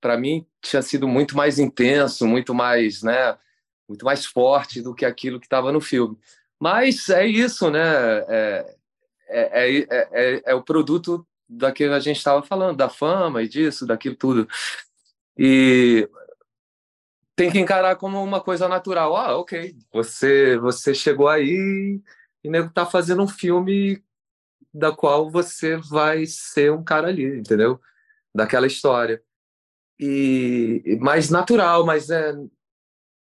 para 0.00 0.16
mim, 0.16 0.46
tinha 0.62 0.80
sido 0.80 1.08
muito 1.08 1.36
mais 1.36 1.58
intenso, 1.58 2.24
muito 2.24 2.54
mais, 2.54 3.02
né? 3.02 3.36
Muito 3.88 4.04
mais 4.04 4.24
forte 4.24 4.80
do 4.80 4.94
que 4.94 5.04
aquilo 5.04 5.40
que 5.40 5.46
estava 5.46 5.72
no 5.72 5.80
filme. 5.80 6.16
Mas 6.58 7.08
é 7.08 7.26
isso, 7.26 7.68
né? 7.68 7.80
É, 8.28 8.76
é, 9.28 9.78
é, 9.78 10.08
é, 10.12 10.42
é 10.46 10.54
o 10.54 10.62
produto 10.62 11.26
daquilo 11.48 11.90
que 11.90 11.96
a 11.96 12.00
gente 12.00 12.18
estava 12.18 12.42
falando, 12.44 12.76
da 12.76 12.88
fama 12.88 13.42
e 13.42 13.48
disso, 13.48 13.86
daquilo 13.86 14.14
tudo. 14.14 14.48
E 15.36 16.08
tem 17.40 17.50
que 17.50 17.58
encarar 17.58 17.96
como 17.96 18.22
uma 18.22 18.38
coisa 18.38 18.68
natural. 18.68 19.16
Ah, 19.16 19.38
ok, 19.38 19.74
você 19.90 20.58
você 20.58 20.92
chegou 20.92 21.26
aí 21.26 21.98
e 22.44 22.50
nego 22.50 22.68
tá 22.68 22.84
fazendo 22.84 23.22
um 23.22 23.28
filme 23.28 24.04
da 24.74 24.92
qual 24.92 25.30
você 25.30 25.78
vai 25.78 26.26
ser 26.26 26.70
um 26.70 26.84
cara 26.84 27.08
ali, 27.08 27.38
entendeu? 27.38 27.80
Daquela 28.34 28.66
história. 28.66 29.22
E 29.98 30.98
mais 31.00 31.30
natural, 31.30 31.86
mas 31.86 32.10
é 32.10 32.34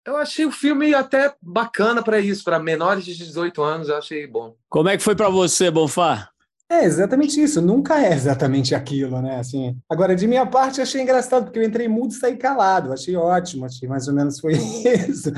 eu 0.06 0.16
achei 0.16 0.46
o 0.46 0.52
filme 0.54 0.94
até 0.96 1.36
bacana 1.42 2.02
para 2.02 2.18
isso, 2.18 2.46
para 2.46 2.60
menores 2.60 3.04
de 3.04 3.14
18 3.14 3.62
anos, 3.62 3.90
eu 3.90 3.98
achei 3.98 4.26
bom. 4.26 4.56
Como 4.70 4.88
é 4.88 4.96
que 4.96 5.04
foi 5.04 5.18
para 5.18 5.28
você, 5.28 5.70
Bonfá? 5.70 6.32
É 6.70 6.84
exatamente 6.84 7.42
isso, 7.42 7.62
nunca 7.62 7.98
é 7.98 8.14
exatamente 8.14 8.76
aquilo, 8.76 9.22
né? 9.22 9.40
Assim, 9.40 9.80
agora, 9.90 10.14
de 10.14 10.28
minha 10.28 10.46
parte, 10.46 10.82
achei 10.82 11.02
engraçado, 11.02 11.46
porque 11.46 11.60
eu 11.60 11.64
entrei 11.64 11.88
mudo 11.88 12.12
e 12.12 12.16
saí 12.16 12.36
calado, 12.36 12.92
achei 12.92 13.16
ótimo, 13.16 13.66
achei 13.66 13.88
mais 13.88 14.08
ou 14.10 14.14
menos 14.14 14.40
foi 14.40 14.54
isso. 15.08 15.32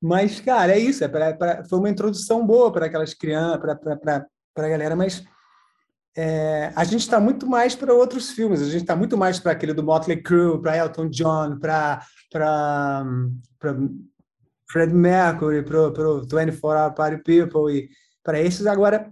mas, 0.00 0.38
cara, 0.40 0.72
é 0.72 0.78
isso, 0.78 1.02
é 1.02 1.08
pra, 1.08 1.32
pra 1.32 1.64
foi 1.64 1.78
uma 1.78 1.88
introdução 1.88 2.46
boa 2.46 2.70
para 2.70 2.84
aquelas 2.84 3.14
crianças, 3.14 3.60
para 3.60 4.20
a 4.56 4.68
galera, 4.68 4.94
mas 4.94 5.24
é, 6.16 6.72
a 6.74 6.82
gente 6.84 7.00
está 7.00 7.20
muito 7.20 7.46
mais 7.46 7.74
para 7.74 7.92
outros 7.92 8.30
filmes, 8.30 8.62
a 8.62 8.66
gente 8.66 8.82
está 8.82 8.96
muito 8.96 9.16
mais 9.18 9.38
para 9.38 9.52
aquele 9.52 9.74
do 9.74 9.82
Motley 9.82 10.22
Crue, 10.22 10.60
para 10.60 10.76
Elton 10.76 11.08
John, 11.08 11.58
para 11.58 12.00
Fred 14.70 14.94
Mercury, 14.94 15.62
para 15.62 15.80
o 15.80 16.20
24 16.22 16.62
Hour 16.62 16.94
Party 16.94 17.22
People 17.22 17.70
e 17.70 17.88
para 18.22 18.40
esses 18.40 18.66
agora. 18.66 19.10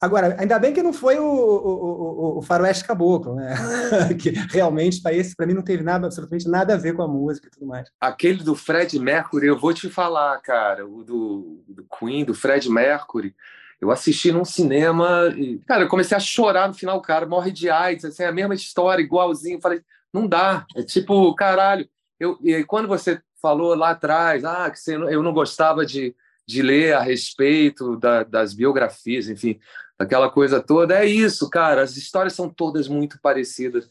Agora, 0.00 0.34
ainda 0.38 0.58
bem 0.58 0.72
que 0.72 0.82
não 0.82 0.94
foi 0.94 1.18
o, 1.18 1.24
o, 1.24 2.36
o, 2.36 2.38
o 2.38 2.42
Faroeste 2.42 2.84
Caboclo, 2.84 3.34
né? 3.34 3.54
que 4.18 4.30
realmente, 4.30 5.02
para 5.02 5.14
esse, 5.14 5.36
para 5.36 5.46
mim, 5.46 5.52
não 5.52 5.62
teve 5.62 5.82
nada, 5.82 6.06
absolutamente 6.06 6.48
nada 6.48 6.72
a 6.72 6.78
ver 6.78 6.94
com 6.94 7.02
a 7.02 7.08
música 7.08 7.48
e 7.48 7.50
tudo 7.50 7.66
mais. 7.66 7.86
Aquele 8.00 8.42
do 8.42 8.54
Fred 8.54 8.98
Mercury, 8.98 9.48
eu 9.48 9.58
vou 9.58 9.74
te 9.74 9.90
falar, 9.90 10.40
cara, 10.40 10.86
o 10.86 11.04
do, 11.04 11.62
do 11.68 11.86
Queen, 11.98 12.24
do 12.24 12.32
Fred 12.32 12.70
Mercury, 12.70 13.34
eu 13.78 13.90
assisti 13.90 14.32
num 14.32 14.44
cinema 14.44 15.34
e, 15.36 15.58
cara, 15.66 15.84
eu 15.84 15.88
comecei 15.88 16.16
a 16.16 16.20
chorar 16.20 16.68
no 16.68 16.74
final, 16.74 17.00
cara, 17.02 17.26
morre 17.26 17.50
de 17.50 17.68
AIDS, 17.68 18.06
assim, 18.06 18.24
a 18.24 18.32
mesma 18.32 18.54
história, 18.54 19.02
igualzinho. 19.02 19.60
Falei, 19.60 19.82
não 20.12 20.26
dá. 20.26 20.66
É 20.76 20.82
tipo, 20.82 21.34
caralho. 21.34 21.86
Eu, 22.18 22.38
e 22.42 22.64
quando 22.64 22.88
você 22.88 23.20
falou 23.40 23.74
lá 23.74 23.90
atrás, 23.90 24.44
ah, 24.44 24.70
que 24.70 24.78
você, 24.78 24.96
eu 24.96 25.22
não 25.22 25.32
gostava 25.32 25.84
de, 25.84 26.14
de 26.46 26.62
ler 26.62 26.94
a 26.94 27.00
respeito 27.00 27.96
da, 27.96 28.22
das 28.22 28.52
biografias, 28.52 29.28
enfim, 29.28 29.58
daquela 30.00 30.30
coisa 30.30 30.62
toda, 30.62 30.98
é 30.98 31.04
isso, 31.04 31.50
cara. 31.50 31.82
As 31.82 31.94
histórias 31.94 32.32
são 32.32 32.48
todas 32.48 32.88
muito 32.88 33.20
parecidas. 33.20 33.86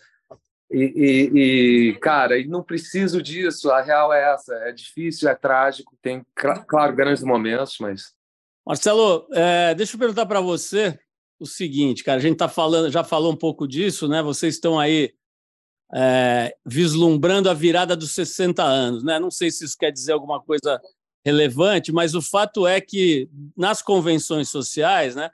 E, 0.71 0.81
e, 0.95 1.39
e, 1.91 1.99
cara, 1.99 2.35
e 2.39 2.47
não 2.47 2.63
preciso 2.63 3.21
disso. 3.21 3.69
A 3.69 3.79
real 3.79 4.11
é 4.11 4.33
essa. 4.33 4.55
É 4.55 4.71
difícil, 4.71 5.29
é 5.29 5.35
trágico. 5.35 5.95
Tem, 6.01 6.25
claro, 6.33 6.95
grandes 6.95 7.21
momentos, 7.21 7.77
mas 7.79 8.11
Marcelo, 8.65 9.27
é, 9.31 9.75
deixa 9.75 9.95
eu 9.95 9.99
perguntar 9.99 10.25
para 10.25 10.41
você 10.41 10.99
o 11.39 11.45
seguinte, 11.45 12.03
cara. 12.03 12.17
A 12.17 12.21
gente 12.21 12.37
tá 12.37 12.49
falando, 12.49 12.91
já 12.91 13.03
falou 13.03 13.31
um 13.31 13.37
pouco 13.37 13.67
disso, 13.67 14.07
né? 14.07 14.23
Vocês 14.23 14.55
estão 14.55 14.79
aí 14.79 15.13
é, 15.93 16.55
vislumbrando 16.65 17.51
a 17.51 17.53
virada 17.53 17.95
dos 17.95 18.11
60 18.11 18.63
anos, 18.63 19.03
né? 19.03 19.19
Não 19.19 19.29
sei 19.29 19.51
se 19.51 19.63
isso 19.63 19.77
quer 19.77 19.91
dizer 19.91 20.13
alguma 20.13 20.41
coisa 20.41 20.81
relevante, 21.23 21.91
mas 21.91 22.15
o 22.15 22.21
fato 22.21 22.65
é 22.65 22.81
que 22.81 23.29
nas 23.55 23.81
convenções 23.81 24.49
sociais, 24.49 25.15
né? 25.15 25.29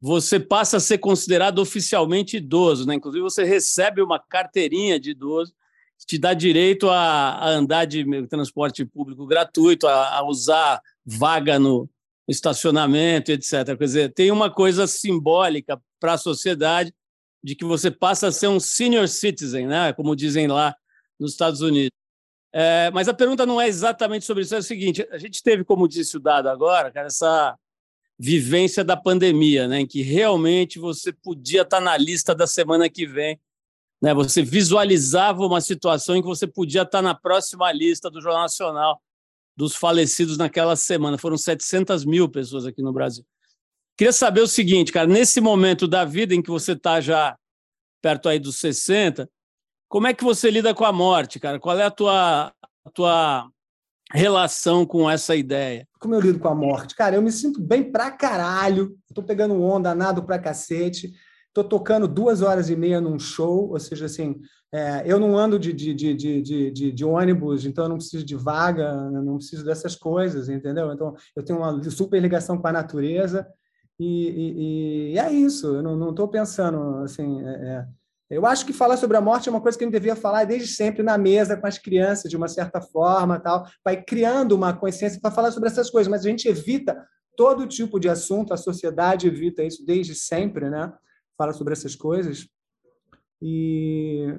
Você 0.00 0.38
passa 0.38 0.76
a 0.76 0.80
ser 0.80 0.98
considerado 0.98 1.58
oficialmente 1.58 2.36
idoso, 2.36 2.86
né? 2.86 2.94
Inclusive 2.94 3.22
você 3.22 3.44
recebe 3.44 4.02
uma 4.02 4.18
carteirinha 4.18 5.00
de 5.00 5.10
idoso 5.10 5.54
que 5.98 6.06
te 6.06 6.18
dá 6.18 6.34
direito 6.34 6.90
a, 6.90 7.30
a 7.30 7.48
andar 7.48 7.86
de 7.86 8.04
transporte 8.26 8.84
público 8.84 9.26
gratuito, 9.26 9.86
a, 9.86 10.18
a 10.18 10.22
usar 10.26 10.82
vaga 11.04 11.58
no, 11.58 11.88
estacionamento, 12.28 13.30
etc. 13.30 13.64
Quer 13.64 13.84
dizer, 13.84 14.12
tem 14.12 14.30
uma 14.30 14.50
coisa 14.50 14.86
simbólica 14.86 15.80
para 16.00 16.14
a 16.14 16.18
sociedade 16.18 16.92
de 17.42 17.54
que 17.54 17.64
você 17.64 17.90
passa 17.90 18.28
a 18.28 18.32
ser 18.32 18.48
um 18.48 18.58
senior 18.58 19.06
citizen, 19.08 19.66
né? 19.66 19.92
como 19.92 20.16
dizem 20.16 20.48
lá 20.48 20.74
nos 21.18 21.32
Estados 21.32 21.60
Unidos. 21.60 21.96
É, 22.52 22.90
mas 22.90 23.08
a 23.08 23.14
pergunta 23.14 23.44
não 23.44 23.60
é 23.60 23.68
exatamente 23.68 24.24
sobre 24.24 24.42
isso, 24.42 24.54
é 24.54 24.58
o 24.58 24.62
seguinte: 24.62 25.06
a 25.10 25.18
gente 25.18 25.42
teve, 25.42 25.62
como 25.62 25.86
disse 25.86 26.16
o 26.16 26.20
Dado 26.20 26.48
agora, 26.48 26.90
cara, 26.90 27.08
essa 27.08 27.56
vivência 28.18 28.82
da 28.82 28.96
pandemia, 28.96 29.68
né, 29.68 29.80
em 29.80 29.86
que 29.86 30.02
realmente 30.02 30.78
você 30.78 31.12
podia 31.12 31.62
estar 31.62 31.80
na 31.80 31.96
lista 31.96 32.34
da 32.34 32.46
semana 32.46 32.88
que 32.88 33.06
vem. 33.06 33.38
Né, 34.00 34.12
você 34.14 34.42
visualizava 34.42 35.44
uma 35.44 35.60
situação 35.60 36.16
em 36.16 36.22
que 36.22 36.28
você 36.28 36.46
podia 36.46 36.82
estar 36.82 37.02
na 37.02 37.14
próxima 37.14 37.70
lista 37.72 38.10
do 38.10 38.20
Jornal 38.20 38.42
Nacional 38.42 39.00
dos 39.56 39.74
falecidos 39.74 40.36
naquela 40.36 40.76
semana. 40.76 41.16
Foram 41.16 41.38
700 41.38 42.04
mil 42.04 42.28
pessoas 42.28 42.66
aqui 42.66 42.82
no 42.82 42.92
Brasil. 42.92 43.24
Queria 43.96 44.12
saber 44.12 44.42
o 44.42 44.46
seguinte, 44.46 44.92
cara, 44.92 45.06
nesse 45.06 45.40
momento 45.40 45.88
da 45.88 46.04
vida 46.04 46.34
em 46.34 46.42
que 46.42 46.50
você 46.50 46.72
está 46.72 47.00
já 47.00 47.36
perto 48.02 48.28
aí 48.28 48.38
dos 48.38 48.56
60, 48.56 49.28
como 49.88 50.06
é 50.06 50.12
que 50.12 50.22
você 50.22 50.50
lida 50.50 50.74
com 50.74 50.84
a 50.84 50.92
morte, 50.92 51.40
cara? 51.40 51.58
Qual 51.58 51.78
é 51.78 51.84
a 51.84 51.90
tua, 51.90 52.52
a 52.84 52.90
tua 52.92 53.50
relação 54.12 54.86
com 54.86 55.08
essa 55.10 55.34
ideia? 55.34 55.86
Como 55.98 56.14
eu 56.14 56.20
lido 56.20 56.38
com 56.38 56.48
a 56.48 56.54
morte? 56.54 56.94
Cara, 56.94 57.16
eu 57.16 57.22
me 57.22 57.32
sinto 57.32 57.60
bem 57.60 57.90
pra 57.90 58.10
caralho. 58.10 58.96
Estou 59.08 59.24
pegando 59.24 59.60
onda, 59.60 59.94
nado 59.94 60.24
pra 60.24 60.38
cacete. 60.38 61.12
Estou 61.48 61.64
tocando 61.64 62.06
duas 62.06 62.42
horas 62.42 62.68
e 62.68 62.76
meia 62.76 63.00
num 63.00 63.18
show, 63.18 63.70
ou 63.70 63.80
seja, 63.80 64.04
assim, 64.04 64.38
é, 64.72 65.02
eu 65.06 65.18
não 65.18 65.38
ando 65.38 65.58
de, 65.58 65.72
de, 65.72 65.94
de, 65.94 66.92
de, 66.92 67.04
ônibus, 67.04 67.64
então 67.64 67.84
eu 67.84 67.88
não 67.88 67.96
preciso 67.96 68.24
de 68.24 68.36
vaga, 68.36 68.92
não 69.10 69.36
preciso 69.36 69.64
dessas 69.64 69.96
coisas, 69.96 70.50
entendeu? 70.50 70.92
Então 70.92 71.14
eu 71.34 71.42
tenho 71.42 71.60
uma 71.60 71.82
super 71.90 72.20
ligação 72.20 72.58
com 72.58 72.66
a 72.66 72.72
natureza 72.72 73.46
e, 73.98 74.28
e, 74.28 75.12
e 75.14 75.18
é 75.18 75.32
isso. 75.32 75.76
Eu 75.76 75.82
não 75.82 76.10
estou 76.10 76.28
pensando 76.28 76.98
assim. 76.98 77.42
É, 77.42 77.50
é, 77.50 77.86
Eu 78.28 78.44
acho 78.44 78.66
que 78.66 78.72
falar 78.72 78.96
sobre 78.96 79.16
a 79.16 79.20
morte 79.20 79.48
é 79.48 79.52
uma 79.52 79.60
coisa 79.60 79.78
que 79.78 79.84
a 79.84 79.86
gente 79.86 79.92
devia 79.92 80.16
falar 80.16 80.44
desde 80.44 80.68
sempre 80.68 81.02
na 81.02 81.16
mesa 81.16 81.56
com 81.56 81.66
as 81.66 81.78
crianças, 81.78 82.28
de 82.28 82.36
uma 82.36 82.48
certa 82.48 82.80
forma, 82.80 83.38
tal, 83.38 83.66
vai 83.84 84.02
criando 84.02 84.52
uma 84.52 84.72
consciência 84.72 85.20
para 85.20 85.30
falar 85.30 85.52
sobre 85.52 85.68
essas 85.68 85.88
coisas, 85.88 86.10
mas 86.10 86.26
a 86.26 86.28
gente 86.28 86.48
evita 86.48 87.06
todo 87.36 87.66
tipo 87.66 88.00
de 88.00 88.08
assunto, 88.08 88.52
a 88.52 88.56
sociedade 88.56 89.28
evita 89.28 89.62
isso 89.62 89.84
desde 89.84 90.14
sempre, 90.14 90.68
né? 90.68 90.92
Fala 91.38 91.52
sobre 91.52 91.72
essas 91.74 91.94
coisas. 91.94 92.48
E 93.40 94.34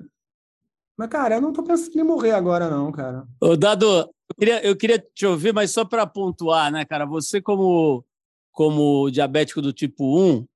mas 0.97 1.09
cara, 1.09 1.35
eu 1.35 1.41
não 1.41 1.49
estou 1.49 1.63
pensando 1.63 1.95
em 1.99 2.03
morrer 2.03 2.31
agora 2.31 2.69
não, 2.69 2.91
cara. 2.91 3.25
Dado, 3.59 3.85
eu 3.85 4.35
queria, 4.37 4.65
eu 4.65 4.75
queria 4.75 4.99
te 5.13 5.25
ouvir, 5.27 5.53
mas 5.53 5.71
só 5.71 5.85
para 5.85 6.07
pontuar, 6.07 6.71
né, 6.71 6.83
cara? 6.83 7.05
Você 7.05 7.39
como 7.39 8.03
como 8.51 9.11
diabético 9.11 9.61
do 9.61 9.71
tipo 9.71 10.19
1, 10.19 10.47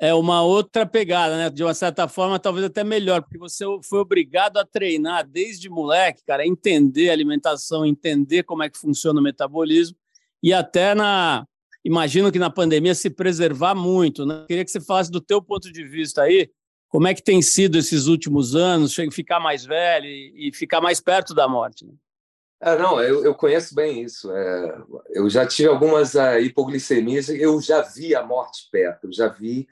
é 0.00 0.14
uma 0.14 0.42
outra 0.42 0.86
pegada, 0.86 1.36
né? 1.36 1.50
De 1.50 1.62
uma 1.62 1.74
certa 1.74 2.08
forma, 2.08 2.38
talvez 2.38 2.64
até 2.64 2.82
melhor, 2.82 3.20
porque 3.20 3.36
você 3.36 3.66
foi 3.84 3.98
obrigado 3.98 4.56
a 4.56 4.64
treinar 4.64 5.28
desde 5.28 5.68
moleque, 5.68 6.24
cara, 6.26 6.46
entender 6.46 7.10
alimentação, 7.10 7.84
entender 7.84 8.44
como 8.44 8.62
é 8.62 8.70
que 8.70 8.78
funciona 8.78 9.20
o 9.20 9.22
metabolismo 9.22 9.96
e 10.42 10.54
até 10.54 10.94
na 10.94 11.46
imagino 11.84 12.32
que 12.32 12.38
na 12.38 12.50
pandemia 12.50 12.94
se 12.94 13.10
preservar 13.10 13.74
muito, 13.74 14.24
né? 14.24 14.44
Queria 14.48 14.64
que 14.64 14.70
você 14.70 14.80
falasse 14.80 15.10
do 15.10 15.20
teu 15.20 15.42
ponto 15.42 15.70
de 15.70 15.84
vista 15.84 16.22
aí, 16.22 16.50
como 16.88 17.06
é 17.06 17.14
que 17.14 17.22
tem 17.22 17.42
sido 17.42 17.76
esses 17.76 18.06
últimos 18.06 18.56
anos, 18.56 18.94
ficar 19.12 19.38
mais 19.38 19.64
velho 19.64 20.06
e, 20.06 20.50
ficar 20.54 20.80
mais 20.80 21.00
perto 21.00 21.34
da 21.34 21.46
morte. 21.46 21.86
Né? 21.86 21.92
É, 22.62 22.76
não, 22.76 23.00
eu, 23.00 23.24
eu, 23.24 23.34
conheço 23.34 23.74
bem 23.74 24.02
isso. 24.02 24.30
É, 24.30 24.82
eu 25.10 25.30
já 25.30 25.46
tive 25.46 25.68
algumas 25.68 26.14
uh, 26.14 26.38
hipoglicemias, 26.38 27.30
eu 27.30 27.60
já 27.62 27.80
vi 27.80 28.14
a 28.14 28.22
morte 28.22 28.68
perto, 28.70 29.06
eu 29.06 29.12
já 29.12 29.28
vi 29.28 29.66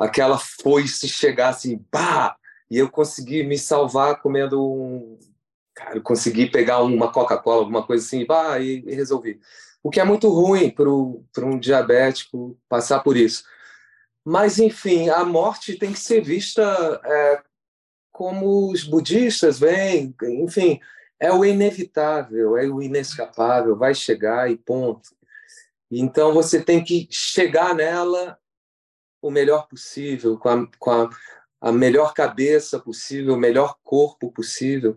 aquela 0.00 0.38
foice 0.38 1.08
chegar 1.08 1.50
assim, 1.50 1.78
pá! 1.90 2.36
E 2.70 2.78
eu 2.78 2.90
consegui 2.90 3.42
me 3.42 3.58
salvar 3.58 4.20
comendo 4.20 4.62
um. 4.64 5.18
Cara, 5.74 5.96
eu 5.96 6.02
consegui 6.02 6.50
pegar 6.50 6.82
uma 6.82 7.12
Coca-Cola, 7.12 7.60
alguma 7.60 7.86
coisa 7.86 8.04
assim, 8.04 8.24
pá, 8.24 8.58
e, 8.58 8.82
e 8.86 8.94
resolvi. 8.94 9.40
O 9.82 9.90
que 9.90 10.00
é 10.00 10.04
muito 10.04 10.28
ruim 10.28 10.70
para 10.70 11.44
um 11.46 11.58
diabético 11.58 12.58
passar 12.68 13.00
por 13.00 13.16
isso. 13.16 13.44
Mas, 14.24 14.58
enfim, 14.58 15.08
a 15.08 15.24
morte 15.24 15.76
tem 15.76 15.92
que 15.92 15.98
ser 15.98 16.20
vista 16.20 17.00
é, 17.04 17.42
como 18.12 18.70
os 18.70 18.84
budistas 18.84 19.58
veem, 19.58 20.14
enfim, 20.22 20.78
é 21.18 21.32
o 21.32 21.44
inevitável, 21.44 22.56
é 22.56 22.66
o 22.66 22.82
inescapável, 22.82 23.76
vai 23.76 23.94
chegar 23.94 24.50
e 24.50 24.56
ponto. 24.56 25.10
Então 25.90 26.32
você 26.32 26.62
tem 26.62 26.84
que 26.84 27.08
chegar 27.10 27.74
nela 27.74 28.38
o 29.22 29.30
melhor 29.30 29.68
possível, 29.68 30.38
com 30.38 30.48
a, 30.48 30.66
com 30.78 30.90
a, 30.90 31.10
a 31.60 31.72
melhor 31.72 32.14
cabeça 32.14 32.78
possível, 32.78 33.34
o 33.34 33.38
melhor 33.38 33.76
corpo 33.84 34.32
possível. 34.32 34.96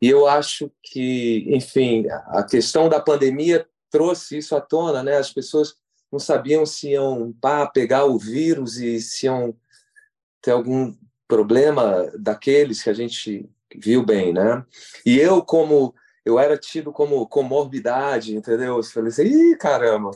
E 0.00 0.08
eu 0.08 0.26
acho 0.26 0.70
que, 0.82 1.44
enfim, 1.48 2.06
a 2.08 2.42
questão 2.42 2.88
da 2.88 3.00
pandemia 3.00 3.66
trouxe 3.90 4.38
isso 4.38 4.56
à 4.56 4.60
tona, 4.60 5.02
né? 5.02 5.16
As 5.16 5.32
pessoas 5.32 5.76
não 6.10 6.18
sabiam 6.18 6.66
se 6.66 6.90
iam 6.90 7.32
pá, 7.40 7.66
pegar 7.66 8.04
o 8.04 8.18
vírus 8.18 8.78
e 8.78 9.00
se 9.00 9.26
iam 9.26 9.56
ter 10.40 10.50
algum 10.50 10.94
problema 11.28 12.10
daqueles 12.18 12.82
que 12.82 12.90
a 12.90 12.94
gente 12.94 13.48
viu 13.74 14.04
bem, 14.04 14.32
né? 14.32 14.64
E 15.06 15.18
eu, 15.18 15.42
como 15.42 15.94
eu 16.24 16.38
era 16.38 16.56
tido 16.56 16.92
como 16.92 17.26
comorbidade, 17.26 18.36
entendeu? 18.36 18.76
Eu 18.76 18.82
falei 18.82 19.08
assim, 19.08 19.24
Ih, 19.24 19.56
caramba, 19.56 20.10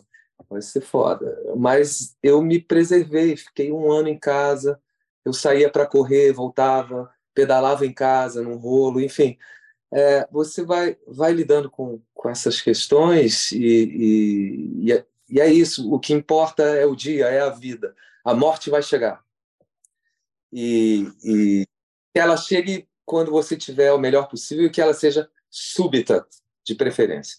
vai 0.49 0.63
ser 0.63 0.81
foda. 0.81 1.37
Mas 1.57 2.17
eu 2.23 2.43
me 2.43 2.61
preservei, 2.61 3.37
fiquei 3.37 3.73
um 3.73 3.91
ano 3.91 4.09
em 4.09 4.19
casa, 4.19 4.81
eu 5.25 5.33
saía 5.33 5.71
para 5.71 5.87
correr, 5.87 6.33
voltava, 6.33 7.11
pedalava 7.35 7.85
em 7.85 7.93
casa, 7.93 8.43
num 8.43 8.57
rolo, 8.57 9.01
enfim. 9.01 9.37
É, 9.93 10.27
você 10.31 10.65
vai, 10.65 10.97
vai 11.07 11.33
lidando 11.33 11.71
com, 11.71 12.01
com 12.15 12.29
essas 12.29 12.61
questões 12.61 13.53
e, 13.53 13.59
e, 13.59 14.85
e, 14.85 14.93
é, 14.93 15.07
e 15.29 15.41
é 15.41 15.53
isso. 15.53 15.93
O 15.93 15.99
que 15.99 16.13
importa 16.13 16.63
é 16.63 16.87
o 16.87 16.97
dia, 16.97 17.27
é 17.27 17.41
a 17.41 17.51
vida. 17.51 17.95
A 18.25 18.35
morte 18.35 18.71
vai 18.71 18.83
chegar. 18.83 19.25
E, 20.53 21.07
e 21.25 21.67
ela 22.15 22.37
chegue 22.37 22.89
quando 23.05 23.31
você 23.31 23.57
tiver 23.57 23.93
o 23.93 23.99
melhor 23.99 24.29
possível 24.29 24.67
e 24.67 24.71
que 24.71 24.81
ela 24.81 24.95
seja 24.95 25.29
súbita, 25.51 26.27
de 26.65 26.75
preferência. 26.75 27.39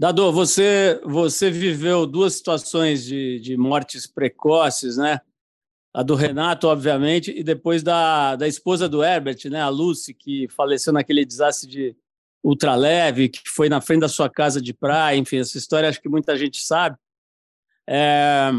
Dado, 0.00 0.32
você, 0.32 0.98
você 1.04 1.50
viveu 1.50 2.06
duas 2.06 2.32
situações 2.32 3.04
de, 3.04 3.38
de 3.38 3.54
mortes 3.54 4.06
precoces, 4.06 4.96
né? 4.96 5.20
A 5.92 6.02
do 6.02 6.14
Renato, 6.14 6.68
obviamente, 6.68 7.30
e 7.30 7.44
depois 7.44 7.82
da, 7.82 8.34
da 8.34 8.48
esposa 8.48 8.88
do 8.88 9.04
Herbert, 9.04 9.36
né? 9.50 9.60
A 9.60 9.68
Lucy, 9.68 10.14
que 10.14 10.48
faleceu 10.48 10.90
naquele 10.90 11.22
desastre 11.22 11.68
de 11.68 11.96
ultraleve, 12.42 13.28
que 13.28 13.42
foi 13.44 13.68
na 13.68 13.82
frente 13.82 14.00
da 14.00 14.08
sua 14.08 14.30
casa 14.30 14.58
de 14.58 14.72
praia. 14.72 15.18
Enfim, 15.18 15.36
essa 15.36 15.58
história 15.58 15.86
acho 15.86 16.00
que 16.00 16.08
muita 16.08 16.34
gente 16.34 16.62
sabe. 16.62 16.96
É... 17.86 18.52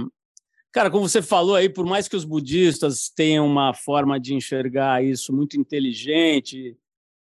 Cara, 0.72 0.92
como 0.92 1.10
você 1.10 1.24
falou 1.24 1.56
aí, 1.56 1.68
por 1.68 1.88
mais 1.88 2.08
que 2.08 2.16
os 2.16 2.24
budistas 2.24 3.10
tenham 3.10 3.48
uma 3.48 3.74
forma 3.74 4.20
de 4.20 4.36
enxergar 4.36 5.04
isso 5.04 5.34
muito 5.34 5.60
inteligente, 5.60 6.78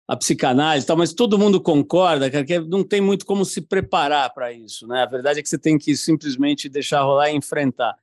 a 0.09 0.17
psicanálise 0.17 0.85
e 0.85 0.87
tal, 0.87 0.97
mas 0.97 1.13
todo 1.13 1.37
mundo 1.37 1.61
concorda 1.61 2.31
cara, 2.31 2.43
que 2.43 2.57
não 2.57 2.83
tem 2.83 2.99
muito 2.99 3.23
como 3.27 3.45
se 3.45 3.61
preparar 3.61 4.33
para 4.33 4.51
isso, 4.51 4.87
né? 4.87 5.03
A 5.03 5.05
verdade 5.05 5.39
é 5.39 5.43
que 5.43 5.47
você 5.47 5.57
tem 5.59 5.77
que 5.77 5.95
simplesmente 5.95 6.67
deixar 6.67 7.03
rolar 7.03 7.29
e 7.29 7.35
enfrentar. 7.35 7.95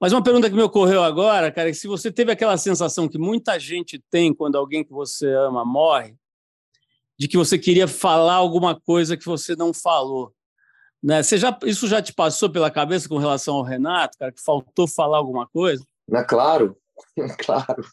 Mas 0.00 0.12
uma 0.12 0.24
pergunta 0.24 0.50
que 0.50 0.56
me 0.56 0.62
ocorreu 0.62 1.04
agora, 1.04 1.52
cara, 1.52 1.70
é 1.70 1.72
se 1.72 1.86
você 1.86 2.10
teve 2.10 2.32
aquela 2.32 2.56
sensação 2.56 3.08
que 3.08 3.16
muita 3.16 3.60
gente 3.60 3.96
tem 4.10 4.34
quando 4.34 4.58
alguém 4.58 4.82
que 4.82 4.90
você 4.90 5.32
ama 5.34 5.64
morre, 5.64 6.16
de 7.16 7.28
que 7.28 7.36
você 7.36 7.56
queria 7.56 7.86
falar 7.86 8.34
alguma 8.34 8.74
coisa 8.80 9.16
que 9.16 9.24
você 9.24 9.54
não 9.54 9.72
falou, 9.72 10.34
né? 11.00 11.22
Você 11.22 11.38
já, 11.38 11.56
isso 11.64 11.86
já 11.86 12.02
te 12.02 12.12
passou 12.12 12.50
pela 12.50 12.72
cabeça 12.72 13.08
com 13.08 13.18
relação 13.18 13.54
ao 13.54 13.62
Renato, 13.62 14.18
cara, 14.18 14.32
que 14.32 14.42
faltou 14.42 14.88
falar 14.88 15.18
alguma 15.18 15.46
coisa? 15.46 15.84
É 16.12 16.24
claro, 16.24 16.76
claro. 17.38 17.84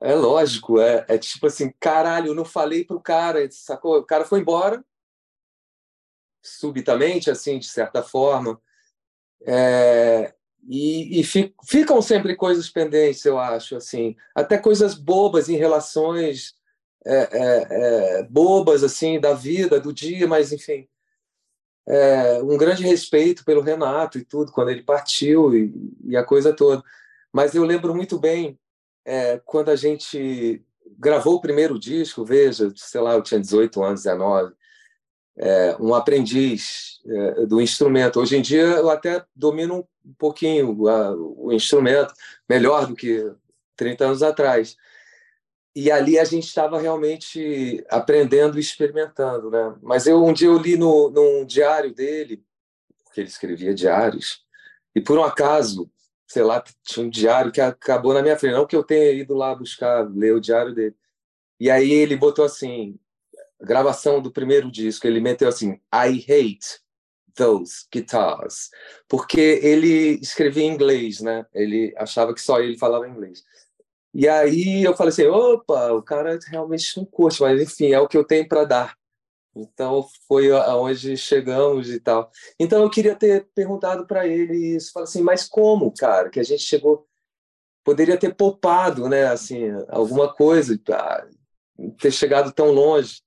É 0.00 0.14
lógico, 0.14 0.80
é, 0.80 1.04
é 1.08 1.18
tipo 1.18 1.46
assim, 1.46 1.72
caralho, 1.78 2.28
eu 2.28 2.34
não 2.34 2.44
falei 2.44 2.84
pro 2.84 3.00
cara, 3.00 3.48
sacou? 3.50 3.98
O 3.98 4.04
cara 4.04 4.24
foi 4.24 4.40
embora, 4.40 4.84
subitamente, 6.42 7.30
assim, 7.30 7.58
de 7.58 7.68
certa 7.68 8.02
forma. 8.02 8.60
É, 9.46 10.34
e, 10.68 11.20
e 11.20 11.24
ficam 11.24 12.02
sempre 12.02 12.34
coisas 12.36 12.68
pendentes, 12.68 13.24
eu 13.24 13.38
acho, 13.38 13.76
assim, 13.76 14.16
até 14.34 14.58
coisas 14.58 14.94
bobas 14.94 15.48
em 15.48 15.56
relações 15.56 16.54
é, 17.06 17.16
é, 17.16 17.66
é, 17.70 18.22
bobas, 18.24 18.82
assim, 18.82 19.20
da 19.20 19.32
vida, 19.32 19.80
do 19.80 19.92
dia, 19.92 20.26
mas, 20.26 20.52
enfim, 20.52 20.88
é, 21.86 22.42
um 22.42 22.58
grande 22.58 22.82
respeito 22.82 23.44
pelo 23.44 23.62
Renato 23.62 24.18
e 24.18 24.24
tudo, 24.24 24.52
quando 24.52 24.70
ele 24.70 24.82
partiu 24.82 25.56
e, 25.56 25.72
e 26.04 26.16
a 26.16 26.24
coisa 26.24 26.52
toda. 26.52 26.82
Mas 27.32 27.54
eu 27.54 27.64
lembro 27.64 27.94
muito 27.94 28.18
bem 28.18 28.58
é, 29.08 29.40
quando 29.42 29.70
a 29.70 29.76
gente 29.76 30.62
gravou 30.98 31.36
o 31.36 31.40
primeiro 31.40 31.78
disco, 31.78 32.26
veja, 32.26 32.70
sei 32.76 33.00
lá, 33.00 33.14
eu 33.14 33.22
tinha 33.22 33.40
18 33.40 33.82
anos, 33.82 34.02
19, 34.02 34.52
é, 35.38 35.76
um 35.80 35.94
aprendiz 35.94 37.00
é, 37.06 37.46
do 37.46 37.58
instrumento. 37.58 38.20
Hoje 38.20 38.36
em 38.36 38.42
dia 38.42 38.60
eu 38.60 38.90
até 38.90 39.24
domino 39.34 39.88
um 40.04 40.12
pouquinho 40.18 40.86
a, 40.86 41.14
o 41.16 41.50
instrumento, 41.52 42.12
melhor 42.46 42.86
do 42.86 42.94
que 42.94 43.32
30 43.76 44.04
anos 44.04 44.22
atrás. 44.22 44.76
E 45.74 45.90
ali 45.90 46.18
a 46.18 46.24
gente 46.24 46.46
estava 46.46 46.78
realmente 46.78 47.82
aprendendo 47.88 48.58
e 48.58 48.60
experimentando, 48.60 49.50
né? 49.50 49.74
Mas 49.80 50.06
eu 50.06 50.22
um 50.22 50.34
dia 50.34 50.48
eu 50.48 50.58
li 50.58 50.76
no 50.76 51.08
num 51.08 51.46
diário 51.46 51.94
dele, 51.94 52.44
porque 53.04 53.20
ele 53.22 53.28
escrevia 53.28 53.72
diários, 53.72 54.44
e 54.94 55.00
por 55.00 55.18
um 55.18 55.24
acaso 55.24 55.90
sei 56.28 56.42
lá, 56.42 56.62
tinha 56.84 57.06
um 57.06 57.10
diário 57.10 57.50
que 57.50 57.60
acabou 57.60 58.12
na 58.12 58.22
minha 58.22 58.38
frente. 58.38 58.52
Não 58.52 58.66
que 58.66 58.76
eu 58.76 58.84
tenha 58.84 59.10
ido 59.12 59.34
lá 59.34 59.54
buscar, 59.54 60.08
ler 60.08 60.34
o 60.34 60.40
diário 60.40 60.74
dele. 60.74 60.94
E 61.58 61.70
aí 61.70 61.90
ele 61.90 62.16
botou 62.16 62.44
assim, 62.44 62.98
gravação 63.60 64.20
do 64.20 64.30
primeiro 64.30 64.70
disco, 64.70 65.06
ele 65.06 65.20
meteu 65.20 65.48
assim, 65.48 65.80
I 65.92 66.24
hate 66.28 66.80
those 67.34 67.86
guitars. 67.90 68.70
Porque 69.08 69.40
ele 69.62 70.20
escrevia 70.20 70.64
em 70.64 70.72
inglês, 70.72 71.20
né? 71.20 71.46
Ele 71.54 71.94
achava 71.96 72.34
que 72.34 72.42
só 72.42 72.60
ele 72.60 72.78
falava 72.78 73.08
inglês. 73.08 73.42
E 74.12 74.28
aí 74.28 74.84
eu 74.84 74.94
falei 74.96 75.12
assim, 75.12 75.26
opa, 75.26 75.92
o 75.92 76.02
cara 76.02 76.38
realmente 76.50 76.96
não 76.96 77.04
curte, 77.06 77.40
mas 77.40 77.60
enfim, 77.60 77.92
é 77.92 78.00
o 78.00 78.08
que 78.08 78.16
eu 78.16 78.24
tenho 78.24 78.46
para 78.46 78.64
dar. 78.64 78.97
Então 79.60 80.06
foi 80.26 80.50
aonde 80.52 81.16
chegamos 81.16 81.90
e 81.90 82.00
tal. 82.00 82.30
Então 82.58 82.82
eu 82.82 82.90
queria 82.90 83.14
ter 83.14 83.46
perguntado 83.54 84.06
para 84.06 84.26
ele 84.26 84.76
isso, 84.76 84.92
falar 84.92 85.04
assim, 85.04 85.22
mas 85.22 85.46
como, 85.48 85.92
cara, 85.92 86.30
que 86.30 86.40
a 86.40 86.42
gente 86.42 86.62
chegou, 86.62 87.06
poderia 87.84 88.16
ter 88.18 88.34
poupado, 88.34 89.08
né, 89.08 89.26
assim, 89.26 89.70
alguma 89.88 90.32
coisa, 90.32 90.78
ter 92.00 92.10
chegado 92.10 92.52
tão 92.52 92.70
longe. 92.70 93.22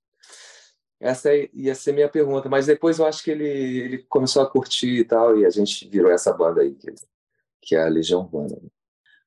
Essa 1.00 1.32
ia 1.54 1.74
ser 1.74 1.94
minha 1.94 2.10
pergunta, 2.10 2.48
mas 2.48 2.68
depois 2.68 3.00
eu 3.00 3.06
acho 3.06 3.24
que 3.24 3.32
ele, 3.32 3.48
ele 3.48 3.98
começou 4.04 4.44
a 4.44 4.50
curtir 4.50 5.00
e 5.00 5.04
tal, 5.04 5.38
e 5.38 5.46
a 5.46 5.50
gente 5.50 5.90
virou 5.90 6.12
essa 6.12 6.32
banda 6.32 6.62
aí, 6.62 6.76
que, 6.76 6.94
que 7.62 7.76
é 7.76 7.84
a 7.84 7.90
Legião 7.90 8.22
Urbana. 8.22 8.56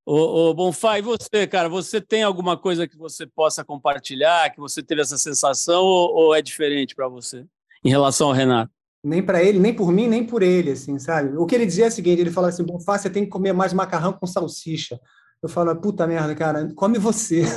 Ô, 0.07 0.51
ô 0.51 0.55
Bonfá, 0.55 0.99
e 0.99 1.03
você, 1.03 1.47
cara? 1.47 1.69
Você 1.69 2.01
tem 2.01 2.23
alguma 2.23 2.59
coisa 2.59 2.87
que 2.87 2.97
você 2.97 3.27
possa 3.27 3.65
compartilhar, 3.65 4.51
que 4.51 4.61
você 4.61 4.83
teve 4.83 5.01
essa 5.01 5.17
sensação, 5.17 5.83
ou, 5.83 6.15
ou 6.15 6.35
é 6.35 6.43
diferente 6.43 6.95
para 6.95 7.09
você 7.09 7.47
em 7.83 7.89
relação 7.89 8.29
ao 8.29 8.35
Renato? 8.35 8.73
Nem 9.03 9.23
para 9.23 9.43
ele, 9.43 9.59
nem 9.59 9.75
por 9.75 9.93
mim, 9.93 10.09
nem 10.09 10.25
por 10.25 10.43
ele, 10.43 10.71
assim, 10.71 10.99
sabe? 10.99 11.37
O 11.37 11.47
que 11.47 11.55
ele 11.55 11.67
dizia 11.67 11.87
é 11.87 11.89
o 11.89 11.93
seguinte: 11.93 12.21
ele 12.21 12.31
falava 12.31 12.53
assim, 12.53 12.65
Bonfá, 12.65 12.99
você 12.99 13.11
tem 13.11 13.25
que 13.25 13.31
comer 13.31 13.53
mais 13.53 13.73
macarrão 13.73 14.13
com 14.13 14.27
salsicha. 14.27 14.99
Eu 15.43 15.49
falo, 15.49 15.75
puta 15.77 16.07
merda, 16.07 16.35
cara, 16.35 16.73
come 16.75 16.99
você. 16.99 17.43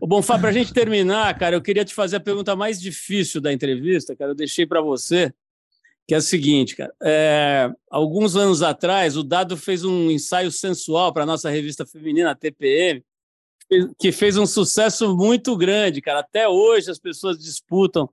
O 0.00 0.06
Bonfá, 0.06 0.38
para 0.38 0.48
a 0.48 0.52
gente 0.52 0.72
terminar, 0.72 1.36
cara, 1.38 1.56
eu 1.56 1.62
queria 1.62 1.84
te 1.84 1.94
fazer 1.94 2.16
a 2.16 2.20
pergunta 2.20 2.56
mais 2.56 2.80
difícil 2.80 3.40
da 3.40 3.52
entrevista, 3.52 4.16
cara. 4.16 4.32
Eu 4.32 4.34
deixei 4.34 4.66
para 4.66 4.80
você 4.80 5.32
que 6.06 6.14
é 6.14 6.18
o 6.18 6.22
seguinte, 6.22 6.76
cara. 6.76 6.94
É, 7.02 7.70
alguns 7.90 8.36
anos 8.36 8.62
atrás, 8.62 9.16
o 9.16 9.24
Dado 9.24 9.56
fez 9.56 9.84
um 9.84 10.10
ensaio 10.10 10.52
sensual 10.52 11.12
para 11.12 11.24
a 11.24 11.26
nossa 11.26 11.50
revista 11.50 11.84
feminina, 11.84 12.30
a 12.30 12.34
TPM, 12.34 13.04
que 13.98 14.12
fez 14.12 14.36
um 14.36 14.46
sucesso 14.46 15.16
muito 15.16 15.56
grande, 15.56 16.00
cara. 16.00 16.20
Até 16.20 16.48
hoje 16.48 16.90
as 16.90 16.98
pessoas 16.98 17.38
disputam 17.38 18.08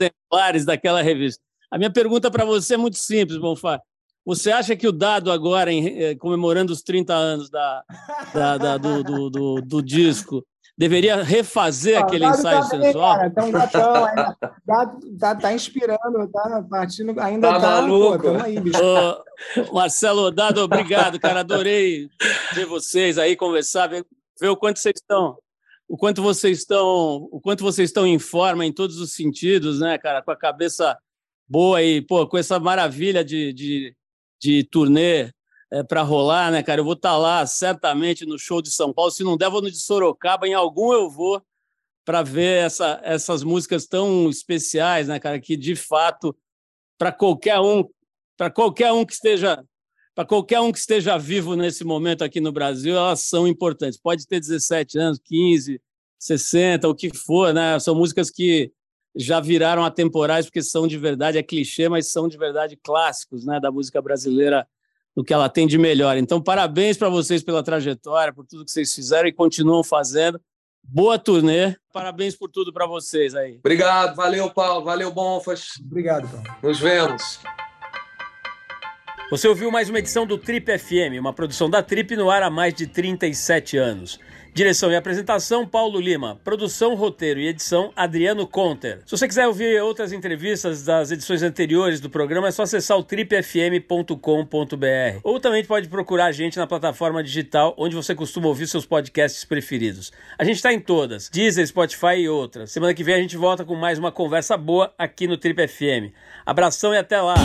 exemplares 0.00 0.64
daquela 0.64 1.02
revista. 1.02 1.42
A 1.70 1.78
minha 1.78 1.90
pergunta 1.90 2.30
para 2.30 2.44
você 2.44 2.74
é 2.74 2.76
muito 2.76 2.98
simples, 2.98 3.38
Bonfá. 3.38 3.80
Você 4.24 4.52
acha 4.52 4.76
que 4.76 4.86
o 4.86 4.92
Dado 4.92 5.32
agora, 5.32 5.72
em, 5.72 6.00
eh, 6.00 6.14
comemorando 6.14 6.72
os 6.72 6.82
30 6.82 7.12
anos 7.12 7.50
da, 7.50 7.82
da, 8.32 8.58
da 8.58 8.76
do, 8.76 9.02
do, 9.02 9.30
do, 9.30 9.60
do, 9.62 9.82
disco, 9.82 10.46
deveria 10.82 11.22
refazer 11.22 11.96
ah, 11.96 12.00
aquele 12.00 12.24
ensaio 12.24 12.58
tá 12.58 12.64
sensual? 12.64 13.14
Cara, 13.16 13.30
tá 13.30 13.44
um 13.44 13.52
gatão, 13.52 14.04
ainda, 14.04 14.36
tá, 14.66 14.96
tá, 15.20 15.34
tá, 15.36 15.52
inspirando, 15.52 16.28
tá 16.32 16.66
partindo, 16.68 17.20
ainda 17.20 17.52
tá, 17.52 17.60
tá 17.60 17.82
maluco. 17.82 18.22
Pô, 18.22 18.42
aí, 18.42 18.58
bicho. 18.58 18.80
Ô, 18.82 19.72
Marcelo 19.72 20.28
Dado, 20.32 20.60
obrigado, 20.60 21.20
cara, 21.20 21.40
adorei 21.40 22.08
ver 22.52 22.66
vocês 22.66 23.16
aí 23.16 23.36
conversar, 23.36 23.86
ver, 23.86 24.04
ver 24.40 24.48
o 24.48 24.56
quanto 24.56 24.80
vocês 24.80 24.96
estão 24.96 25.38
o 25.88 25.96
quanto 25.96 26.20
vocês 26.22 26.58
estão, 26.58 27.28
o 27.30 27.40
quanto 27.40 27.62
vocês 27.62 27.90
estão 27.90 28.04
em 28.04 28.18
forma 28.18 28.64
em 28.64 28.72
todos 28.72 28.98
os 28.98 29.12
sentidos, 29.12 29.78
né, 29.78 29.98
cara, 29.98 30.20
com 30.20 30.32
a 30.32 30.36
cabeça 30.36 30.98
boa 31.46 31.80
e 31.80 32.00
pô, 32.00 32.26
com 32.26 32.38
essa 32.38 32.58
maravilha 32.58 33.24
de, 33.24 33.52
de, 33.52 33.94
de 34.40 34.64
turnê 34.64 35.30
é, 35.72 35.82
para 35.82 36.02
rolar, 36.02 36.52
né, 36.52 36.62
cara? 36.62 36.82
Eu 36.82 36.84
vou 36.84 36.92
estar 36.92 37.12
tá 37.12 37.16
lá 37.16 37.46
certamente 37.46 38.26
no 38.26 38.38
show 38.38 38.60
de 38.60 38.70
São 38.70 38.92
Paulo. 38.92 39.10
Se 39.10 39.24
não 39.24 39.38
der, 39.38 39.48
vou 39.48 39.62
no 39.62 39.70
de 39.70 39.80
Sorocaba, 39.80 40.46
em 40.46 40.52
algum 40.52 40.92
eu 40.92 41.08
vou 41.08 41.42
para 42.04 42.22
ver 42.22 42.66
essa, 42.66 43.00
essas 43.02 43.42
músicas 43.42 43.86
tão 43.86 44.28
especiais, 44.28 45.08
né, 45.08 45.18
cara? 45.18 45.40
Que 45.40 45.56
de 45.56 45.74
fato, 45.74 46.36
para 46.98 47.10
qualquer 47.10 47.58
um, 47.58 47.88
para 48.36 48.50
qualquer 48.50 48.92
um 48.92 49.04
que 49.04 49.14
esteja 49.14 49.64
para 50.14 50.26
qualquer 50.26 50.60
um 50.60 50.70
que 50.70 50.78
esteja 50.78 51.16
vivo 51.16 51.56
nesse 51.56 51.84
momento 51.84 52.22
aqui 52.22 52.38
no 52.38 52.52
Brasil, 52.52 52.94
elas 52.94 53.22
são 53.22 53.48
importantes. 53.48 53.98
Pode 53.98 54.26
ter 54.26 54.38
17 54.40 54.98
anos, 54.98 55.18
15, 55.24 55.80
60, 56.18 56.86
o 56.86 56.94
que 56.94 57.16
for, 57.16 57.54
né? 57.54 57.78
São 57.78 57.94
músicas 57.94 58.30
que 58.30 58.70
já 59.16 59.40
viraram 59.40 59.82
atemporais 59.82 60.44
porque 60.44 60.60
são 60.60 60.86
de 60.86 60.98
verdade, 60.98 61.38
é 61.38 61.42
clichê, 61.42 61.88
mas 61.88 62.12
são 62.12 62.28
de 62.28 62.36
verdade 62.36 62.76
clássicos, 62.76 63.46
né, 63.46 63.58
da 63.58 63.70
música 63.70 64.02
brasileira 64.02 64.66
do 65.16 65.22
que 65.22 65.32
ela 65.32 65.48
tem 65.48 65.66
de 65.66 65.78
melhor. 65.78 66.16
Então, 66.16 66.40
parabéns 66.40 66.96
para 66.96 67.08
vocês 67.08 67.42
pela 67.42 67.62
trajetória, 67.62 68.32
por 68.32 68.46
tudo 68.46 68.64
que 68.64 68.70
vocês 68.70 68.94
fizeram 68.94 69.28
e 69.28 69.32
continuam 69.32 69.84
fazendo. 69.84 70.40
Boa 70.82 71.18
turnê. 71.18 71.76
Parabéns 71.92 72.34
por 72.34 72.50
tudo 72.50 72.72
para 72.72 72.86
vocês 72.86 73.34
aí. 73.34 73.56
Obrigado, 73.58 74.16
valeu, 74.16 74.50
Paulo, 74.50 74.84
valeu, 74.84 75.12
Bonfas. 75.12 75.68
Obrigado, 75.84 76.28
Paulo. 76.28 76.46
Nos 76.62 76.80
vemos. 76.80 77.40
Você 79.30 79.48
ouviu 79.48 79.70
mais 79.70 79.88
uma 79.88 79.98
edição 79.98 80.26
do 80.26 80.36
Trip 80.36 80.78
FM, 80.78 81.18
uma 81.18 81.32
produção 81.32 81.70
da 81.70 81.82
Trip 81.82 82.14
no 82.16 82.30
ar 82.30 82.42
há 82.42 82.50
mais 82.50 82.74
de 82.74 82.86
37 82.86 83.78
anos. 83.78 84.18
Direção 84.54 84.92
e 84.92 84.96
apresentação, 84.96 85.66
Paulo 85.66 85.98
Lima. 85.98 86.38
Produção, 86.44 86.94
roteiro 86.94 87.40
e 87.40 87.48
edição, 87.48 87.90
Adriano 87.96 88.46
Conter. 88.46 89.00
Se 89.06 89.12
você 89.12 89.26
quiser 89.26 89.46
ouvir 89.46 89.80
outras 89.80 90.12
entrevistas 90.12 90.84
das 90.84 91.10
edições 91.10 91.42
anteriores 91.42 92.00
do 92.00 92.10
programa, 92.10 92.48
é 92.48 92.50
só 92.50 92.64
acessar 92.64 92.98
o 92.98 93.02
tripfm.com.br. 93.02 95.20
Ou 95.22 95.40
também 95.40 95.64
pode 95.64 95.88
procurar 95.88 96.26
a 96.26 96.32
gente 96.32 96.58
na 96.58 96.66
plataforma 96.66 97.24
digital 97.24 97.74
onde 97.78 97.96
você 97.96 98.14
costuma 98.14 98.48
ouvir 98.48 98.66
seus 98.66 98.84
podcasts 98.84 99.42
preferidos. 99.42 100.12
A 100.38 100.44
gente 100.44 100.56
está 100.56 100.70
em 100.70 100.80
todas, 100.80 101.30
Deezer, 101.30 101.66
Spotify 101.66 102.18
e 102.18 102.28
outras. 102.28 102.72
Semana 102.72 102.92
que 102.92 103.02
vem 103.02 103.14
a 103.14 103.22
gente 103.22 103.38
volta 103.38 103.64
com 103.64 103.74
mais 103.74 103.98
uma 103.98 104.12
conversa 104.12 104.54
boa 104.58 104.92
aqui 104.98 105.26
no 105.26 105.38
Trip 105.38 105.66
FM. 105.66 106.12
Abração 106.44 106.92
e 106.92 106.98
até 106.98 107.18
lá! 107.22 107.36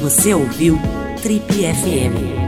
Você 0.00 0.34
ouviu? 0.34 1.01
Trip 1.22 1.46
FM. 1.46 2.41